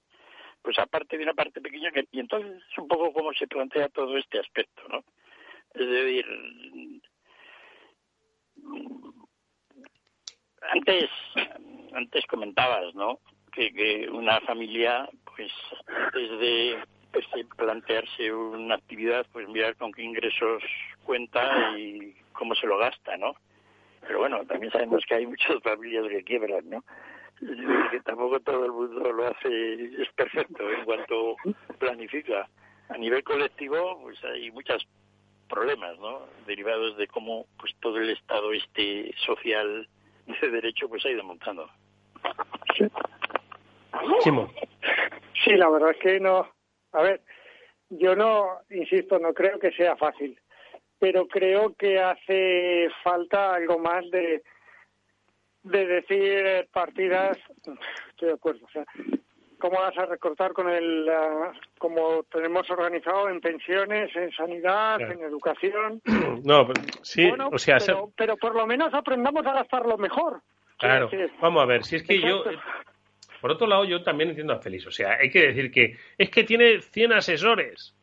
Pues 0.62 0.80
aparte 0.80 1.18
de 1.18 1.24
una 1.24 1.34
parte 1.34 1.62
pequeña 1.62 1.92
que, 1.92 2.08
y 2.12 2.20
entonces 2.20 2.64
es 2.72 2.78
un 2.78 2.88
poco 2.88 3.14
como 3.14 3.34
se 3.34 3.48
plantea 3.48 3.90
todo 3.90 4.18
este 4.18 4.40
aspecto, 4.40 4.82
¿no? 4.90 5.04
Es 5.74 5.88
decir, 5.88 6.26
antes, 10.62 11.10
antes 11.94 12.26
comentabas, 12.28 12.96
¿no? 12.96 13.20
Que, 13.52 14.10
una 14.12 14.42
familia, 14.42 15.08
pues, 15.36 15.52
desde 16.14 16.84
plantearse 17.58 18.34
una 18.34 18.76
actividad, 18.76 19.26
pues 19.32 19.48
mirar 19.48 19.76
con 19.78 19.92
qué 19.94 20.04
ingresos 20.04 20.62
cuenta 21.04 21.78
y 21.78 22.14
cómo 22.34 22.56
se 22.56 22.68
lo 22.68 22.78
gasta, 22.78 23.16
¿no? 23.18 23.36
Pero 24.02 24.20
bueno, 24.20 24.46
también 24.46 24.72
sabemos 24.72 25.04
que 25.08 25.16
hay 25.16 25.26
muchas 25.26 25.62
familias 25.64 26.08
que 26.10 26.24
quiebran, 26.24 26.70
¿no? 26.70 26.84
que 27.92 28.00
tampoco 28.02 28.40
todo 28.40 28.66
el 28.66 28.72
mundo 28.72 29.12
lo 29.12 29.28
hace, 29.28 30.02
es 30.02 30.12
perfecto 30.16 30.70
en 30.70 30.86
cuanto 30.86 31.36
planifica. 31.80 32.48
A 32.90 32.98
nivel 32.98 33.24
colectivo, 33.24 34.00
pues 34.02 34.24
hay 34.24 34.52
muchas 34.52 34.84
problemas, 35.50 35.98
¿no? 36.00 36.22
Derivados 36.46 36.98
de 36.98 37.08
cómo 37.08 37.46
pues 37.60 37.74
todo 37.80 37.98
el 37.98 38.12
estado 38.12 38.54
este 38.54 39.14
social 39.26 39.88
de 40.42 40.50
derecho 40.50 40.88
pues 40.88 41.06
ha 41.06 41.10
ido 41.10 41.24
montando. 41.24 41.70
Sí. 42.78 42.86
Sí, 45.44 45.52
la 45.52 45.70
verdad 45.70 45.92
es 45.92 45.98
que 45.98 46.20
no. 46.20 46.48
A 46.92 47.02
ver, 47.02 47.22
yo 47.90 48.16
no, 48.16 48.60
insisto, 48.70 49.20
no 49.20 49.34
creo 49.34 49.60
que 49.60 49.72
sea 49.72 49.96
fácil, 49.96 50.40
pero 51.00 51.28
creo 51.28 51.76
que 51.76 52.00
hace 52.00 52.90
falta 53.04 53.54
algo 53.54 53.80
más 53.80 54.10
de 54.12 54.44
de 55.66 55.86
decir 55.86 56.68
partidas. 56.72 57.38
Estoy 58.10 58.30
de 58.30 58.34
acuerdo. 58.34 58.66
O 58.66 58.70
sea, 58.70 58.86
cómo 59.60 59.80
vas 59.80 59.98
a 59.98 60.06
recortar 60.06 60.54
con 60.54 60.70
el 60.70 61.08
como 61.78 62.24
tenemos 62.32 62.70
organizado 62.70 63.30
en 63.30 63.42
pensiones, 63.42 64.16
en 64.16 64.32
sanidad, 64.32 65.02
en 65.02 65.22
educación. 65.22 66.02
No, 66.44 66.68
sí, 67.02 67.32
o 67.52 67.58
sea, 67.58 67.78
pero, 68.16 68.38
por 68.38 68.54
lo 68.54 68.68
menos 68.68 68.94
aprendamos 68.94 69.44
a 69.48 69.54
gastarlo 69.54 69.98
mejor. 69.98 70.42
Claro, 70.78 71.10
vamos 71.42 71.64
a 71.64 71.66
ver, 71.66 71.84
si 71.84 71.96
es 71.96 72.04
que 72.04 72.20
yo 72.20 72.44
por 73.42 73.52
otro 73.52 73.68
lado 73.68 73.86
yo 73.86 74.04
también 74.04 74.30
entiendo 74.30 74.54
a 74.54 74.60
Félix, 74.60 74.86
o 74.86 74.92
sea, 74.92 75.18
hay 75.20 75.30
que 75.30 75.48
decir 75.48 75.72
que 75.72 75.98
es 76.18 76.30
que 76.30 76.44
tiene 76.44 76.82
100 76.82 77.14
asesores. 77.14 77.96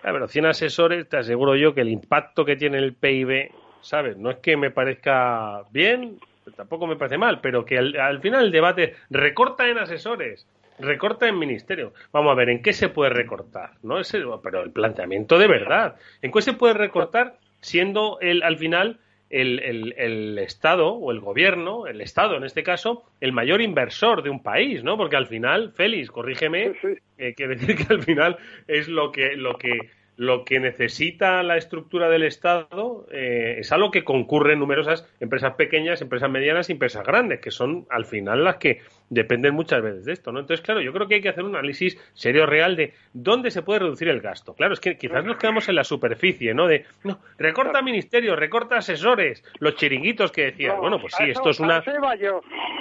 Claro, 0.00 0.16
pero 0.16 0.28
100 0.28 0.46
asesores, 0.46 1.08
te 1.08 1.18
aseguro 1.18 1.56
yo 1.56 1.74
que 1.74 1.82
el 1.82 1.90
impacto 1.90 2.44
que 2.44 2.56
tiene 2.56 2.78
el 2.78 2.94
PIB, 2.94 3.50
¿sabes? 3.82 4.16
No 4.16 4.30
es 4.30 4.38
que 4.38 4.56
me 4.56 4.70
parezca 4.70 5.64
bien, 5.72 6.18
tampoco 6.56 6.86
me 6.86 6.96
parece 6.96 7.18
mal, 7.18 7.40
pero 7.40 7.64
que 7.64 7.78
al, 7.78 7.96
al 7.98 8.20
final 8.20 8.46
el 8.46 8.52
debate 8.52 8.94
recorta 9.10 9.68
en 9.68 9.78
asesores 9.78 10.46
recorta 10.80 11.28
en 11.28 11.38
ministerio. 11.38 11.92
Vamos 12.12 12.32
a 12.32 12.34
ver, 12.34 12.48
¿en 12.48 12.62
qué 12.62 12.72
se 12.72 12.88
puede 12.88 13.10
recortar? 13.10 13.72
¿No? 13.82 14.00
Ese, 14.00 14.22
pero 14.42 14.62
el 14.62 14.70
planteamiento 14.70 15.38
de 15.38 15.46
verdad. 15.46 15.96
¿En 16.22 16.32
qué 16.32 16.42
se 16.42 16.52
puede 16.52 16.74
recortar 16.74 17.36
siendo 17.60 18.18
el, 18.20 18.42
al 18.42 18.56
final 18.56 18.98
el, 19.30 19.94
el, 19.96 20.38
Estado 20.38 20.92
o 20.92 21.12
el 21.12 21.20
gobierno, 21.20 21.86
el 21.86 22.00
Estado 22.00 22.36
en 22.36 22.44
este 22.44 22.64
caso, 22.64 23.04
el 23.20 23.32
mayor 23.32 23.60
inversor 23.62 24.22
de 24.22 24.30
un 24.30 24.42
país, 24.42 24.82
¿no? 24.82 24.96
Porque 24.96 25.16
al 25.16 25.28
final, 25.28 25.72
Félix, 25.72 26.10
corrígeme, 26.10 26.72
eh, 27.18 27.34
quiere 27.34 27.54
decir 27.54 27.76
que 27.76 27.92
al 27.92 28.02
final 28.02 28.38
es 28.66 28.88
lo 28.88 29.12
que, 29.12 29.36
lo 29.36 29.56
que 29.56 29.90
lo 30.20 30.44
que 30.44 30.60
necesita 30.60 31.42
la 31.42 31.56
estructura 31.56 32.10
del 32.10 32.24
Estado 32.24 33.06
eh, 33.10 33.56
es 33.60 33.72
algo 33.72 33.90
que 33.90 34.04
concurren 34.04 34.58
numerosas 34.58 35.08
empresas 35.18 35.54
pequeñas, 35.54 36.02
empresas 36.02 36.28
medianas 36.28 36.68
y 36.68 36.72
empresas 36.72 37.06
grandes, 37.06 37.40
que 37.40 37.50
son 37.50 37.86
al 37.88 38.04
final 38.04 38.44
las 38.44 38.56
que 38.56 38.82
dependen 39.08 39.54
muchas 39.54 39.80
veces 39.82 40.04
de 40.04 40.12
esto, 40.12 40.30
¿no? 40.30 40.40
Entonces, 40.40 40.62
claro, 40.62 40.82
yo 40.82 40.92
creo 40.92 41.08
que 41.08 41.14
hay 41.14 41.20
que 41.22 41.30
hacer 41.30 41.42
un 41.42 41.56
análisis 41.56 41.96
serio 42.12 42.44
real 42.44 42.76
de 42.76 42.92
dónde 43.14 43.50
se 43.50 43.62
puede 43.62 43.78
reducir 43.78 44.08
el 44.08 44.20
gasto. 44.20 44.52
Claro, 44.52 44.74
es 44.74 44.80
que 44.80 44.98
quizás 44.98 45.24
nos 45.24 45.38
quedamos 45.38 45.70
en 45.70 45.76
la 45.76 45.84
superficie, 45.84 46.52
¿no? 46.52 46.66
De, 46.66 46.84
no, 47.02 47.18
recorta 47.38 47.80
ministerios, 47.80 48.38
recorta 48.38 48.76
asesores, 48.76 49.42
los 49.58 49.76
chiringuitos 49.76 50.32
que 50.32 50.42
decías. 50.42 50.76
bueno, 50.76 51.00
pues 51.00 51.14
sí, 51.16 51.30
esto 51.30 51.48
es 51.48 51.60
una... 51.60 51.82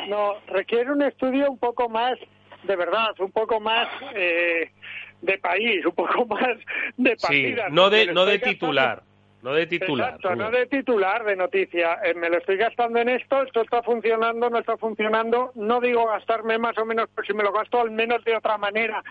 No, 0.09 0.33
requiere 0.47 0.91
un 0.91 1.03
estudio 1.03 1.49
un 1.49 1.57
poco 1.57 1.87
más, 1.87 2.19
de 2.63 2.75
verdad, 2.75 3.15
un 3.19 3.31
poco 3.31 3.59
más... 3.59 3.87
Eh 4.13 4.71
de 5.21 5.37
país, 5.37 5.85
un 5.85 5.93
poco 5.93 6.25
más 6.29 6.57
de 6.97 7.15
partida. 7.17 7.67
Sí, 7.67 7.73
no 7.73 7.89
de, 7.89 8.07
no 8.07 8.25
de 8.25 8.39
titular. 8.39 9.03
No 9.41 9.53
de 9.53 9.67
titular. 9.67 10.15
Exacto, 10.15 10.35
no 10.35 10.51
de 10.51 10.65
titular, 10.65 11.23
de 11.23 11.35
noticia. 11.37 11.99
Eh, 12.03 12.13
me 12.13 12.29
lo 12.29 12.39
estoy 12.39 12.57
gastando 12.57 12.99
en 12.99 13.07
esto, 13.07 13.41
esto 13.43 13.61
está 13.61 13.81
funcionando, 13.81 14.49
no 14.49 14.59
está 14.59 14.75
funcionando. 14.75 15.53
No 15.55 15.79
digo 15.79 16.07
gastarme 16.07 16.57
más 16.57 16.77
o 16.77 16.83
menos, 16.83 17.09
pero 17.15 17.25
si 17.25 17.33
me 17.33 17.43
lo 17.43 17.53
gasto 17.53 17.79
al 17.79 17.91
menos 17.91 18.21
de 18.25 18.35
otra 18.35 18.57
manera, 18.57 19.01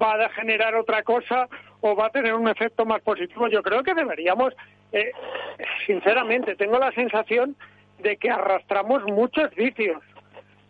va 0.00 0.14
a 0.14 0.30
generar 0.30 0.74
otra 0.74 1.02
cosa 1.02 1.48
o 1.82 1.94
va 1.94 2.06
a 2.06 2.10
tener 2.10 2.32
un 2.32 2.48
efecto 2.48 2.86
más 2.86 3.02
positivo. 3.02 3.46
Yo 3.48 3.62
creo 3.62 3.82
que 3.82 3.92
deberíamos, 3.92 4.54
eh, 4.92 5.12
sinceramente, 5.86 6.56
tengo 6.56 6.78
la 6.78 6.90
sensación 6.92 7.54
de 7.98 8.16
que 8.16 8.30
arrastramos 8.30 9.02
muchos 9.04 9.54
vicios. 9.54 10.02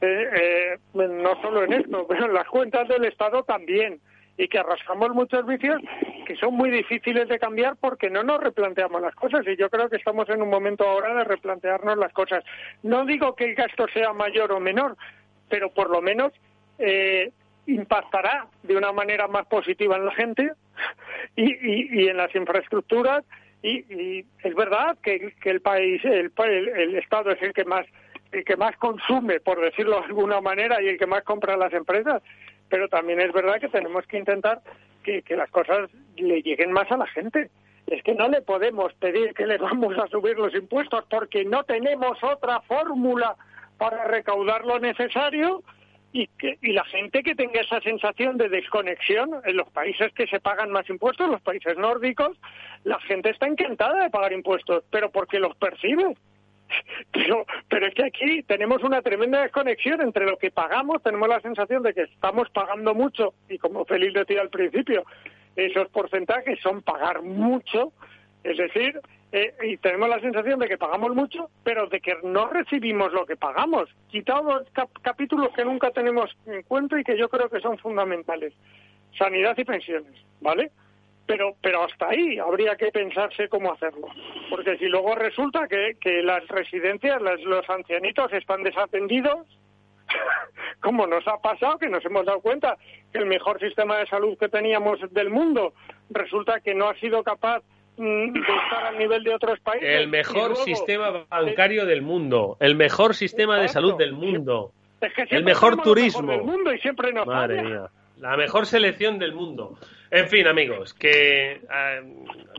Eh, 0.04 0.78
no 0.94 1.40
solo 1.42 1.64
en 1.64 1.72
esto, 1.74 2.06
pero 2.08 2.26
en 2.26 2.34
las 2.34 2.46
cuentas 2.48 2.88
del 2.88 3.04
Estado 3.04 3.42
también. 3.42 4.00
Y 4.36 4.48
que 4.48 4.58
arrastramos 4.58 5.10
muchos 5.14 5.46
vicios 5.46 5.80
que 6.26 6.34
son 6.34 6.54
muy 6.54 6.68
difíciles 6.68 7.28
de 7.28 7.38
cambiar 7.38 7.76
porque 7.76 8.10
no 8.10 8.24
nos 8.24 8.40
replanteamos 8.40 9.00
las 9.00 9.14
cosas. 9.14 9.46
Y 9.46 9.56
yo 9.56 9.70
creo 9.70 9.88
que 9.88 9.96
estamos 9.96 10.28
en 10.28 10.42
un 10.42 10.50
momento 10.50 10.84
ahora 10.88 11.14
de 11.14 11.22
replantearnos 11.22 11.96
las 11.96 12.12
cosas. 12.12 12.42
No 12.82 13.04
digo 13.04 13.36
que 13.36 13.44
el 13.44 13.54
gasto 13.54 13.86
sea 13.94 14.12
mayor 14.12 14.50
o 14.50 14.58
menor, 14.58 14.96
pero 15.48 15.70
por 15.70 15.88
lo 15.88 16.02
menos 16.02 16.32
eh, 16.80 17.30
impactará 17.66 18.48
de 18.64 18.76
una 18.76 18.90
manera 18.90 19.28
más 19.28 19.46
positiva 19.46 19.96
en 19.96 20.06
la 20.06 20.14
gente 20.14 20.50
y, 21.36 21.52
y, 21.52 22.02
y 22.02 22.08
en 22.08 22.16
las 22.16 22.34
infraestructuras. 22.34 23.24
Y, 23.64 24.26
es 24.42 24.54
verdad 24.54 24.98
que, 25.02 25.32
el 25.44 25.60
país, 25.62 26.04
el, 26.04 26.30
el, 26.76 26.96
Estado 26.96 27.30
es 27.30 27.40
el 27.40 27.54
que 27.54 27.64
más 27.64 27.86
el 28.34 28.44
que 28.44 28.56
más 28.56 28.76
consume, 28.76 29.40
por 29.40 29.60
decirlo 29.60 30.00
de 30.00 30.06
alguna 30.06 30.40
manera, 30.40 30.82
y 30.82 30.88
el 30.88 30.98
que 30.98 31.06
más 31.06 31.22
compra 31.22 31.56
las 31.56 31.72
empresas, 31.72 32.22
pero 32.68 32.88
también 32.88 33.20
es 33.20 33.32
verdad 33.32 33.60
que 33.60 33.68
tenemos 33.68 34.06
que 34.06 34.18
intentar 34.18 34.60
que, 35.02 35.22
que 35.22 35.36
las 35.36 35.50
cosas 35.50 35.90
le 36.16 36.42
lleguen 36.42 36.72
más 36.72 36.90
a 36.90 36.96
la 36.96 37.06
gente. 37.06 37.50
Es 37.86 38.02
que 38.02 38.14
no 38.14 38.28
le 38.28 38.40
podemos 38.40 38.92
pedir 38.94 39.34
que 39.34 39.46
le 39.46 39.58
vamos 39.68 39.96
a 39.98 40.08
subir 40.08 40.36
los 40.38 40.54
impuestos 40.54 41.04
porque 41.08 41.44
no 41.44 41.64
tenemos 41.64 42.22
otra 42.22 42.60
fórmula 42.62 43.36
para 43.78 44.04
recaudar 44.04 44.64
lo 44.64 44.78
necesario 44.78 45.62
y, 46.12 46.28
que, 46.38 46.58
y 46.62 46.72
la 46.72 46.84
gente 46.84 47.24
que 47.24 47.34
tenga 47.34 47.60
esa 47.60 47.80
sensación 47.80 48.38
de 48.38 48.48
desconexión 48.48 49.30
en 49.44 49.56
los 49.56 49.68
países 49.70 50.12
que 50.14 50.28
se 50.28 50.38
pagan 50.38 50.70
más 50.70 50.88
impuestos, 50.88 51.28
los 51.28 51.42
países 51.42 51.76
nórdicos, 51.76 52.38
la 52.84 53.00
gente 53.00 53.30
está 53.30 53.48
encantada 53.48 54.04
de 54.04 54.10
pagar 54.10 54.32
impuestos, 54.32 54.84
pero 54.90 55.10
porque 55.10 55.40
los 55.40 55.56
percibe. 55.56 56.14
Pero, 57.12 57.46
pero 57.68 57.86
es 57.86 57.94
que 57.94 58.04
aquí 58.04 58.42
tenemos 58.42 58.82
una 58.82 59.02
tremenda 59.02 59.42
desconexión 59.42 60.00
entre 60.00 60.26
lo 60.26 60.36
que 60.36 60.50
pagamos, 60.50 61.02
tenemos 61.02 61.28
la 61.28 61.40
sensación 61.40 61.82
de 61.82 61.94
que 61.94 62.02
estamos 62.02 62.50
pagando 62.50 62.94
mucho, 62.94 63.34
y 63.48 63.58
como 63.58 63.84
Feliz 63.84 64.12
decía 64.12 64.40
al 64.40 64.50
principio, 64.50 65.04
esos 65.56 65.88
porcentajes 65.88 66.60
son 66.60 66.82
pagar 66.82 67.22
mucho, 67.22 67.92
es 68.42 68.58
decir, 68.58 69.00
eh, 69.32 69.52
y 69.64 69.76
tenemos 69.78 70.08
la 70.08 70.20
sensación 70.20 70.60
de 70.60 70.68
que 70.68 70.78
pagamos 70.78 71.14
mucho, 71.14 71.50
pero 71.64 71.88
de 71.88 72.00
que 72.00 72.14
no 72.22 72.46
recibimos 72.46 73.12
lo 73.12 73.26
que 73.26 73.36
pagamos. 73.36 73.88
Quitado 74.08 74.64
capítulos 75.02 75.48
que 75.56 75.64
nunca 75.64 75.90
tenemos 75.90 76.30
en 76.46 76.62
cuenta 76.62 77.00
y 77.00 77.04
que 77.04 77.18
yo 77.18 77.28
creo 77.28 77.48
que 77.48 77.58
son 77.60 77.76
fundamentales. 77.78 78.52
Sanidad 79.18 79.58
y 79.58 79.64
pensiones, 79.64 80.14
¿vale? 80.40 80.70
Pero, 81.26 81.54
pero 81.62 81.84
hasta 81.84 82.08
ahí 82.10 82.38
habría 82.38 82.76
que 82.76 82.92
pensarse 82.92 83.48
cómo 83.48 83.72
hacerlo. 83.72 84.08
Porque 84.50 84.76
si 84.76 84.86
luego 84.86 85.14
resulta 85.14 85.66
que, 85.68 85.96
que 86.00 86.22
las 86.22 86.46
residencias, 86.48 87.20
los 87.22 87.68
ancianitos 87.70 88.32
están 88.32 88.62
desatendidos, 88.62 89.46
como 90.80 91.06
nos 91.06 91.26
ha 91.26 91.38
pasado, 91.38 91.78
que 91.78 91.88
nos 91.88 92.04
hemos 92.04 92.26
dado 92.26 92.40
cuenta 92.40 92.76
que 93.10 93.18
el 93.18 93.26
mejor 93.26 93.58
sistema 93.58 93.98
de 93.98 94.06
salud 94.06 94.36
que 94.38 94.48
teníamos 94.48 94.98
del 95.12 95.30
mundo 95.30 95.72
resulta 96.10 96.60
que 96.60 96.74
no 96.74 96.90
ha 96.90 96.94
sido 96.96 97.22
capaz 97.22 97.62
Mm, 97.96 98.32
de 98.32 98.40
estar 98.40 98.86
al 98.86 98.98
nivel 98.98 99.22
de 99.22 99.34
otros 99.34 99.60
países. 99.60 99.88
El 99.88 100.08
mejor 100.08 100.56
sistema 100.56 101.24
bancario 101.30 101.86
del 101.86 102.02
mundo, 102.02 102.56
el 102.58 102.74
mejor 102.74 103.14
sistema 103.14 103.60
de 103.60 103.68
salud 103.68 103.96
del 103.96 104.12
mundo, 104.12 104.72
el 105.30 105.44
mejor 105.44 105.80
turismo. 105.80 106.32
Del 106.32 106.42
mundo 106.42 106.72
y 106.72 106.80
siempre 106.80 107.12
nos 107.12 107.24
Madre 107.26 107.62
mía, 107.62 107.88
la 108.18 108.36
mejor 108.36 108.66
selección 108.66 109.20
del 109.20 109.32
mundo. 109.32 109.78
En 110.14 110.28
fin, 110.28 110.46
amigos, 110.46 110.94
que 110.94 111.54
eh, 111.54 112.02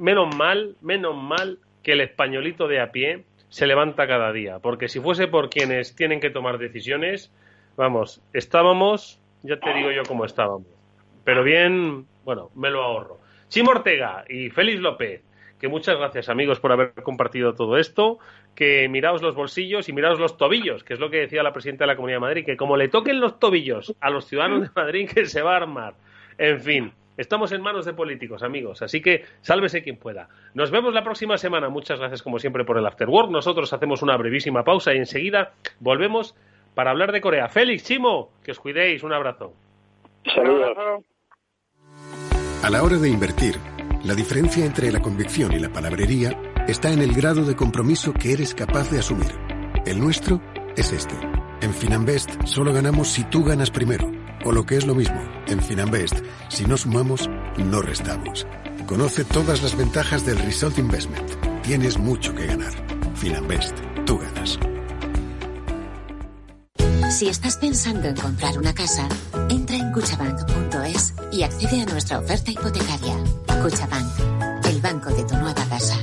menos 0.01 0.35
mal, 0.35 0.75
menos 0.81 1.15
mal 1.15 1.59
que 1.83 1.93
el 1.93 2.01
españolito 2.01 2.67
de 2.67 2.81
a 2.81 2.91
pie 2.91 3.23
se 3.47 3.65
levanta 3.65 4.07
cada 4.07 4.33
día, 4.33 4.59
porque 4.59 4.89
si 4.89 4.99
fuese 4.99 5.29
por 5.29 5.49
quienes 5.49 5.95
tienen 5.95 6.19
que 6.19 6.29
tomar 6.29 6.57
decisiones, 6.57 7.33
vamos, 7.77 8.21
estábamos, 8.33 9.21
ya 9.41 9.57
te 9.57 9.73
digo 9.73 9.89
yo 9.91 10.03
cómo 10.05 10.25
estábamos. 10.25 10.67
Pero 11.23 11.45
bien, 11.45 12.05
bueno, 12.25 12.49
me 12.55 12.69
lo 12.69 12.83
ahorro. 12.83 13.19
Chimo 13.47 13.71
Ortega 13.71 14.25
y 14.27 14.49
Félix 14.49 14.81
López, 14.81 15.23
que 15.57 15.69
muchas 15.69 15.97
gracias 15.97 16.27
amigos 16.27 16.59
por 16.59 16.73
haber 16.73 16.91
compartido 17.03 17.55
todo 17.55 17.77
esto, 17.77 18.19
que 18.53 18.89
miraos 18.89 19.21
los 19.21 19.33
bolsillos 19.33 19.87
y 19.87 19.93
miraos 19.93 20.19
los 20.19 20.35
tobillos, 20.35 20.83
que 20.83 20.95
es 20.95 20.99
lo 20.99 21.09
que 21.09 21.21
decía 21.21 21.41
la 21.41 21.53
presidenta 21.53 21.85
de 21.85 21.87
la 21.87 21.95
Comunidad 21.95 22.17
de 22.17 22.27
Madrid, 22.27 22.45
que 22.45 22.57
como 22.57 22.75
le 22.75 22.89
toquen 22.89 23.21
los 23.21 23.39
tobillos 23.39 23.95
a 24.01 24.09
los 24.09 24.25
ciudadanos 24.25 24.63
de 24.63 24.69
Madrid, 24.75 25.09
que 25.09 25.25
se 25.25 25.41
va 25.41 25.53
a 25.53 25.61
armar. 25.61 25.93
En 26.37 26.59
fin, 26.59 26.91
estamos 27.17 27.51
en 27.51 27.61
manos 27.61 27.85
de 27.85 27.93
políticos, 27.93 28.43
amigos, 28.43 28.81
así 28.81 29.01
que 29.01 29.25
sálvese 29.41 29.83
quien 29.83 29.97
pueda. 29.97 30.29
Nos 30.53 30.71
vemos 30.71 30.93
la 30.93 31.03
próxima 31.03 31.37
semana. 31.37 31.69
Muchas 31.69 31.99
gracias 31.99 32.21
como 32.21 32.39
siempre 32.39 32.65
por 32.65 32.77
el 32.77 32.85
Afterwork. 32.85 33.29
Nosotros 33.31 33.71
hacemos 33.73 34.01
una 34.01 34.17
brevísima 34.17 34.63
pausa 34.63 34.93
y 34.93 34.97
enseguida 34.97 35.53
volvemos 35.79 36.35
para 36.73 36.91
hablar 36.91 37.11
de 37.11 37.21
Corea. 37.21 37.47
Félix, 37.47 37.85
Chimo, 37.85 38.31
que 38.43 38.51
os 38.51 38.59
cuidéis. 38.59 39.03
Un 39.03 39.13
abrazo. 39.13 39.53
Saludos. 40.33 41.03
A 42.63 42.69
la 42.69 42.83
hora 42.83 42.97
de 42.97 43.09
invertir, 43.09 43.55
la 44.03 44.15
diferencia 44.15 44.65
entre 44.65 44.91
la 44.91 44.99
convicción 44.99 45.53
y 45.53 45.59
la 45.59 45.69
palabrería 45.69 46.31
está 46.67 46.91
en 46.91 47.01
el 47.01 47.13
grado 47.13 47.45
de 47.45 47.55
compromiso 47.55 48.11
que 48.13 48.33
eres 48.33 48.55
capaz 48.55 48.89
de 48.89 48.99
asumir. 48.99 49.31
El 49.85 49.99
nuestro 49.99 50.41
es 50.75 50.91
este. 50.91 51.15
En 51.61 51.73
Finanbest 51.73 52.43
solo 52.45 52.73
ganamos 52.73 53.07
si 53.07 53.23
tú 53.23 53.43
ganas 53.43 53.71
primero. 53.71 54.24
O 54.45 54.51
lo 54.51 54.63
que 54.63 54.77
es 54.77 54.85
lo 54.85 54.93
mismo, 54.93 55.19
en 55.47 55.59
Finanbest, 55.59 56.19
si 56.49 56.65
no 56.65 56.77
sumamos, 56.77 57.27
no 57.57 57.81
restamos. 57.81 58.45
Conoce 58.85 59.25
todas 59.25 59.63
las 59.63 59.75
ventajas 59.75 60.23
del 60.23 60.37
Result 60.37 60.77
Investment. 60.77 61.31
Tienes 61.63 61.97
mucho 61.97 62.33
que 62.35 62.45
ganar. 62.45 62.71
Finanbest, 63.15 63.75
tú 64.05 64.19
ganas. 64.19 64.59
Si 67.11 67.27
estás 67.27 67.57
pensando 67.57 68.07
en 68.07 68.15
comprar 68.15 68.59
una 68.59 68.73
casa, 68.73 69.09
entra 69.49 69.77
en 69.77 69.91
cuchabank.es 69.91 71.15
y 71.31 71.41
accede 71.41 71.81
a 71.81 71.85
nuestra 71.85 72.19
oferta 72.19 72.51
hipotecaria. 72.51 73.15
Cuchabank, 73.63 74.65
el 74.65 74.79
banco 74.79 75.09
de 75.09 75.23
tu 75.23 75.35
nueva 75.37 75.65
casa. 75.65 75.97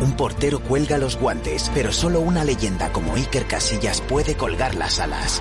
Un 0.00 0.16
portero 0.16 0.60
cuelga 0.60 0.98
los 0.98 1.16
guantes, 1.16 1.70
pero 1.72 1.92
solo 1.92 2.18
una 2.18 2.42
leyenda 2.42 2.92
como 2.92 3.14
Iker 3.14 3.46
Casillas 3.46 4.00
puede 4.00 4.36
colgar 4.36 4.74
las 4.74 4.98
alas. 4.98 5.40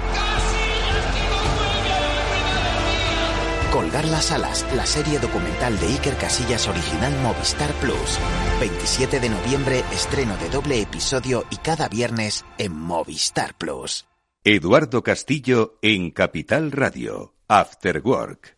Colgar 3.76 4.06
las 4.06 4.32
alas, 4.32 4.66
la 4.74 4.86
serie 4.86 5.20
documental 5.20 5.78
de 5.82 5.88
Iker 5.88 6.16
Casillas 6.16 6.66
original 6.70 7.12
Movistar 7.22 7.74
Plus. 7.82 8.20
27 8.62 9.20
de 9.20 9.28
noviembre, 9.28 9.84
estreno 9.92 10.38
de 10.38 10.50
doble 10.50 10.80
episodio 10.80 11.44
y 11.50 11.58
cada 11.58 11.90
viernes 11.90 12.46
en 12.58 12.72
Movistar 12.72 13.54
Plus. 13.58 14.06
Eduardo 14.46 15.04
Castillo 15.04 15.78
en 15.82 16.12
Capital 16.12 16.72
Radio. 16.72 17.34
After 17.50 18.02
Work. 18.02 18.55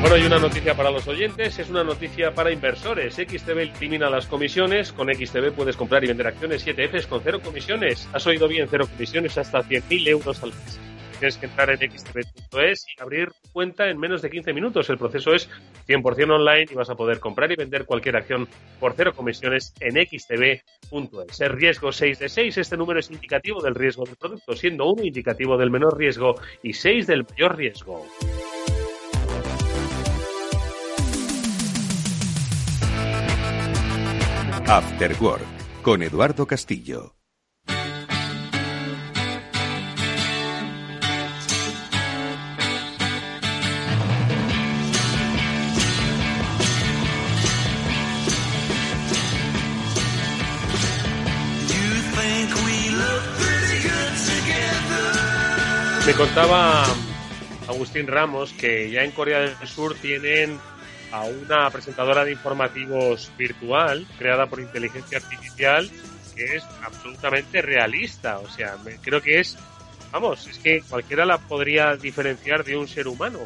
Bueno, 0.00 0.16
hay 0.16 0.24
una 0.24 0.38
noticia 0.38 0.74
para 0.74 0.90
los 0.90 1.06
oyentes, 1.08 1.58
es 1.58 1.68
una 1.68 1.84
noticia 1.84 2.32
para 2.32 2.50
inversores. 2.50 3.16
XTB 3.16 3.76
elimina 3.76 4.08
las 4.08 4.26
comisiones. 4.26 4.92
Con 4.92 5.14
XTB 5.14 5.52
puedes 5.52 5.76
comprar 5.76 6.02
y 6.02 6.08
vender 6.08 6.26
acciones 6.26 6.66
7Fs 6.66 7.06
con 7.06 7.20
cero 7.22 7.38
comisiones. 7.44 8.08
Has 8.14 8.26
oído 8.26 8.48
bien, 8.48 8.66
cero 8.70 8.86
comisiones 8.90 9.36
hasta 9.36 9.60
100.000 9.62 10.08
euros 10.08 10.42
al 10.42 10.50
mes. 10.50 10.80
Tienes 11.18 11.36
que 11.36 11.44
entrar 11.44 11.68
en 11.68 11.90
xtb.es 11.90 12.86
y 12.96 13.02
abrir 13.02 13.28
cuenta 13.52 13.90
en 13.90 13.98
menos 13.98 14.22
de 14.22 14.30
15 14.30 14.54
minutos. 14.54 14.88
El 14.88 14.96
proceso 14.96 15.34
es 15.34 15.50
100% 15.86 16.34
online 16.34 16.64
y 16.70 16.74
vas 16.74 16.88
a 16.88 16.94
poder 16.94 17.20
comprar 17.20 17.52
y 17.52 17.56
vender 17.56 17.84
cualquier 17.84 18.16
acción 18.16 18.48
por 18.80 18.94
cero 18.96 19.12
comisiones 19.14 19.74
en 19.80 19.96
xtb.es. 20.02 21.40
El 21.42 21.52
riesgo 21.52 21.92
6 21.92 22.18
de 22.18 22.28
6, 22.30 22.56
este 22.56 22.78
número 22.78 23.00
es 23.00 23.10
indicativo 23.10 23.60
del 23.60 23.74
riesgo 23.74 24.04
del 24.06 24.16
producto, 24.16 24.56
siendo 24.56 24.86
1 24.86 25.04
indicativo 25.04 25.58
del 25.58 25.70
menor 25.70 25.98
riesgo 25.98 26.36
y 26.62 26.72
6 26.72 27.06
del 27.06 27.24
mayor 27.24 27.54
riesgo. 27.58 28.06
After 34.70 35.16
Work 35.20 35.82
con 35.82 36.00
Eduardo 36.00 36.46
Castillo. 36.46 37.16
Me 56.06 56.12
contaba 56.14 56.84
Agustín 57.66 58.06
Ramos 58.06 58.52
que 58.52 58.88
ya 58.88 59.02
en 59.02 59.10
Corea 59.10 59.40
del 59.40 59.66
Sur 59.66 59.96
tienen 59.96 60.60
a 61.12 61.24
una 61.24 61.70
presentadora 61.70 62.24
de 62.24 62.32
informativos 62.32 63.30
virtual 63.36 64.06
creada 64.18 64.46
por 64.46 64.60
inteligencia 64.60 65.18
artificial 65.18 65.90
que 66.36 66.56
es 66.56 66.64
absolutamente 66.82 67.62
realista. 67.62 68.38
O 68.38 68.48
sea, 68.48 68.76
creo 69.02 69.20
que 69.20 69.40
es, 69.40 69.58
vamos, 70.12 70.46
es 70.46 70.58
que 70.58 70.82
cualquiera 70.88 71.24
la 71.24 71.38
podría 71.38 71.96
diferenciar 71.96 72.64
de 72.64 72.76
un 72.76 72.88
ser 72.88 73.08
humano. 73.08 73.40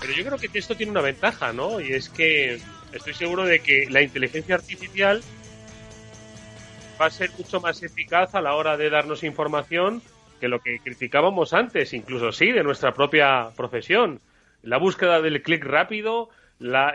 Pero 0.00 0.12
yo 0.14 0.24
creo 0.24 0.38
que 0.38 0.58
esto 0.58 0.76
tiene 0.76 0.92
una 0.92 1.00
ventaja, 1.00 1.52
¿no? 1.52 1.80
Y 1.80 1.92
es 1.92 2.08
que 2.08 2.60
estoy 2.92 3.14
seguro 3.14 3.44
de 3.44 3.60
que 3.60 3.86
la 3.90 4.02
inteligencia 4.02 4.54
artificial 4.54 5.22
va 7.00 7.06
a 7.06 7.10
ser 7.10 7.30
mucho 7.38 7.60
más 7.60 7.82
eficaz 7.82 8.34
a 8.34 8.40
la 8.40 8.54
hora 8.54 8.76
de 8.76 8.90
darnos 8.90 9.22
información 9.24 10.02
que 10.40 10.48
lo 10.48 10.60
que 10.60 10.80
criticábamos 10.80 11.52
antes, 11.52 11.92
incluso 11.92 12.32
sí, 12.32 12.50
de 12.50 12.64
nuestra 12.64 12.92
propia 12.92 13.50
profesión. 13.56 14.20
La 14.62 14.78
búsqueda 14.78 15.20
del 15.20 15.40
clic 15.42 15.64
rápido, 15.64 16.30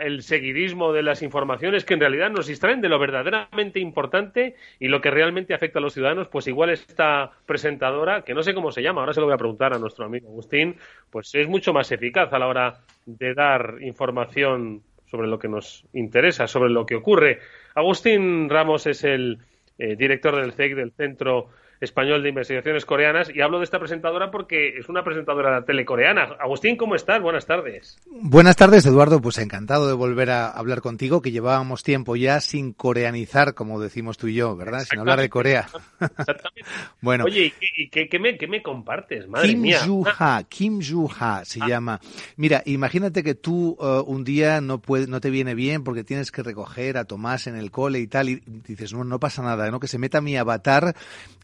el 0.00 0.22
seguidismo 0.22 0.92
de 0.92 1.02
las 1.02 1.22
informaciones 1.22 1.84
que 1.84 1.94
en 1.94 2.00
realidad 2.00 2.30
nos 2.30 2.46
distraen 2.46 2.80
de 2.80 2.88
lo 2.88 2.98
verdaderamente 2.98 3.80
importante 3.80 4.56
y 4.80 4.88
lo 4.88 5.00
que 5.00 5.10
realmente 5.10 5.54
afecta 5.54 5.78
a 5.78 5.82
los 5.82 5.94
ciudadanos, 5.94 6.28
pues 6.28 6.46
igual 6.46 6.70
esta 6.70 7.30
presentadora, 7.46 8.22
que 8.22 8.34
no 8.34 8.42
sé 8.42 8.54
cómo 8.54 8.72
se 8.72 8.82
llama, 8.82 9.02
ahora 9.02 9.12
se 9.12 9.20
lo 9.20 9.26
voy 9.26 9.34
a 9.34 9.38
preguntar 9.38 9.74
a 9.74 9.78
nuestro 9.78 10.06
amigo 10.06 10.28
Agustín, 10.28 10.76
pues 11.10 11.34
es 11.34 11.48
mucho 11.48 11.72
más 11.72 11.92
eficaz 11.92 12.32
a 12.32 12.38
la 12.38 12.46
hora 12.46 12.80
de 13.06 13.34
dar 13.34 13.76
información 13.80 14.82
sobre 15.06 15.28
lo 15.28 15.38
que 15.38 15.48
nos 15.48 15.84
interesa, 15.92 16.46
sobre 16.46 16.70
lo 16.70 16.86
que 16.86 16.96
ocurre. 16.96 17.40
Agustín 17.74 18.48
Ramos 18.48 18.86
es 18.86 19.04
el 19.04 19.38
eh, 19.78 19.96
director 19.96 20.36
del 20.36 20.52
CEC, 20.52 20.74
del 20.74 20.92
Centro 20.92 21.48
Español 21.80 22.22
de 22.22 22.30
Investigaciones 22.30 22.84
Coreanas, 22.84 23.30
y 23.32 23.40
hablo 23.40 23.58
de 23.58 23.64
esta 23.64 23.78
presentadora 23.78 24.30
porque 24.30 24.78
es 24.78 24.88
una 24.88 25.04
presentadora 25.04 25.64
telecoreana. 25.64 26.36
Agustín, 26.40 26.76
¿cómo 26.76 26.94
estás? 26.94 27.22
Buenas 27.22 27.46
tardes. 27.46 27.98
Buenas 28.10 28.56
tardes, 28.56 28.84
Eduardo. 28.86 29.20
Pues 29.20 29.38
encantado 29.38 29.86
de 29.86 29.94
volver 29.94 30.30
a 30.30 30.50
hablar 30.50 30.80
contigo, 30.80 31.22
que 31.22 31.30
llevábamos 31.30 31.82
tiempo 31.82 32.16
ya 32.16 32.40
sin 32.40 32.72
coreanizar, 32.72 33.54
como 33.54 33.80
decimos 33.80 34.18
tú 34.18 34.26
y 34.26 34.34
yo, 34.34 34.56
¿verdad? 34.56 34.80
Sin 34.80 34.98
hablar 34.98 35.20
de 35.20 35.28
Corea. 35.28 35.68
Exactamente. 36.00 36.64
bueno. 37.00 37.24
Oye, 37.24 37.52
¿y 37.76 37.88
qué, 37.88 38.18
me, 38.18 38.62
compartes? 38.62 39.28
Madre 39.28 39.48
Kim 39.48 39.60
mía. 39.60 39.80
Joo-ha, 39.84 40.42
Kim 40.48 40.80
Joo-ha 40.82 41.44
se 41.44 41.60
ah. 41.62 41.68
llama. 41.68 42.00
Mira, 42.36 42.62
imagínate 42.66 43.22
que 43.22 43.34
tú 43.34 43.76
uh, 43.78 44.02
un 44.06 44.24
día 44.24 44.60
no, 44.60 44.80
puede, 44.80 45.06
no 45.06 45.20
te 45.20 45.30
viene 45.30 45.54
bien 45.54 45.84
porque 45.84 46.02
tienes 46.02 46.32
que 46.32 46.42
recoger 46.42 46.98
a 46.98 47.04
Tomás 47.04 47.46
en 47.46 47.56
el 47.56 47.70
cole 47.70 48.00
y 48.00 48.06
tal, 48.06 48.28
y 48.28 48.42
dices, 48.66 48.92
no, 48.92 49.04
no 49.04 49.20
pasa 49.20 49.42
nada, 49.42 49.70
¿no? 49.70 49.78
Que 49.78 49.88
se 49.88 49.98
meta 49.98 50.20
mi 50.20 50.36
avatar, 50.36 50.94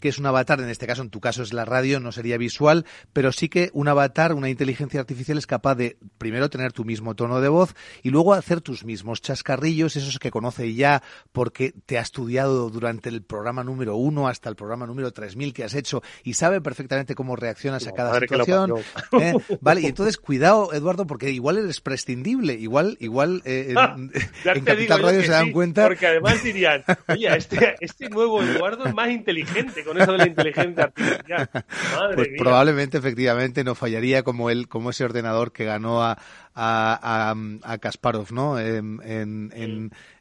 que 0.00 0.08
es 0.08 0.18
un 0.24 0.28
avatar, 0.28 0.58
en 0.60 0.70
este 0.70 0.86
caso, 0.86 1.02
en 1.02 1.10
tu 1.10 1.20
caso 1.20 1.42
es 1.42 1.52
la 1.52 1.66
radio, 1.66 2.00
no 2.00 2.10
sería 2.10 2.38
visual, 2.38 2.86
pero 3.12 3.30
sí 3.30 3.50
que 3.50 3.70
un 3.74 3.88
avatar, 3.88 4.32
una 4.32 4.48
inteligencia 4.48 4.98
artificial 4.98 5.36
es 5.36 5.46
capaz 5.46 5.74
de 5.74 5.98
primero 6.16 6.48
tener 6.48 6.72
tu 6.72 6.86
mismo 6.86 7.14
tono 7.14 7.42
de 7.42 7.48
voz 7.48 7.74
y 8.02 8.08
luego 8.08 8.32
hacer 8.32 8.62
tus 8.62 8.86
mismos 8.86 9.20
chascarrillos, 9.20 9.96
esos 9.96 10.18
que 10.18 10.30
conoce 10.30 10.72
ya 10.72 11.02
porque 11.32 11.74
te 11.84 11.98
ha 11.98 12.00
estudiado 12.00 12.70
durante 12.70 13.10
el 13.10 13.22
programa 13.22 13.64
número 13.64 13.96
uno 13.96 14.26
hasta 14.26 14.48
el 14.48 14.56
programa 14.56 14.86
número 14.86 15.12
3000 15.12 15.52
que 15.52 15.64
has 15.64 15.74
hecho 15.74 16.02
y 16.22 16.34
sabe 16.34 16.62
perfectamente 16.62 17.14
cómo 17.14 17.36
reaccionas 17.36 17.86
a 17.86 17.92
cada 17.92 18.18
situación. 18.18 18.76
¿eh? 19.20 19.34
Vale, 19.60 19.82
y 19.82 19.86
entonces 19.86 20.16
cuidado, 20.16 20.72
Eduardo, 20.72 21.06
porque 21.06 21.32
igual 21.32 21.58
eres 21.58 21.82
prescindible, 21.82 22.54
igual, 22.54 22.96
igual 22.98 23.42
eh, 23.44 23.74
en, 24.44 24.64
Capital 24.64 25.02
Radio 25.02 25.22
se 25.22 25.32
dan 25.32 25.52
cuenta. 25.52 25.86
Porque 25.86 26.06
además 26.06 26.42
dirían, 26.42 26.82
oye, 27.08 27.36
este, 27.36 27.76
este 27.80 28.08
nuevo 28.08 28.42
Eduardo 28.42 28.86
es 28.86 28.94
más 28.94 29.10
inteligente 29.10 29.84
con 29.84 29.98
eso 30.00 30.13
de 30.14 30.18
la 30.18 30.26
inteligencia 30.26 30.92
pues 32.14 32.28
probablemente, 32.38 32.98
efectivamente, 32.98 33.64
no 33.64 33.74
fallaría 33.74 34.22
como 34.22 34.50
él, 34.50 34.68
como 34.68 34.90
ese 34.90 35.04
ordenador 35.04 35.52
que 35.52 35.64
ganó 35.64 36.02
a, 36.02 36.18
a, 36.54 37.34
a, 37.62 37.78
Kasparov, 37.78 38.32
¿no? 38.32 38.58
En, 38.58 39.00
en, 39.04 39.50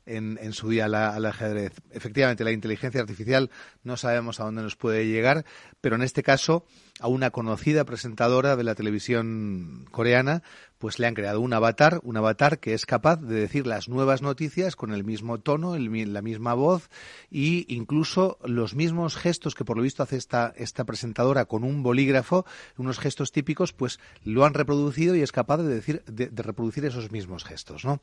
en, 0.06 0.40
en, 0.42 0.54
su 0.54 0.70
día 0.70 0.86
al 0.86 1.26
ajedrez. 1.26 1.74
Efectivamente, 1.92 2.44
la 2.44 2.52
inteligencia 2.52 3.02
artificial 3.02 3.50
no 3.84 3.98
sabemos 3.98 4.40
a 4.40 4.46
dónde 4.46 4.62
nos 4.62 4.76
puede 4.76 5.08
llegar, 5.08 5.46
pero 5.82 5.96
en 5.96 6.02
este 6.02 6.24
caso 6.24 6.66
a 7.00 7.08
una 7.08 7.32
conocida 7.32 7.86
presentadora 7.86 8.56
de 8.56 8.64
la 8.64 8.76
televisión 8.76 9.88
coreana, 9.92 10.44
pues 10.84 11.00
le 11.00 11.08
han 11.08 11.14
creado 11.14 11.40
un 11.40 11.54
avatar, 11.54 12.02
un 12.04 12.18
avatar 12.18 12.60
que 12.60 12.74
es 12.74 12.86
capaz 12.86 13.16
de 13.16 13.36
decir 13.36 13.66
las 13.66 13.88
nuevas 13.88 14.22
noticias 14.22 14.76
con 14.76 14.94
el 14.94 15.06
mismo 15.06 15.40
tono, 15.40 15.76
el, 15.76 16.12
la 16.12 16.22
misma 16.22 16.54
voz 16.56 16.90
e 17.32 17.66
incluso 17.70 18.38
los 18.44 18.76
mismos 18.76 19.16
gestos 19.16 19.56
que 19.56 19.64
por 19.64 19.78
lo 19.78 19.84
visto 19.84 20.04
hace 20.04 20.18
esta, 20.18 20.54
esta 20.58 20.84
presentadora 20.84 21.46
con 21.46 21.64
un 21.64 21.84
bolígrafo, 21.84 22.46
unos 22.78 23.00
gestos 23.00 23.32
típicos, 23.32 23.72
pues 23.72 24.00
lo 24.26 24.44
han 24.44 24.54
reproducido 24.54 25.16
y 25.16 25.22
es 25.22 25.32
capaz 25.32 25.58
de 25.58 25.74
decir, 25.74 26.04
de, 26.06 26.30
reproducir 26.44 26.84
esos 26.84 27.12
mismos 27.12 27.46
gestos, 27.46 27.86
¿no? 27.86 28.02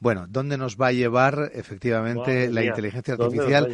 Bueno, 0.00 0.26
¿dónde 0.28 0.58
nos 0.58 0.76
va 0.76 0.88
a 0.88 0.92
llevar 0.92 1.52
efectivamente 1.54 2.50
la 2.50 2.64
inteligencia 2.64 3.14
artificial 3.14 3.68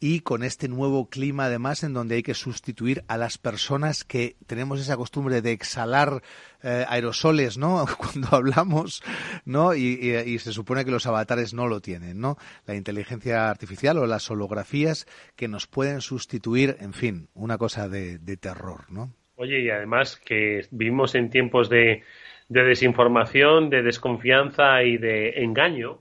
y 0.00 0.20
con 0.20 0.42
este 0.42 0.68
nuevo 0.68 1.10
clima 1.10 1.44
además 1.44 1.84
en 1.84 1.92
donde 1.92 2.16
hay 2.16 2.22
que 2.22 2.34
sustituir 2.34 3.04
a 3.08 3.18
las 3.18 3.38
personas 3.38 3.99
que 4.04 4.36
tenemos 4.46 4.80
esa 4.80 4.96
costumbre 4.96 5.42
de 5.42 5.52
exhalar 5.52 6.22
eh, 6.62 6.84
aerosoles, 6.88 7.56
¿no? 7.56 7.86
Cuando 7.98 8.28
hablamos, 8.32 9.02
¿no? 9.46 9.74
Y, 9.74 10.38
se 10.38 10.52
supone 10.52 10.84
que 10.84 10.90
los 10.90 11.06
avatares 11.06 11.54
no 11.54 11.68
lo 11.68 11.80
tienen, 11.80 12.20
¿no? 12.20 12.36
La 12.66 12.74
inteligencia 12.74 13.48
artificial 13.48 13.96
o 13.98 14.06
las 14.06 14.30
holografías 14.30 15.06
que 15.36 15.48
nos 15.48 15.66
pueden 15.66 16.02
sustituir, 16.02 16.76
en 16.80 16.92
fin, 16.92 17.28
una 17.34 17.56
cosa 17.56 17.88
de, 17.88 18.18
terror, 18.36 18.90
¿no? 18.90 19.12
Oye, 19.36 19.60
y 19.60 19.70
además 19.70 20.16
que 20.16 20.66
vivimos 20.70 21.14
en 21.14 21.30
tiempos 21.30 21.70
de, 21.70 22.02
desinformación, 22.48 23.70
de 23.70 23.82
desconfianza 23.82 24.82
y 24.82 24.98
de 24.98 25.42
engaño, 25.42 26.00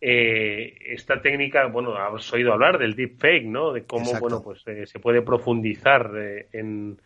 eh, 0.00 0.76
esta 0.86 1.22
técnica, 1.22 1.66
bueno, 1.66 1.94
has 1.94 2.32
oído 2.32 2.52
hablar 2.52 2.78
del 2.78 2.96
deepfake, 2.96 3.44
¿no? 3.44 3.72
De 3.72 3.84
cómo, 3.84 4.18
bueno, 4.18 4.42
pues 4.42 4.66
eh, 4.66 4.86
se 4.86 4.98
puede 4.98 5.22
profundizar 5.22 6.10
en, 6.52 6.98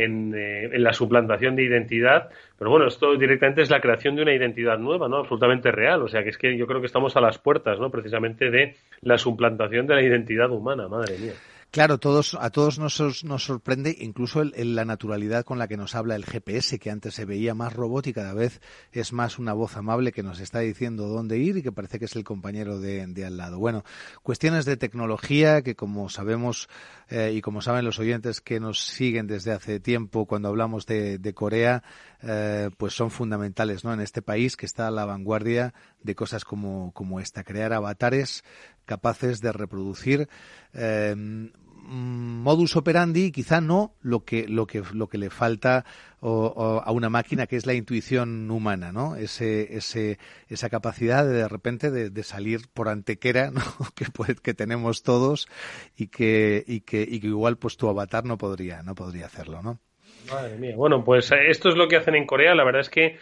eh, 0.00 0.70
en, 0.72 0.82
la 0.82 0.92
suplantación 0.92 1.56
de 1.56 1.64
identidad, 1.64 2.30
pero 2.58 2.70
bueno, 2.70 2.86
esto 2.86 3.16
directamente 3.16 3.62
es 3.62 3.70
la 3.70 3.80
creación 3.80 4.16
de 4.16 4.22
una 4.22 4.34
identidad 4.34 4.78
nueva, 4.78 5.08
¿no? 5.08 5.18
Absolutamente 5.18 5.70
real, 5.70 6.02
o 6.02 6.08
sea 6.08 6.22
que 6.22 6.30
es 6.30 6.38
que 6.38 6.56
yo 6.56 6.66
creo 6.66 6.80
que 6.80 6.86
estamos 6.86 7.16
a 7.16 7.20
las 7.20 7.38
puertas, 7.38 7.78
¿no? 7.78 7.90
Precisamente 7.90 8.50
de 8.50 8.76
la 9.02 9.18
suplantación 9.18 9.86
de 9.86 9.94
la 9.94 10.02
identidad 10.02 10.50
humana, 10.50 10.88
madre 10.88 11.18
mía. 11.18 11.32
Claro, 11.70 11.98
todos, 11.98 12.36
a 12.40 12.50
todos 12.50 12.80
nos, 12.80 13.22
nos 13.22 13.44
sorprende 13.44 13.96
incluso 14.00 14.42
el, 14.42 14.74
la 14.74 14.84
naturalidad 14.84 15.44
con 15.44 15.60
la 15.60 15.68
que 15.68 15.76
nos 15.76 15.94
habla 15.94 16.16
el 16.16 16.24
GPS, 16.24 16.80
que 16.80 16.90
antes 16.90 17.14
se 17.14 17.24
veía 17.24 17.54
más 17.54 17.72
robot 17.72 18.08
y 18.08 18.12
cada 18.12 18.34
vez 18.34 18.60
es 18.90 19.12
más 19.12 19.38
una 19.38 19.52
voz 19.52 19.76
amable 19.76 20.10
que 20.10 20.24
nos 20.24 20.40
está 20.40 20.58
diciendo 20.58 21.06
dónde 21.06 21.38
ir 21.38 21.58
y 21.58 21.62
que 21.62 21.70
parece 21.70 22.00
que 22.00 22.06
es 22.06 22.16
el 22.16 22.24
compañero 22.24 22.80
de, 22.80 23.24
al 23.24 23.36
lado. 23.36 23.60
Bueno, 23.60 23.84
cuestiones 24.24 24.64
de 24.64 24.76
tecnología 24.78 25.62
que 25.62 25.76
como 25.76 26.08
sabemos 26.08 26.68
eh, 27.08 27.34
y 27.36 27.40
como 27.40 27.62
saben 27.62 27.84
los 27.84 28.00
oyentes 28.00 28.40
que 28.40 28.58
nos 28.58 28.80
siguen 28.80 29.28
desde 29.28 29.52
hace 29.52 29.78
tiempo 29.78 30.26
cuando 30.26 30.48
hablamos 30.48 30.86
de, 30.86 31.18
de 31.18 31.34
Corea, 31.34 31.84
eh, 32.22 32.70
pues 32.78 32.94
son 32.94 33.12
fundamentales 33.12 33.84
¿no? 33.84 33.94
en 33.94 34.00
este 34.00 34.22
país 34.22 34.56
que 34.56 34.66
está 34.66 34.88
a 34.88 34.90
la 34.90 35.04
vanguardia 35.04 35.72
de 36.02 36.16
cosas 36.16 36.44
como, 36.44 36.90
como 36.94 37.20
esta, 37.20 37.44
crear 37.44 37.72
avatares 37.72 38.42
capaces 38.90 39.40
de 39.40 39.52
reproducir 39.52 40.28
eh, 40.72 41.14
modus 41.86 42.76
operandi, 42.76 43.32
quizá 43.32 43.60
no 43.60 43.94
lo 44.00 44.24
que, 44.24 44.46
lo 44.48 44.66
que, 44.66 44.82
lo 44.92 45.08
que 45.08 45.18
le 45.18 45.30
falta 45.30 45.84
a 46.22 46.92
una 46.92 47.08
máquina, 47.08 47.46
que 47.46 47.56
es 47.56 47.66
la 47.66 47.74
intuición 47.74 48.50
humana, 48.50 48.92
¿no? 48.92 49.16
Ese, 49.16 49.76
ese, 49.76 50.18
esa 50.48 50.68
capacidad 50.68 51.24
de, 51.24 51.32
de 51.32 51.48
repente 51.48 51.90
de, 51.90 52.22
salir 52.22 52.68
por 52.72 52.88
antequera, 52.88 53.50
¿no? 53.52 53.62
que, 53.94 54.06
que 54.42 54.54
tenemos 54.54 55.02
todos 55.02 55.48
y 55.96 56.08
que, 56.08 56.64
y 56.66 56.80
que, 56.80 57.02
y 57.02 57.20
que 57.20 57.26
igual 57.28 57.56
pues 57.56 57.76
tu 57.76 57.88
avatar 57.88 58.24
no 58.24 58.36
podría, 58.36 58.82
no 58.82 58.94
podría 58.94 59.26
hacerlo, 59.26 59.62
¿no? 59.62 59.80
Madre 60.30 60.56
mía. 60.58 60.74
Bueno, 60.76 61.02
pues 61.04 61.32
eh, 61.32 61.48
esto 61.48 61.70
es 61.70 61.76
lo 61.76 61.88
que 61.88 61.96
hacen 61.96 62.14
en 62.14 62.26
Corea. 62.26 62.54
La 62.54 62.64
verdad 62.64 62.82
es 62.82 62.90
que 62.90 63.18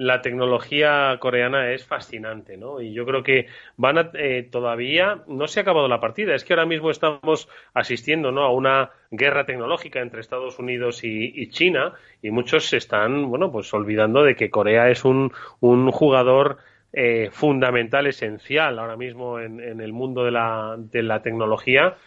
la 0.00 0.22
tecnología 0.22 1.14
coreana 1.20 1.72
es 1.72 1.84
fascinante, 1.84 2.56
¿no? 2.56 2.80
Y 2.80 2.94
yo 2.94 3.04
creo 3.04 3.22
que 3.22 3.48
van 3.76 3.98
a, 3.98 4.10
eh, 4.14 4.48
todavía 4.50 5.24
no 5.26 5.46
se 5.46 5.60
ha 5.60 5.62
acabado 5.62 5.88
la 5.88 6.00
partida. 6.00 6.34
Es 6.34 6.42
que 6.42 6.54
ahora 6.54 6.64
mismo 6.64 6.90
estamos 6.90 7.50
asistiendo, 7.74 8.32
¿no? 8.32 8.44
A 8.44 8.50
una 8.50 8.92
guerra 9.10 9.44
tecnológica 9.44 10.00
entre 10.00 10.22
Estados 10.22 10.58
Unidos 10.58 11.04
y, 11.04 11.50
China 11.50 11.92
y 12.22 12.30
muchos 12.30 12.70
se 12.70 12.78
están, 12.78 13.28
bueno, 13.28 13.52
pues 13.52 13.74
olvidando 13.74 14.22
de 14.22 14.36
que 14.36 14.48
Corea 14.48 14.88
es 14.88 15.04
un, 15.04 15.32
un 15.60 15.90
jugador 15.90 16.56
eh, 16.94 17.28
fundamental, 17.30 18.06
esencial 18.06 18.78
ahora 18.78 18.96
mismo 18.96 19.38
en, 19.38 19.60
en 19.60 19.82
el 19.82 19.92
mundo 19.92 20.24
de 20.24 20.30
la, 20.30 20.76
de 20.78 21.02
la 21.02 21.20
tecnología 21.20 21.98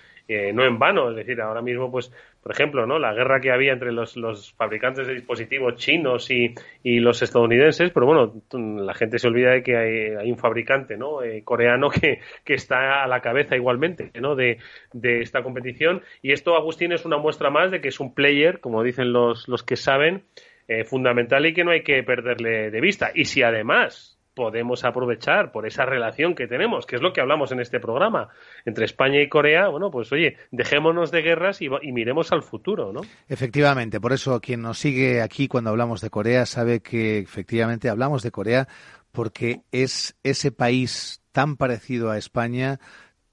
no 0.53 0.65
en 0.65 0.79
vano, 0.79 1.11
es 1.11 1.15
decir, 1.15 1.39
ahora 1.41 1.61
mismo, 1.61 1.91
pues, 1.91 2.11
por 2.43 2.51
ejemplo, 2.51 2.85
¿no? 2.85 2.99
La 2.99 3.13
guerra 3.13 3.39
que 3.39 3.51
había 3.51 3.71
entre 3.71 3.93
los, 3.93 4.17
los 4.17 4.53
fabricantes 4.53 5.07
de 5.07 5.13
dispositivos 5.13 5.75
chinos 5.75 6.29
y, 6.29 6.53
y, 6.83 6.99
los 6.99 7.21
estadounidenses, 7.21 7.91
pero 7.91 8.05
bueno, 8.05 8.33
la 8.83 8.93
gente 8.93 9.17
se 9.17 9.27
olvida 9.27 9.51
de 9.51 9.63
que 9.63 9.77
hay, 9.77 10.15
hay 10.15 10.29
un 10.29 10.37
fabricante, 10.37 10.97
¿no? 10.97 11.23
Eh, 11.23 11.43
coreano 11.45 11.89
que, 11.89 12.19
que, 12.43 12.53
está 12.55 13.01
a 13.01 13.07
la 13.07 13.21
cabeza 13.21 13.55
igualmente, 13.55 14.11
¿no? 14.19 14.35
De, 14.35 14.57
de 14.91 15.21
esta 15.21 15.41
competición. 15.41 16.01
Y 16.21 16.33
esto, 16.33 16.57
Agustín, 16.57 16.91
es 16.91 17.05
una 17.05 17.17
muestra 17.17 17.49
más 17.49 17.71
de 17.71 17.79
que 17.79 17.87
es 17.87 18.01
un 18.01 18.13
player, 18.13 18.59
como 18.59 18.83
dicen 18.83 19.13
los, 19.13 19.47
los 19.47 19.63
que 19.63 19.77
saben, 19.77 20.25
eh, 20.67 20.83
fundamental 20.83 21.45
y 21.45 21.53
que 21.53 21.63
no 21.63 21.71
hay 21.71 21.83
que 21.83 22.03
perderle 22.03 22.71
de 22.71 22.81
vista. 22.81 23.11
Y 23.15 23.25
si 23.25 23.41
además 23.41 24.12
podemos 24.33 24.83
aprovechar 24.83 25.51
por 25.51 25.67
esa 25.67 25.85
relación 25.85 26.35
que 26.35 26.47
tenemos, 26.47 26.85
que 26.85 26.95
es 26.95 27.01
lo 27.01 27.13
que 27.13 27.21
hablamos 27.21 27.51
en 27.51 27.59
este 27.59 27.79
programa, 27.79 28.29
entre 28.65 28.85
España 28.85 29.21
y 29.21 29.29
Corea, 29.29 29.67
bueno, 29.67 29.91
pues 29.91 30.11
oye, 30.11 30.37
dejémonos 30.51 31.11
de 31.11 31.21
guerras 31.21 31.61
y, 31.61 31.69
miremos 31.91 32.31
al 32.31 32.43
futuro, 32.43 32.91
¿no? 32.91 33.01
Efectivamente, 33.29 34.01
por 34.01 34.13
eso 34.13 34.39
quien 34.41 34.61
nos 34.61 34.79
sigue 34.79 35.21
aquí 35.21 35.47
cuando 35.47 35.69
hablamos 35.69 36.01
de 36.01 36.09
Corea 36.09 36.45
sabe 36.45 36.81
que 36.81 37.19
efectivamente 37.19 37.89
hablamos 37.89 38.23
de 38.23 38.31
Corea 38.31 38.67
porque 39.11 39.61
es 39.71 40.15
ese 40.23 40.51
país 40.51 41.21
tan 41.31 41.55
parecido 41.55 42.09
a 42.09 42.17
España, 42.17 42.79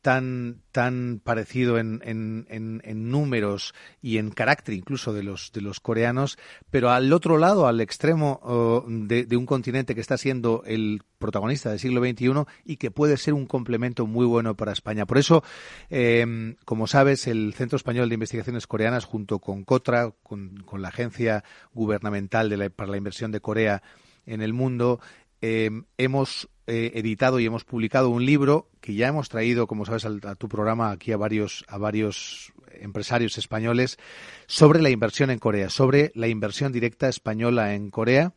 tan, 0.03 0.63
tan 0.73 1.21
parecido 1.23 1.79
en, 1.79 2.01
en, 2.05 2.47
en, 2.49 3.11
números 3.11 3.75
y 4.01 4.19
en 4.19 4.31
carácter 4.31 4.75
incluso 4.75 5.13
de 5.13 5.23
los, 5.23 5.53
de 5.53 5.61
los 5.61 5.81
coreanos, 5.81 6.39
pero 6.71 6.91
al 6.91 7.13
otro 7.13 7.37
lado, 7.37 7.67
al 7.67 7.81
extremo 7.81 8.85
de, 8.89 9.25
de, 9.25 9.37
un 9.37 9.47
continente 9.47 9.95
que 9.95 10.01
está 10.01 10.17
siendo 10.17 10.63
el 10.65 11.03
protagonista 11.19 11.71
del 11.71 11.79
siglo 11.79 12.03
XXI 12.03 12.45
y 12.65 12.77
que 12.77 12.91
puede 12.91 13.17
ser 13.17 13.35
un 13.35 13.47
complemento 13.47 14.07
muy 14.07 14.25
bueno 14.25 14.57
para 14.57 14.73
España. 14.73 15.07
Por 15.07 15.19
eso, 15.19 15.45
eh, 15.91 16.55
como 16.65 16.87
sabes, 16.87 17.27
el 17.27 17.53
Centro 17.55 17.77
Español 17.77 18.09
de 18.09 18.15
Investigaciones 18.15 18.67
Coreanas, 18.67 19.05
junto 19.05 19.39
con 19.39 19.65
COTRA, 19.65 20.13
con, 20.23 20.63
con 20.65 20.81
la 20.81 20.89
Agencia 20.89 21.45
Gubernamental 21.75 22.49
de 22.49 22.57
la, 22.57 22.71
para 22.71 22.91
la 22.91 22.97
Inversión 22.97 23.33
de 23.33 23.41
Corea 23.41 23.83
en 24.25 24.41
el 24.41 24.55
Mundo, 24.55 25.01
eh, 25.43 25.71
hemos 25.97 26.49
eh, 26.71 26.93
editado 26.95 27.41
y 27.41 27.47
hemos 27.47 27.65
publicado 27.65 28.11
un 28.11 28.25
libro 28.25 28.69
que 28.81 28.95
ya 28.95 29.09
hemos 29.09 29.29
traído, 29.29 29.67
como 29.67 29.85
sabes, 29.85 30.07
a, 30.07 30.35
tu 30.37 30.49
programa 30.49 30.93
aquí 30.93 31.11
a 31.11 31.17
varios, 31.17 31.65
a 31.67 31.79
varios 31.79 32.53
empresarios 32.81 33.37
españoles 33.39 33.99
sobre 34.47 34.81
la 34.81 34.91
inversión 34.91 35.31
en 35.31 35.41
Corea, 35.41 35.69
sobre 35.69 36.13
la 36.15 36.29
inversión 36.29 36.71
directa 36.71 37.09
española 37.09 37.75
en 37.75 37.91
Corea, 37.91 38.35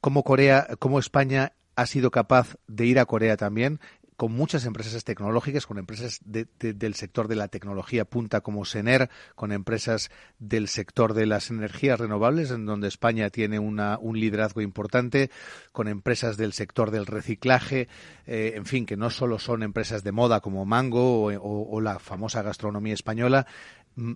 cómo 0.00 0.22
Corea, 0.22 0.68
cómo 0.78 1.00
España 1.00 1.54
ha 1.74 1.86
sido 1.86 2.12
capaz 2.12 2.56
de 2.68 2.86
ir 2.86 3.00
a 3.00 3.06
Corea 3.06 3.36
también 3.36 3.80
con 4.20 4.32
muchas 4.32 4.66
empresas 4.66 5.02
tecnológicas, 5.02 5.66
con 5.66 5.78
empresas 5.78 6.20
del 6.26 6.94
sector 6.94 7.26
de 7.26 7.36
la 7.36 7.48
tecnología 7.48 8.04
punta 8.04 8.42
como 8.42 8.66
Sener, 8.66 9.08
con 9.34 9.50
empresas 9.50 10.10
del 10.38 10.68
sector 10.68 11.14
de 11.14 11.24
las 11.24 11.48
energías 11.48 11.98
renovables, 11.98 12.50
en 12.50 12.66
donde 12.66 12.88
España 12.88 13.30
tiene 13.30 13.58
una, 13.58 13.96
un 13.98 14.20
liderazgo 14.20 14.60
importante, 14.60 15.30
con 15.72 15.88
empresas 15.88 16.36
del 16.36 16.52
sector 16.52 16.90
del 16.90 17.06
reciclaje, 17.06 17.88
eh, 18.26 18.52
en 18.56 18.66
fin, 18.66 18.84
que 18.84 18.98
no 18.98 19.08
solo 19.08 19.38
son 19.38 19.62
empresas 19.62 20.04
de 20.04 20.12
moda 20.12 20.40
como 20.40 20.66
Mango 20.66 21.24
o 21.24 21.80
la 21.80 21.98
famosa 21.98 22.42
gastronomía 22.42 22.92
española, 22.92 23.46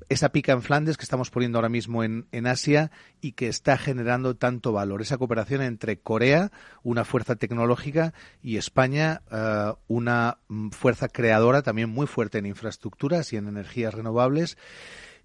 esa 0.09 0.31
pica 0.31 0.53
en 0.53 0.63
Flandes 0.63 0.97
que 0.97 1.03
estamos 1.03 1.31
poniendo 1.31 1.59
ahora 1.59 1.69
mismo 1.69 2.05
en, 2.05 2.47
Asia 2.47 2.91
y 3.21 3.33
que 3.33 3.49
está 3.49 3.77
generando 3.77 4.37
tanto 4.37 4.73
valor. 4.73 5.03
Esa 5.03 5.19
cooperación 5.19 5.63
entre 5.63 5.99
Corea, 5.99 6.53
una 6.83 7.05
fuerza 7.05 7.37
tecnológica, 7.37 8.15
y 8.43 8.57
España, 8.57 9.23
eh, 9.31 9.73
una 9.89 10.39
mm, 10.49 10.71
fuerza 10.71 11.09
creadora 11.09 11.63
también 11.63 11.91
muy 11.91 12.07
fuerte 12.07 12.39
en 12.39 12.47
infraestructuras 12.47 13.33
y 13.33 13.37
en 13.37 13.49
energías 13.49 13.95
renovables 13.95 14.57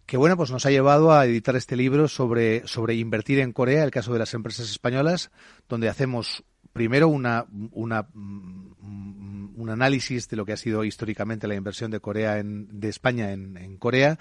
que 0.05 0.17
bueno, 0.17 0.35
pues 0.37 0.49
nos 0.49 0.65
ha 0.65 0.71
llevado 0.71 1.13
a 1.13 1.23
editar 1.27 1.55
este 1.55 1.75
libro 1.75 2.07
sobre, 2.07 2.67
sobre 2.67 2.95
invertir 2.95 3.37
en 3.37 3.53
Corea, 3.53 3.83
el 3.83 3.91
caso 3.91 4.11
de 4.11 4.17
las 4.17 4.33
empresas 4.33 4.67
españolas, 4.71 5.29
donde 5.67 5.87
hacemos 5.87 6.43
primero 6.79 7.09
una, 7.09 7.45
una, 7.73 8.03
mm, 8.13 9.59
un 9.59 9.69
análisis 9.69 10.29
de 10.29 10.37
lo 10.37 10.45
que 10.45 10.53
ha 10.53 10.57
sido 10.57 10.85
históricamente 10.85 11.45
la 11.45 11.55
inversión 11.55 11.91
de 11.91 11.99
Corea 11.99 12.39
en, 12.39 12.79
de 12.79 12.87
España 12.87 13.33
en, 13.33 13.57
en 13.57 13.75
Corea 13.75 14.17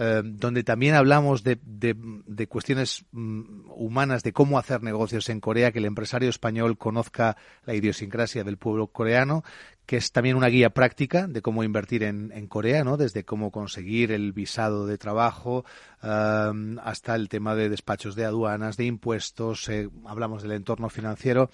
eh, 0.00 0.22
donde 0.24 0.62
también 0.62 0.94
hablamos 0.94 1.42
de, 1.42 1.58
de, 1.64 2.46
cuestiones 2.46 3.04
mm, 3.10 3.68
humanas, 3.74 4.22
de 4.22 4.32
cómo 4.32 4.56
hacer 4.56 4.80
negocios 4.80 5.28
en 5.28 5.40
Corea, 5.40 5.72
que 5.72 5.80
el 5.80 5.86
empresario 5.86 6.30
español 6.30 6.78
conozca 6.78 7.36
la 7.66 7.74
idiosincrasia 7.74 8.44
del 8.44 8.58
pueblo 8.58 8.86
coreano, 8.86 9.42
que 9.86 9.96
es 9.96 10.12
también 10.12 10.36
una 10.36 10.46
guía 10.46 10.70
práctica 10.70 11.26
de 11.26 11.42
cómo 11.42 11.64
invertir 11.64 12.04
en, 12.04 12.46
Corea, 12.46 12.84
¿no? 12.84 12.96
Desde 12.96 13.24
cómo 13.24 13.50
conseguir 13.50 14.12
el 14.12 14.32
visado 14.32 14.86
de 14.86 14.98
trabajo 14.98 15.64
eh, 16.00 16.76
hasta 16.84 17.16
el 17.16 17.28
tema 17.28 17.56
de 17.56 17.68
despachos 17.68 18.14
de 18.14 18.24
aduanas, 18.24 18.76
de 18.76 18.84
impuestos, 18.84 19.68
eh, 19.68 19.88
hablamos 20.06 20.42
del 20.42 20.52
entorno 20.52 20.90
financiero. 20.90 21.50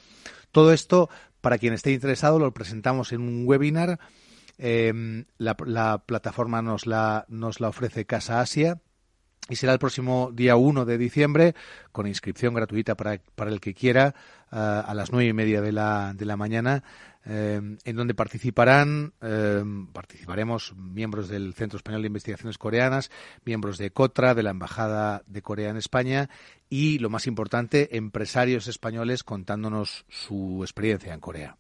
Todo 0.53 0.75
esto, 0.75 1.09
para 1.41 1.57
quien 1.57 1.73
esté 1.73 1.93
interesado, 1.93 2.39
lo 2.39 2.53
presentamos 2.53 3.13
en 3.13 3.23
un 3.23 3.45
webinar 3.47 3.99
Em, 4.59 5.25
la, 5.39 5.57
plataforma 5.99 6.63
nos 6.63 6.87
la, 6.87 7.25
nos 7.29 7.61
la 7.61 7.69
ofrece 7.69 8.07
Casa 8.07 8.41
Asia 8.41 8.81
y 9.49 9.57
será 9.57 9.73
el 9.73 9.79
próximo 9.79 10.31
día 10.33 10.57
1 10.57 10.85
de 10.85 10.97
diciembre 10.97 11.55
con 11.93 12.07
inscripción 12.07 12.55
gratuita 12.55 12.97
para, 12.97 13.15
el 13.15 13.61
que 13.61 13.75
quiera 13.75 14.15
eh, 14.51 14.57
a 14.57 14.95
las 14.95 15.13
nueve 15.13 15.29
y 15.29 15.33
media 15.33 15.61
de 15.61 15.73
la, 15.73 16.15
de 16.15 16.25
la 16.25 16.37
mañana 16.37 16.83
em, 17.25 17.77
en 17.85 17.97
donde 17.97 18.15
participarán 18.15 19.13
em, 19.21 19.89
participaremos 19.89 20.75
miembros 20.77 21.29
del 21.29 21.53
Centro 21.53 21.77
Español 21.77 22.03
de 22.03 22.09
Investigaciones 22.09 22.57
Coreanas 22.57 23.11
miembros 23.45 23.77
de 23.77 23.91
COTRA 23.91 24.35
de 24.35 24.45
la 24.45 24.51
Embajada 24.51 25.23
de 25.27 25.43
Corea 25.43 25.69
en 25.69 25.77
España 25.77 26.31
y 26.71 26.99
lo 27.01 27.11
más 27.11 27.27
importante 27.27 27.97
empresarios 27.97 28.67
españoles 28.67 29.25
contándonos 29.25 30.07
su 30.09 30.61
experiencia 30.63 31.13
en 31.13 31.21
Corea. 31.21 31.59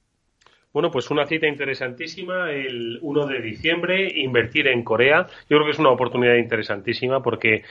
Bueno, 0.74 0.90
pues 0.90 1.08
una 1.12 1.24
cita 1.24 1.46
interesantísima 1.46 2.50
el 2.50 2.98
1 3.00 3.26
de 3.28 3.40
diciembre, 3.40 4.12
invertir 4.16 4.66
en 4.66 4.82
Corea. 4.82 5.28
Yo 5.48 5.56
creo 5.56 5.64
que 5.66 5.70
es 5.70 5.78
una 5.78 5.90
oportunidad 5.90 6.34
interesantísima 6.34 7.22
porque 7.22 7.62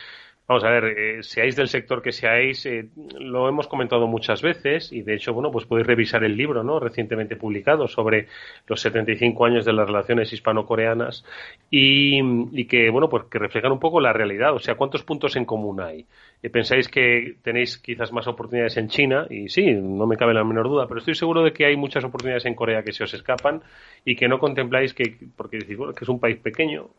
Vamos 0.46 0.66
a 0.66 0.70
ver, 0.70 0.84
eh, 0.98 1.24
seáis 1.24 1.56
del 1.56 1.70
sector 1.70 2.02
que 2.02 2.12
seáis, 2.12 2.66
eh, 2.66 2.90
lo 3.18 3.48
hemos 3.48 3.70
comentado 3.70 4.08
muchas 4.08 4.42
veces 4.42 4.92
y 4.92 5.02
de 5.02 5.16
hecho, 5.16 5.34
bueno, 5.34 5.50
pues 5.52 5.66
podéis 5.66 5.88
revisar 5.88 6.22
el 6.26 6.36
libro, 6.36 6.64
¿no? 6.66 6.82
Recientemente 6.82 7.38
publicado 7.38 7.88
sobre 7.88 8.28
los 8.68 8.82
75 8.82 9.46
años 9.46 9.64
de 9.64 9.72
las 9.72 9.88
relaciones 9.88 10.34
hispano-coreanas 10.34 11.24
y, 11.72 12.20
y, 12.52 12.66
que, 12.66 12.90
bueno, 12.90 13.08
pues 13.08 13.24
que 13.32 13.40
reflejan 13.40 13.72
un 13.72 13.80
poco 13.80 14.02
la 14.02 14.12
realidad, 14.12 14.54
o 14.54 14.60
sea, 14.60 14.76
cuántos 14.76 15.04
puntos 15.04 15.38
en 15.38 15.46
común 15.46 15.80
hay. 15.80 16.06
Eh, 16.42 16.50
pensáis 16.50 16.90
que 16.90 17.38
tenéis 17.42 17.78
quizás 17.78 18.12
más 18.12 18.28
oportunidades 18.28 18.76
en 18.76 18.90
China 18.90 19.26
y 19.30 19.48
sí, 19.48 19.72
no 19.72 20.06
me 20.08 20.18
cabe 20.18 20.34
la 20.34 20.44
menor 20.44 20.68
duda, 20.68 20.88
pero 20.88 21.00
estoy 21.00 21.16
seguro 21.16 21.42
de 21.42 21.54
que 21.54 21.66
hay 21.66 21.78
muchas 21.78 22.04
oportunidades 22.04 22.46
en 22.46 22.54
Corea 22.54 22.84
que 22.84 22.92
se 22.92 23.06
os 23.06 23.14
escapan 23.14 23.62
y 24.04 24.18
que 24.18 24.28
no 24.28 24.40
contempláis 24.40 24.94
que, 24.94 25.16
porque 25.38 25.60
decís, 25.60 25.78
bueno, 25.78 25.94
que 25.94 26.04
es 26.04 26.10
un 26.10 26.20
país 26.20 26.36
pequeño, 26.36 26.90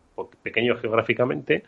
pequeño 0.43 0.77
geográficamente, 0.77 1.65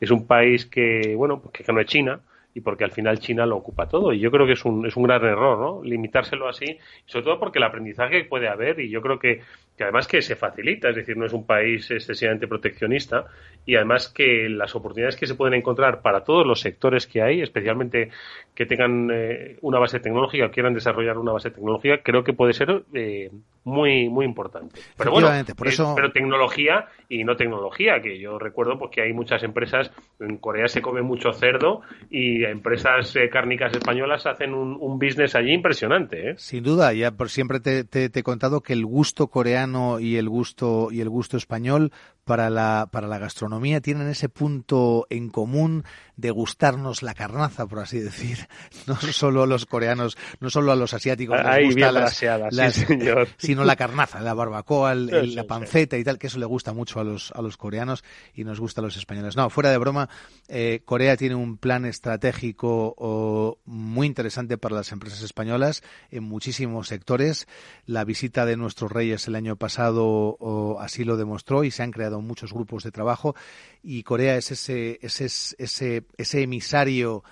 es 0.00 0.10
un 0.10 0.26
país 0.26 0.66
que, 0.66 1.14
bueno, 1.16 1.40
pues 1.40 1.64
que 1.64 1.72
no 1.72 1.80
es 1.80 1.86
China 1.86 2.20
y 2.54 2.60
porque 2.62 2.84
al 2.84 2.90
final 2.90 3.18
China 3.18 3.44
lo 3.44 3.56
ocupa 3.56 3.86
todo. 3.86 4.14
Y 4.14 4.18
yo 4.18 4.30
creo 4.30 4.46
que 4.46 4.54
es 4.54 4.64
un, 4.64 4.86
es 4.86 4.96
un 4.96 5.02
gran 5.02 5.22
error, 5.22 5.58
¿no? 5.58 5.82
Limitárselo 5.84 6.48
así, 6.48 6.78
sobre 7.04 7.24
todo 7.24 7.38
porque 7.38 7.58
el 7.58 7.64
aprendizaje 7.64 8.24
puede 8.24 8.48
haber 8.48 8.80
y 8.80 8.88
yo 8.88 9.02
creo 9.02 9.18
que, 9.18 9.42
que 9.76 9.84
además 9.84 10.06
que 10.06 10.22
se 10.22 10.36
facilita, 10.36 10.88
es 10.88 10.96
decir, 10.96 11.18
no 11.18 11.26
es 11.26 11.34
un 11.34 11.44
país 11.44 11.90
excesivamente 11.90 12.48
proteccionista 12.48 13.26
y 13.66 13.74
además 13.74 14.08
que 14.08 14.48
las 14.48 14.74
oportunidades 14.76 15.16
que 15.16 15.26
se 15.26 15.34
pueden 15.34 15.54
encontrar 15.54 16.00
para 16.00 16.22
todos 16.22 16.46
los 16.46 16.60
sectores 16.60 17.06
que 17.06 17.20
hay, 17.20 17.42
especialmente 17.42 18.10
que 18.54 18.64
tengan 18.64 19.10
eh, 19.12 19.58
una 19.60 19.78
base 19.78 20.00
tecnológica, 20.00 20.50
quieran 20.50 20.72
desarrollar 20.72 21.18
una 21.18 21.32
base 21.32 21.50
tecnológica, 21.50 22.00
creo 22.02 22.24
que 22.24 22.32
puede 22.32 22.54
ser 22.54 22.84
eh, 22.94 23.30
muy 23.64 24.08
muy 24.08 24.24
importante. 24.24 24.80
Pero 24.96 25.10
bueno, 25.10 25.28
por 25.56 25.66
eso... 25.66 25.92
pero 25.96 26.12
tecnología 26.12 26.86
y 27.08 27.24
no 27.24 27.36
tecnología, 27.36 28.00
que 28.00 28.18
yo 28.18 28.38
recuerdo 28.38 28.78
porque 28.78 29.02
hay 29.02 29.12
muchas 29.12 29.42
empresas, 29.42 29.90
en 30.20 30.38
Corea 30.38 30.68
se 30.68 30.80
come 30.80 31.02
mucho 31.02 31.32
cerdo 31.32 31.82
y 32.08 32.44
empresas 32.44 33.14
eh, 33.16 33.28
cárnicas 33.28 33.72
españolas 33.72 34.26
hacen 34.26 34.54
un, 34.54 34.78
un, 34.80 34.98
business 34.98 35.34
allí 35.34 35.52
impresionante. 35.52 36.34
Sin 36.38 36.62
duda, 36.62 36.92
ya 36.92 37.10
por 37.10 37.28
siempre 37.28 37.58
te, 37.60 37.84
te, 37.84 38.08
te 38.08 38.20
he 38.20 38.22
contado 38.22 38.60
que 38.60 38.72
el 38.72 38.86
gusto 38.86 39.26
coreano 39.26 39.98
y 39.98 40.16
el 40.16 40.28
gusto 40.28 40.88
y 40.92 41.00
el 41.00 41.08
gusto 41.08 41.36
español 41.36 41.90
para 42.26 42.50
la, 42.50 42.88
para 42.90 43.06
la 43.06 43.18
gastronomía 43.18 43.80
tienen 43.80 44.08
ese 44.08 44.28
punto 44.28 45.06
en 45.10 45.30
común 45.30 45.84
de 46.16 46.32
gustarnos 46.32 47.04
la 47.04 47.14
carnaza, 47.14 47.66
por 47.66 47.78
así 47.78 48.00
decir. 48.00 48.48
No 48.86 48.94
solo 48.96 49.42
a 49.42 49.46
los 49.46 49.66
coreanos, 49.66 50.16
no 50.40 50.48
solo 50.48 50.70
a 50.70 50.76
los 50.76 50.94
asiáticos 50.94 51.36
les 51.36 51.66
gusta 51.66 51.92
las, 51.92 52.16
señor. 52.74 53.28
sino 53.36 53.64
la 53.64 53.74
carnaza, 53.74 54.20
la 54.20 54.32
barbacoa, 54.32 54.94
la 54.94 55.44
panceta 55.44 55.96
y 55.98 56.04
tal, 56.04 56.18
que 56.18 56.28
eso 56.28 56.38
le 56.38 56.46
gusta 56.46 56.72
mucho 56.72 57.00
a 57.00 57.04
los, 57.04 57.32
a 57.32 57.42
los 57.42 57.56
coreanos 57.56 58.04
y 58.34 58.44
nos 58.44 58.60
gusta 58.60 58.80
a 58.80 58.84
los 58.84 58.96
españoles. 58.96 59.36
No, 59.36 59.50
fuera 59.50 59.70
de 59.70 59.78
broma, 59.78 60.08
eh, 60.48 60.82
Corea 60.84 61.16
tiene 61.16 61.34
un 61.34 61.58
plan 61.58 61.84
estratégico 61.84 63.58
muy 63.64 64.06
interesante 64.06 64.58
para 64.58 64.76
las 64.76 64.92
empresas 64.92 65.22
españolas 65.22 65.82
en 66.10 66.24
muchísimos 66.24 66.88
sectores. 66.88 67.48
La 67.86 68.04
visita 68.04 68.46
de 68.46 68.56
nuestros 68.56 68.92
reyes 68.92 69.26
el 69.26 69.34
año 69.34 69.56
pasado 69.56 70.78
así 70.80 71.04
lo 71.04 71.16
demostró 71.16 71.64
y 71.64 71.70
se 71.70 71.82
han 71.82 71.90
creado 71.90 72.15
muchos 72.24 72.52
grupos 72.52 72.84
de 72.84 72.92
trabajo 72.92 73.34
y 73.82 74.02
Corea 74.02 74.36
es 74.36 74.50
ese, 74.50 74.98
ese, 75.02 75.26
ese, 75.58 76.06
ese 76.16 76.42
emisario 76.42 77.24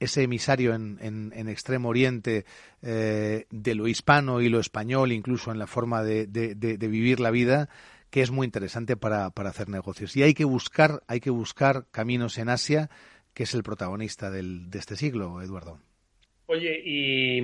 ese 0.00 0.22
emisario 0.22 0.74
en, 0.74 0.98
en, 1.00 1.48
Extremo 1.48 1.88
Oriente 1.88 2.44
eh, 2.82 3.46
de 3.50 3.74
lo 3.74 3.88
hispano 3.88 4.40
y 4.40 4.48
lo 4.48 4.60
español, 4.60 5.12
incluso 5.12 5.50
en 5.50 5.58
la 5.58 5.66
forma 5.66 6.04
de, 6.04 6.26
de, 6.26 6.54
de, 6.54 6.88
vivir 6.88 7.18
la 7.18 7.30
vida, 7.30 7.68
que 8.10 8.22
es 8.22 8.30
muy 8.30 8.44
interesante 8.44 8.96
para, 8.96 9.30
para, 9.30 9.50
hacer 9.50 9.68
negocios. 9.68 10.14
Y 10.16 10.22
hay 10.22 10.34
que 10.34 10.44
buscar, 10.44 11.02
hay 11.08 11.20
que 11.20 11.30
buscar 11.30 11.86
caminos 11.90 12.38
en 12.38 12.48
Asia, 12.48 12.90
que 13.34 13.42
es 13.42 13.54
el 13.54 13.62
protagonista 13.62 14.30
del, 14.30 14.70
de 14.70 14.78
este 14.78 14.94
siglo, 14.94 15.42
Eduardo. 15.42 15.80
Oye, 16.50 16.80
y, 16.82 17.42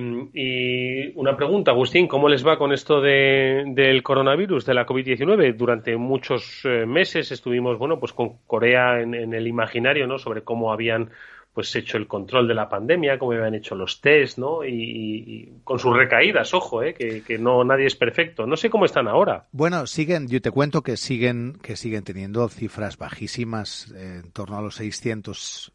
una 1.13 1.37
pregunta, 1.37 1.69
Agustín, 1.69 2.07
¿cómo 2.07 2.27
les 2.27 2.45
va 2.45 2.57
con 2.57 2.73
esto 2.73 3.01
de, 3.01 3.63
del 3.67 4.01
coronavirus, 4.01 4.65
de 4.65 4.73
la 4.73 4.87
COVID-19? 4.87 5.55
Durante 5.55 5.95
muchos 5.95 6.61
eh, 6.63 6.87
meses 6.87 7.31
estuvimos, 7.31 7.77
bueno, 7.77 7.99
pues 7.99 8.13
con 8.13 8.37
Corea 8.47 8.99
en, 9.01 9.13
el 9.13 9.45
imaginario, 9.45 10.07
¿no? 10.07 10.17
Sobre 10.17 10.41
cómo 10.41 10.73
habían 10.73 11.11
pues 11.53 11.73
hecho 11.75 11.97
el 11.97 12.07
control 12.07 12.47
de 12.47 12.55
la 12.55 12.67
pandemia, 12.67 13.19
cómo 13.19 13.33
habían 13.33 13.53
hecho 13.53 13.75
los 13.75 14.01
test, 14.01 14.39
¿no? 14.39 14.65
Y, 14.65 15.53
con 15.63 15.77
sus 15.77 15.95
recaídas, 15.95 16.55
ojo, 16.55 16.81
¿eh? 16.81 16.95
que, 16.95 17.37
no 17.37 17.63
nadie 17.63 17.85
es 17.85 17.95
perfecto. 17.95 18.47
No 18.47 18.57
sé 18.57 18.71
cómo 18.71 18.85
están 18.85 19.07
ahora. 19.07 19.45
Bueno, 19.51 19.85
siguen, 19.85 20.27
yo 20.27 20.41
te 20.41 20.49
cuento 20.49 20.81
que 20.81 20.97
siguen 20.97 21.59
que 21.61 21.75
siguen 21.75 22.03
teniendo 22.03 22.49
cifras 22.49 22.97
bajísimas, 22.97 23.93
eh, 23.95 24.21
en 24.23 24.31
torno 24.31 24.57
a 24.57 24.63
los 24.63 24.75
600 24.75 25.71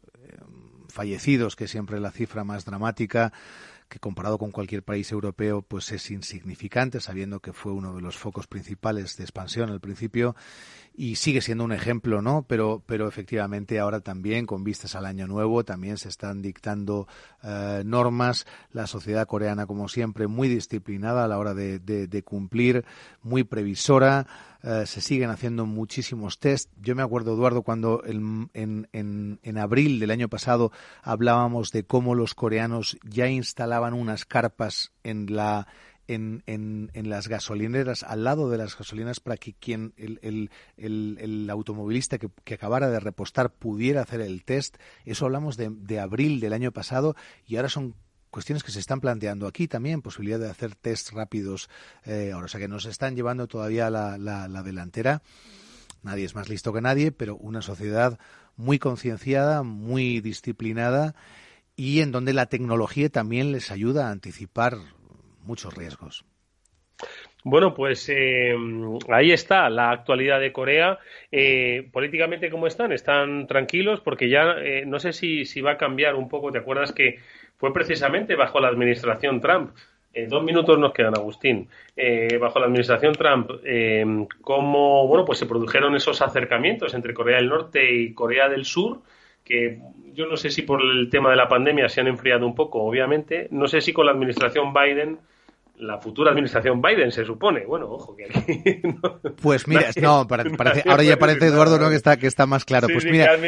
fallecidos, 0.91 1.55
que 1.55 1.67
siempre 1.67 1.97
es 1.97 2.01
la 2.01 2.11
cifra 2.11 2.43
más 2.43 2.65
dramática 2.65 3.33
que 3.91 3.99
comparado 3.99 4.37
con 4.37 4.51
cualquier 4.51 4.83
país 4.83 5.11
europeo 5.11 5.61
pues 5.61 5.91
es 5.91 6.09
insignificante, 6.11 7.01
sabiendo 7.01 7.41
que 7.41 7.51
fue 7.51 7.73
uno 7.73 7.93
de 7.93 8.01
los 8.01 8.17
focos 8.17 8.47
principales 8.47 9.17
de 9.17 9.23
expansión 9.23 9.69
al 9.69 9.81
principio 9.81 10.35
y 10.93 11.15
sigue 11.15 11.41
siendo 11.41 11.63
un 11.63 11.71
ejemplo, 11.71 12.21
¿no? 12.21 12.45
Pero, 12.47 12.83
pero 12.85 13.07
efectivamente 13.07 13.79
ahora 13.79 14.01
también, 14.01 14.45
con 14.45 14.63
vistas 14.63 14.95
al 14.95 15.05
año 15.05 15.25
nuevo, 15.27 15.63
también 15.63 15.97
se 15.97 16.09
están 16.09 16.41
dictando 16.41 17.07
eh, 17.43 17.83
normas. 17.85 18.45
La 18.71 18.87
sociedad 18.87 19.25
coreana, 19.25 19.65
como 19.65 19.87
siempre, 19.87 20.27
muy 20.27 20.49
disciplinada 20.49 21.23
a 21.23 21.27
la 21.27 21.37
hora 21.37 21.53
de, 21.53 21.79
de, 21.79 22.23
cumplir, 22.23 22.85
muy 23.21 23.43
previsora. 23.43 24.27
Eh, 24.63 24.83
se 24.85 25.01
siguen 25.01 25.29
haciendo 25.29 25.65
muchísimos 25.65 26.39
test. 26.39 26.69
Yo 26.81 26.95
me 26.95 27.03
acuerdo, 27.03 27.33
Eduardo, 27.33 27.63
cuando 27.63 28.03
en, 28.05 28.49
en, 28.53 28.87
en, 28.91 29.39
en 29.43 29.57
abril 29.57 29.99
del 29.99 30.11
año 30.11 30.27
pasado 30.27 30.71
hablábamos 31.01 31.71
de 31.71 31.85
cómo 31.85 32.15
los 32.15 32.35
coreanos 32.35 32.97
ya 33.03 33.27
instalaban 33.27 33.93
unas 33.93 34.25
carpas 34.25 34.91
en 35.03 35.35
la 35.35 35.67
en, 36.13 36.43
en, 36.45 37.09
las 37.09 37.27
gasolineras, 37.27 38.03
al 38.03 38.23
lado 38.23 38.49
de 38.49 38.57
las 38.57 38.77
gasolineras, 38.77 39.19
para 39.19 39.37
que 39.37 39.53
quien 39.53 39.93
el, 39.97 40.19
el, 40.21 41.17
el, 41.19 41.49
automovilista 41.49 42.17
que, 42.17 42.29
acabara 42.53 42.89
de 42.89 42.99
repostar 42.99 43.51
pudiera 43.51 44.01
hacer 44.01 44.21
el 44.21 44.43
test. 44.43 44.77
Eso 45.05 45.25
hablamos 45.25 45.57
de, 45.57 45.99
abril 45.99 46.39
del 46.39 46.53
año 46.53 46.71
pasado 46.71 47.15
y 47.45 47.55
ahora 47.55 47.69
son 47.69 47.95
cuestiones 48.29 48.63
que 48.63 48.71
se 48.71 48.79
están 48.79 49.01
planteando 49.01 49.47
aquí 49.47 49.67
también, 49.67 50.01
posibilidad 50.01 50.39
de 50.39 50.49
hacer 50.49 50.75
test 50.75 51.11
rápidos 51.11 51.69
eh, 52.05 52.31
ahora. 52.33 52.45
O 52.45 52.49
sea 52.49 52.59
que 52.59 52.67
nos 52.67 52.85
están 52.85 53.15
llevando 53.15 53.47
todavía 53.47 53.89
la, 53.89 54.17
la, 54.17 54.47
la 54.47 54.63
delantera. 54.63 55.21
Nadie 56.03 56.25
es 56.25 56.35
más 56.35 56.49
listo 56.49 56.73
que 56.73 56.81
nadie, 56.81 57.11
pero 57.11 57.35
una 57.35 57.61
sociedad 57.61 58.19
muy 58.55 58.79
concienciada, 58.79 59.63
muy 59.63 60.19
disciplinada 60.19 61.15
y 61.75 62.01
en 62.01 62.11
donde 62.11 62.33
la 62.33 62.47
tecnología 62.47 63.09
también 63.09 63.51
les 63.51 63.71
ayuda 63.71 64.07
a 64.07 64.11
anticipar 64.11 64.77
muchos 65.43 65.73
riesgos. 65.75 66.25
Bueno, 67.43 67.73
pues 67.73 68.07
eh, 68.09 68.55
ahí 69.09 69.31
está 69.31 69.69
la 69.69 69.89
actualidad 69.91 70.39
de 70.39 70.51
Corea. 70.51 70.99
Eh, 71.31 71.89
políticamente, 71.91 72.51
¿cómo 72.51 72.67
están? 72.67 72.91
¿Están 72.91 73.47
tranquilos? 73.47 73.99
Porque 73.99 74.29
ya 74.29 74.57
eh, 74.59 74.85
no 74.85 74.99
sé 74.99 75.11
si, 75.11 75.45
si, 75.45 75.61
va 75.61 75.71
a 75.71 75.77
cambiar 75.77 76.15
un 76.15 76.29
poco. 76.29 76.51
¿Te 76.51 76.59
acuerdas 76.59 76.91
que 76.91 77.19
fue 77.57 77.73
precisamente 77.73 78.35
bajo 78.35 78.59
la 78.59 78.67
administración 78.67 79.41
Trump? 79.41 79.71
dos 80.27 80.43
minutos 80.43 80.77
nos 80.77 80.91
quedan, 80.91 81.15
Agustín. 81.15 81.69
bajo 82.37 82.59
la 82.59 82.65
administración 82.65 83.13
Trump, 83.13 83.49
cómo 84.41 85.07
bueno, 85.07 85.23
pues 85.23 85.39
se 85.39 85.45
produjeron 85.45 85.95
esos 85.95 86.21
acercamientos 86.21 86.93
entre 86.93 87.13
Corea 87.13 87.37
del 87.37 87.47
Norte 87.47 87.89
y 87.89 88.13
Corea 88.13 88.49
del 88.49 88.65
Sur, 88.65 88.99
que 89.45 89.79
yo 90.13 90.25
no 90.25 90.35
sé 90.35 90.49
si 90.49 90.63
por 90.63 90.81
el 90.81 91.09
tema 91.09 91.29
de 91.29 91.37
la 91.37 91.47
pandemia 91.47 91.87
se 91.87 92.01
han 92.01 92.07
enfriado 92.07 92.45
un 92.45 92.55
poco, 92.55 92.83
obviamente. 92.83 93.47
No 93.51 93.69
sé 93.69 93.79
si 93.79 93.93
con 93.93 94.05
la 94.05 94.11
administración 94.11 94.73
Biden 94.73 95.17
la 95.81 95.97
futura 95.97 96.29
administración 96.29 96.79
Biden, 96.79 97.11
se 97.11 97.25
supone. 97.25 97.65
Bueno, 97.65 97.87
ojo, 97.89 98.15
que 98.15 98.25
aquí... 98.25 98.81
pues 99.41 99.67
mira, 99.67 99.89
no, 99.99 100.27
parece, 100.27 100.83
ahora 100.89 101.03
ya 101.03 101.17
parece, 101.17 101.47
Eduardo, 101.47 101.79
¿no? 101.79 101.89
que, 101.89 101.95
está, 101.95 102.17
que 102.17 102.27
está 102.27 102.45
más 102.45 102.65
claro. 102.65 102.87
pues 102.91 103.03
mira, 103.05 103.33
en, 103.33 103.41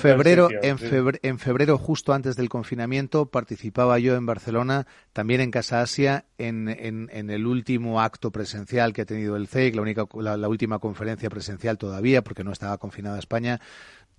febrero, 0.00 0.48
en, 0.60 0.78
febrero, 0.78 1.18
en 1.22 1.38
febrero, 1.38 1.78
justo 1.78 2.12
antes 2.12 2.34
del 2.34 2.48
confinamiento, 2.48 3.26
participaba 3.26 4.00
yo 4.00 4.16
en 4.16 4.26
Barcelona, 4.26 4.88
también 5.12 5.40
en 5.40 5.52
Casa 5.52 5.82
Asia, 5.82 6.24
en, 6.36 6.68
en, 6.68 7.30
el 7.30 7.46
último 7.46 8.00
acto 8.00 8.32
presencial 8.32 8.92
que 8.92 9.02
ha 9.02 9.06
tenido 9.06 9.36
el 9.36 9.46
CEIC, 9.46 9.76
la, 9.76 9.82
única, 9.82 10.04
la, 10.20 10.48
última 10.48 10.80
conferencia 10.80 11.30
presencial 11.30 11.78
todavía, 11.78 12.22
porque 12.22 12.42
no 12.42 12.50
estaba 12.50 12.76
confinada 12.78 13.20
España, 13.20 13.60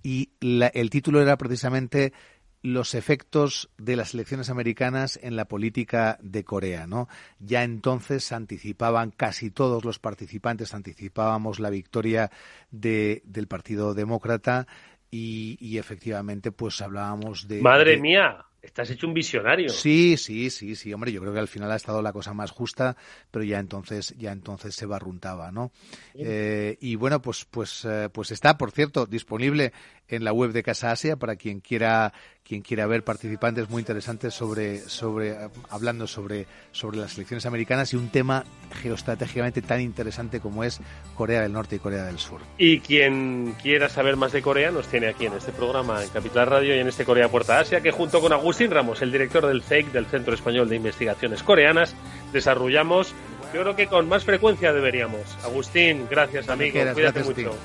y 0.02 0.30
el 0.40 0.88
título 0.88 1.20
era 1.20 1.36
precisamente 1.36 2.14
los 2.62 2.94
efectos 2.94 3.70
de 3.78 3.96
las 3.96 4.14
elecciones 4.14 4.50
americanas 4.50 5.18
en 5.22 5.36
la 5.36 5.46
política 5.46 6.18
de 6.20 6.44
Corea, 6.44 6.86
¿no? 6.86 7.08
Ya 7.38 7.64
entonces 7.64 8.32
anticipaban 8.32 9.10
casi 9.10 9.50
todos 9.50 9.84
los 9.84 9.98
participantes 9.98 10.74
anticipábamos 10.74 11.58
la 11.58 11.70
victoria 11.70 12.30
de, 12.70 13.22
del 13.24 13.46
Partido 13.46 13.94
Demócrata 13.94 14.66
y, 15.10 15.56
y 15.60 15.78
efectivamente 15.78 16.52
pues 16.52 16.80
hablábamos 16.82 17.48
de 17.48 17.62
Madre 17.62 17.96
mía, 17.96 18.44
Estás 18.62 18.90
hecho 18.90 19.06
un 19.06 19.14
visionario. 19.14 19.70
Sí, 19.70 20.18
sí, 20.18 20.50
sí, 20.50 20.76
sí, 20.76 20.92
hombre, 20.92 21.12
yo 21.12 21.20
creo 21.22 21.32
que 21.32 21.38
al 21.38 21.48
final 21.48 21.72
ha 21.72 21.76
estado 21.76 22.02
la 22.02 22.12
cosa 22.12 22.34
más 22.34 22.50
justa, 22.50 22.94
pero 23.30 23.42
ya 23.42 23.58
entonces, 23.58 24.14
ya 24.18 24.32
entonces 24.32 24.74
se 24.74 24.84
barruntaba, 24.84 25.50
¿no? 25.50 25.72
Eh, 26.14 26.76
y 26.80 26.94
bueno, 26.96 27.22
pues, 27.22 27.46
pues, 27.46 27.86
eh, 27.86 28.10
pues 28.12 28.32
está, 28.32 28.58
por 28.58 28.70
cierto, 28.72 29.06
disponible 29.06 29.72
en 30.10 30.24
la 30.24 30.32
web 30.32 30.52
de 30.52 30.62
Casa 30.62 30.90
Asia 30.90 31.16
para 31.16 31.36
quien 31.36 31.60
quiera 31.60 32.12
quien 32.42 32.62
quiera 32.62 32.86
ver 32.86 33.04
participantes 33.04 33.70
muy 33.70 33.80
interesantes 33.80 34.34
sobre 34.34 34.80
sobre 34.80 35.36
hablando 35.68 36.06
sobre 36.06 36.46
sobre 36.72 36.98
las 36.98 37.14
elecciones 37.16 37.46
americanas 37.46 37.92
y 37.92 37.96
un 37.96 38.08
tema 38.08 38.44
geoestratégicamente 38.82 39.62
tan 39.62 39.80
interesante 39.80 40.40
como 40.40 40.64
es 40.64 40.80
Corea 41.14 41.42
del 41.42 41.52
Norte 41.52 41.76
y 41.76 41.78
Corea 41.78 42.04
del 42.04 42.18
Sur. 42.18 42.40
Y 42.58 42.80
quien 42.80 43.54
quiera 43.62 43.88
saber 43.88 44.16
más 44.16 44.32
de 44.32 44.42
Corea 44.42 44.70
nos 44.70 44.88
tiene 44.88 45.08
aquí 45.08 45.26
en 45.26 45.34
este 45.34 45.52
programa 45.52 46.02
en 46.02 46.08
Capital 46.10 46.46
Radio 46.46 46.74
y 46.74 46.80
en 46.80 46.88
este 46.88 47.04
Corea 47.04 47.28
Puerta 47.28 47.60
Asia 47.60 47.80
que 47.80 47.92
junto 47.92 48.20
con 48.20 48.32
Agustín 48.32 48.70
Ramos, 48.70 49.02
el 49.02 49.12
director 49.12 49.46
del 49.46 49.62
CEIC 49.62 49.92
del 49.92 50.06
Centro 50.06 50.34
Español 50.34 50.68
de 50.68 50.76
Investigaciones 50.76 51.42
Coreanas, 51.42 51.94
desarrollamos 52.32 53.14
yo 53.52 53.62
creo 53.62 53.76
que 53.76 53.86
con 53.88 54.08
más 54.08 54.24
frecuencia 54.24 54.72
deberíamos. 54.72 55.36
Agustín, 55.44 56.06
gracias 56.08 56.48
amigo, 56.48 56.80
cuídate 56.92 57.24
mucho. 57.24 57.56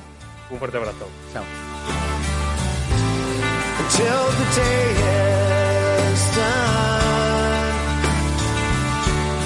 Un 0.50 0.60
fuerte 0.60 0.78
abrazo. 0.78 1.08
Chao. 1.34 1.75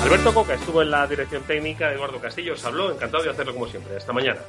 Alberto 0.04 0.34
Coca 0.34 0.54
estuvo 0.56 0.82
en 0.82 0.90
la 0.92 1.06
dirección 1.06 1.44
técnica, 1.44 1.92
Eduardo 1.92 2.20
Castillo 2.20 2.54
os 2.54 2.66
habló, 2.66 2.92
encantado 2.92 3.24
de 3.24 3.30
hacerlo 3.30 3.54
como 3.54 3.68
siempre. 3.68 3.98
Hasta 3.98 4.12
mañana. 4.12 4.40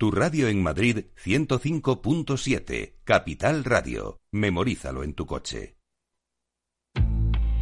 Tu 0.00 0.10
radio 0.10 0.48
en 0.48 0.62
Madrid 0.62 1.04
105.7, 1.22 2.94
Capital 3.04 3.64
Radio. 3.64 4.18
Memorízalo 4.32 5.04
en 5.04 5.12
tu 5.12 5.26
coche. 5.26 5.76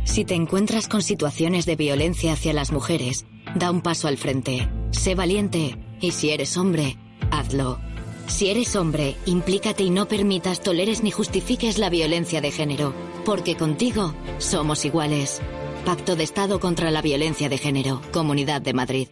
Si 0.04 0.24
te 0.24 0.34
encuentras 0.36 0.86
con 0.86 1.02
situaciones 1.02 1.66
de 1.66 1.74
violencia 1.74 2.34
hacia 2.34 2.52
las 2.52 2.70
mujeres, 2.70 3.26
da 3.56 3.72
un 3.72 3.80
paso 3.80 4.06
al 4.06 4.18
frente. 4.18 4.68
Sé 4.92 5.16
valiente 5.16 5.84
y 6.00 6.12
si 6.12 6.30
eres 6.30 6.56
hombre, 6.56 6.96
hazlo. 7.32 7.80
Si 8.28 8.48
eres 8.48 8.76
hombre, 8.76 9.16
implícate 9.26 9.82
y 9.82 9.90
no 9.90 10.06
permitas, 10.06 10.60
toleres 10.60 11.02
ni 11.02 11.10
justifiques 11.10 11.76
la 11.76 11.90
violencia 11.90 12.40
de 12.40 12.52
género, 12.52 12.94
porque 13.24 13.56
contigo 13.56 14.14
somos 14.38 14.84
iguales. 14.84 15.40
Pacto 15.84 16.14
de 16.14 16.22
Estado 16.22 16.60
contra 16.60 16.92
la 16.92 17.02
Violencia 17.02 17.48
de 17.48 17.58
Género, 17.58 18.00
Comunidad 18.12 18.62
de 18.62 18.74
Madrid. 18.74 19.08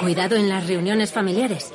Cuidado 0.00 0.36
en 0.36 0.48
las 0.48 0.66
reuniones 0.66 1.12
familiares. 1.12 1.72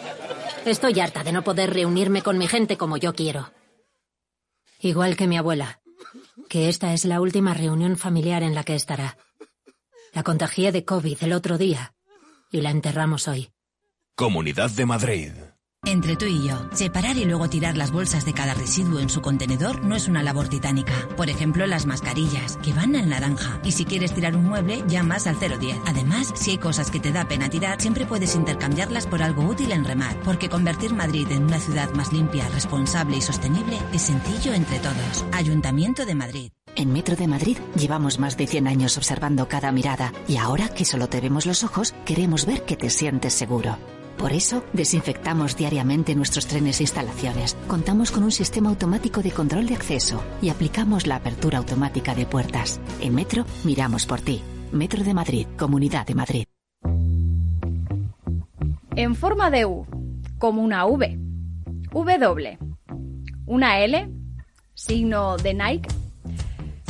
Estoy 0.66 1.00
harta 1.00 1.24
de 1.24 1.32
no 1.32 1.44
poder 1.44 1.74
reunirme 1.74 2.22
con 2.22 2.38
mi 2.38 2.48
gente 2.48 2.78
como 2.78 2.98
yo 2.98 3.14
quiero. 3.14 3.52
Igual 4.80 5.16
que 5.16 5.28
mi 5.28 5.38
abuela, 5.38 5.82
que 6.50 6.70
esta 6.70 6.94
es 6.94 7.06
la 7.06 7.22
última 7.22 7.54
reunión 7.54 7.98
familiar 7.98 8.44
en 8.44 8.54
la 8.54 8.64
que 8.64 8.76
estará. 8.76 9.18
La 10.14 10.24
contagié 10.24 10.72
de 10.72 10.86
COVID 10.86 11.18
el 11.22 11.34
otro 11.34 11.58
día 11.58 11.94
y 12.52 12.62
la 12.62 12.70
enterramos 12.70 13.28
hoy. 13.28 13.50
Comunidad 14.16 14.70
de 14.72 14.86
Madrid. 14.86 15.32
Entre 15.92 16.16
tú 16.16 16.24
y 16.24 16.42
yo, 16.42 16.56
separar 16.72 17.18
y 17.18 17.26
luego 17.26 17.50
tirar 17.50 17.76
las 17.76 17.92
bolsas 17.92 18.24
de 18.24 18.32
cada 18.32 18.54
residuo 18.54 19.02
en 19.02 19.10
su 19.10 19.22
contenedor 19.22 19.84
no 19.84 19.98
es 19.98 20.08
una 20.08 20.24
labor 20.24 20.48
titánica. 20.48 20.94
Por 21.18 21.30
ejemplo, 21.30 21.68
las 21.68 21.86
mascarillas, 21.86 22.56
que 22.64 22.72
van 22.72 22.96
al 22.96 23.10
naranja. 23.10 23.60
Y 23.66 23.74
si 23.74 23.84
quieres 23.84 24.14
tirar 24.14 24.38
un 24.38 24.46
mueble, 24.46 24.86
llamas 24.88 25.28
al 25.28 25.38
010. 25.38 25.80
Además, 25.86 26.32
si 26.34 26.52
hay 26.52 26.60
cosas 26.60 26.92
que 26.92 27.02
te 27.02 27.12
da 27.12 27.28
pena 27.28 27.50
tirar, 27.50 27.82
siempre 27.82 28.06
puedes 28.06 28.38
intercambiarlas 28.38 29.06
por 29.06 29.22
algo 29.22 29.44
útil 29.44 29.74
en 29.74 29.84
Remar. 29.84 30.18
Porque 30.22 30.48
convertir 30.48 30.94
Madrid 30.94 31.28
en 31.30 31.44
una 31.44 31.60
ciudad 31.60 31.92
más 31.92 32.14
limpia, 32.14 32.48
responsable 32.48 33.18
y 33.18 33.22
sostenible 33.22 33.78
es 33.92 34.04
sencillo 34.04 34.54
entre 34.54 34.80
todos. 34.80 35.26
Ayuntamiento 35.34 36.06
de 36.06 36.16
Madrid. 36.16 36.52
En 36.78 36.94
Metro 36.94 37.18
de 37.18 37.28
Madrid 37.28 37.58
llevamos 37.76 38.18
más 38.18 38.38
de 38.38 38.48
100 38.48 38.70
años 38.70 38.96
observando 38.96 39.50
cada 39.50 39.74
mirada 39.74 40.14
y 40.26 40.38
ahora 40.38 40.70
que 40.70 40.86
solo 40.86 41.10
te 41.10 41.20
vemos 41.20 41.46
los 41.46 41.66
ojos, 41.66 41.94
queremos 42.06 42.46
ver 42.46 42.64
que 42.64 42.78
te 42.78 42.90
sientes 42.90 43.34
seguro. 43.34 43.78
Por 44.18 44.34
eso, 44.34 44.64
desinfectamos 44.74 45.58
diariamente 45.58 46.16
nuestros 46.16 46.48
trenes 46.48 46.80
e 46.80 46.84
instalaciones. 46.84 47.56
Contamos 47.68 48.12
con 48.12 48.24
un 48.24 48.32
sistema 48.32 48.70
automático 48.70 49.22
de 49.22 49.32
control 49.32 49.68
de 49.68 49.76
acceso 49.76 50.24
y 50.42 50.50
aplicamos 50.50 51.08
la 51.08 51.18
apertura 51.18 51.58
automática 51.58 52.16
de 52.16 52.26
puertas. 52.26 52.80
En 53.00 53.16
Metro, 53.16 53.46
miramos 53.64 54.06
por 54.06 54.22
ti. 54.22 54.42
Metro 54.72 55.04
de 55.04 55.14
Madrid, 55.14 55.48
Comunidad 55.58 56.06
de 56.06 56.16
Madrid. 56.16 56.44
En 58.96 59.16
forma 59.16 59.50
de 59.50 59.66
U, 59.66 59.86
como 60.38 60.62
una 60.62 60.86
V. 60.86 61.18
W. 61.92 62.58
Una 63.46 63.80
L, 63.80 64.10
signo 64.74 65.38
de 65.38 65.54
Nike 65.54 66.01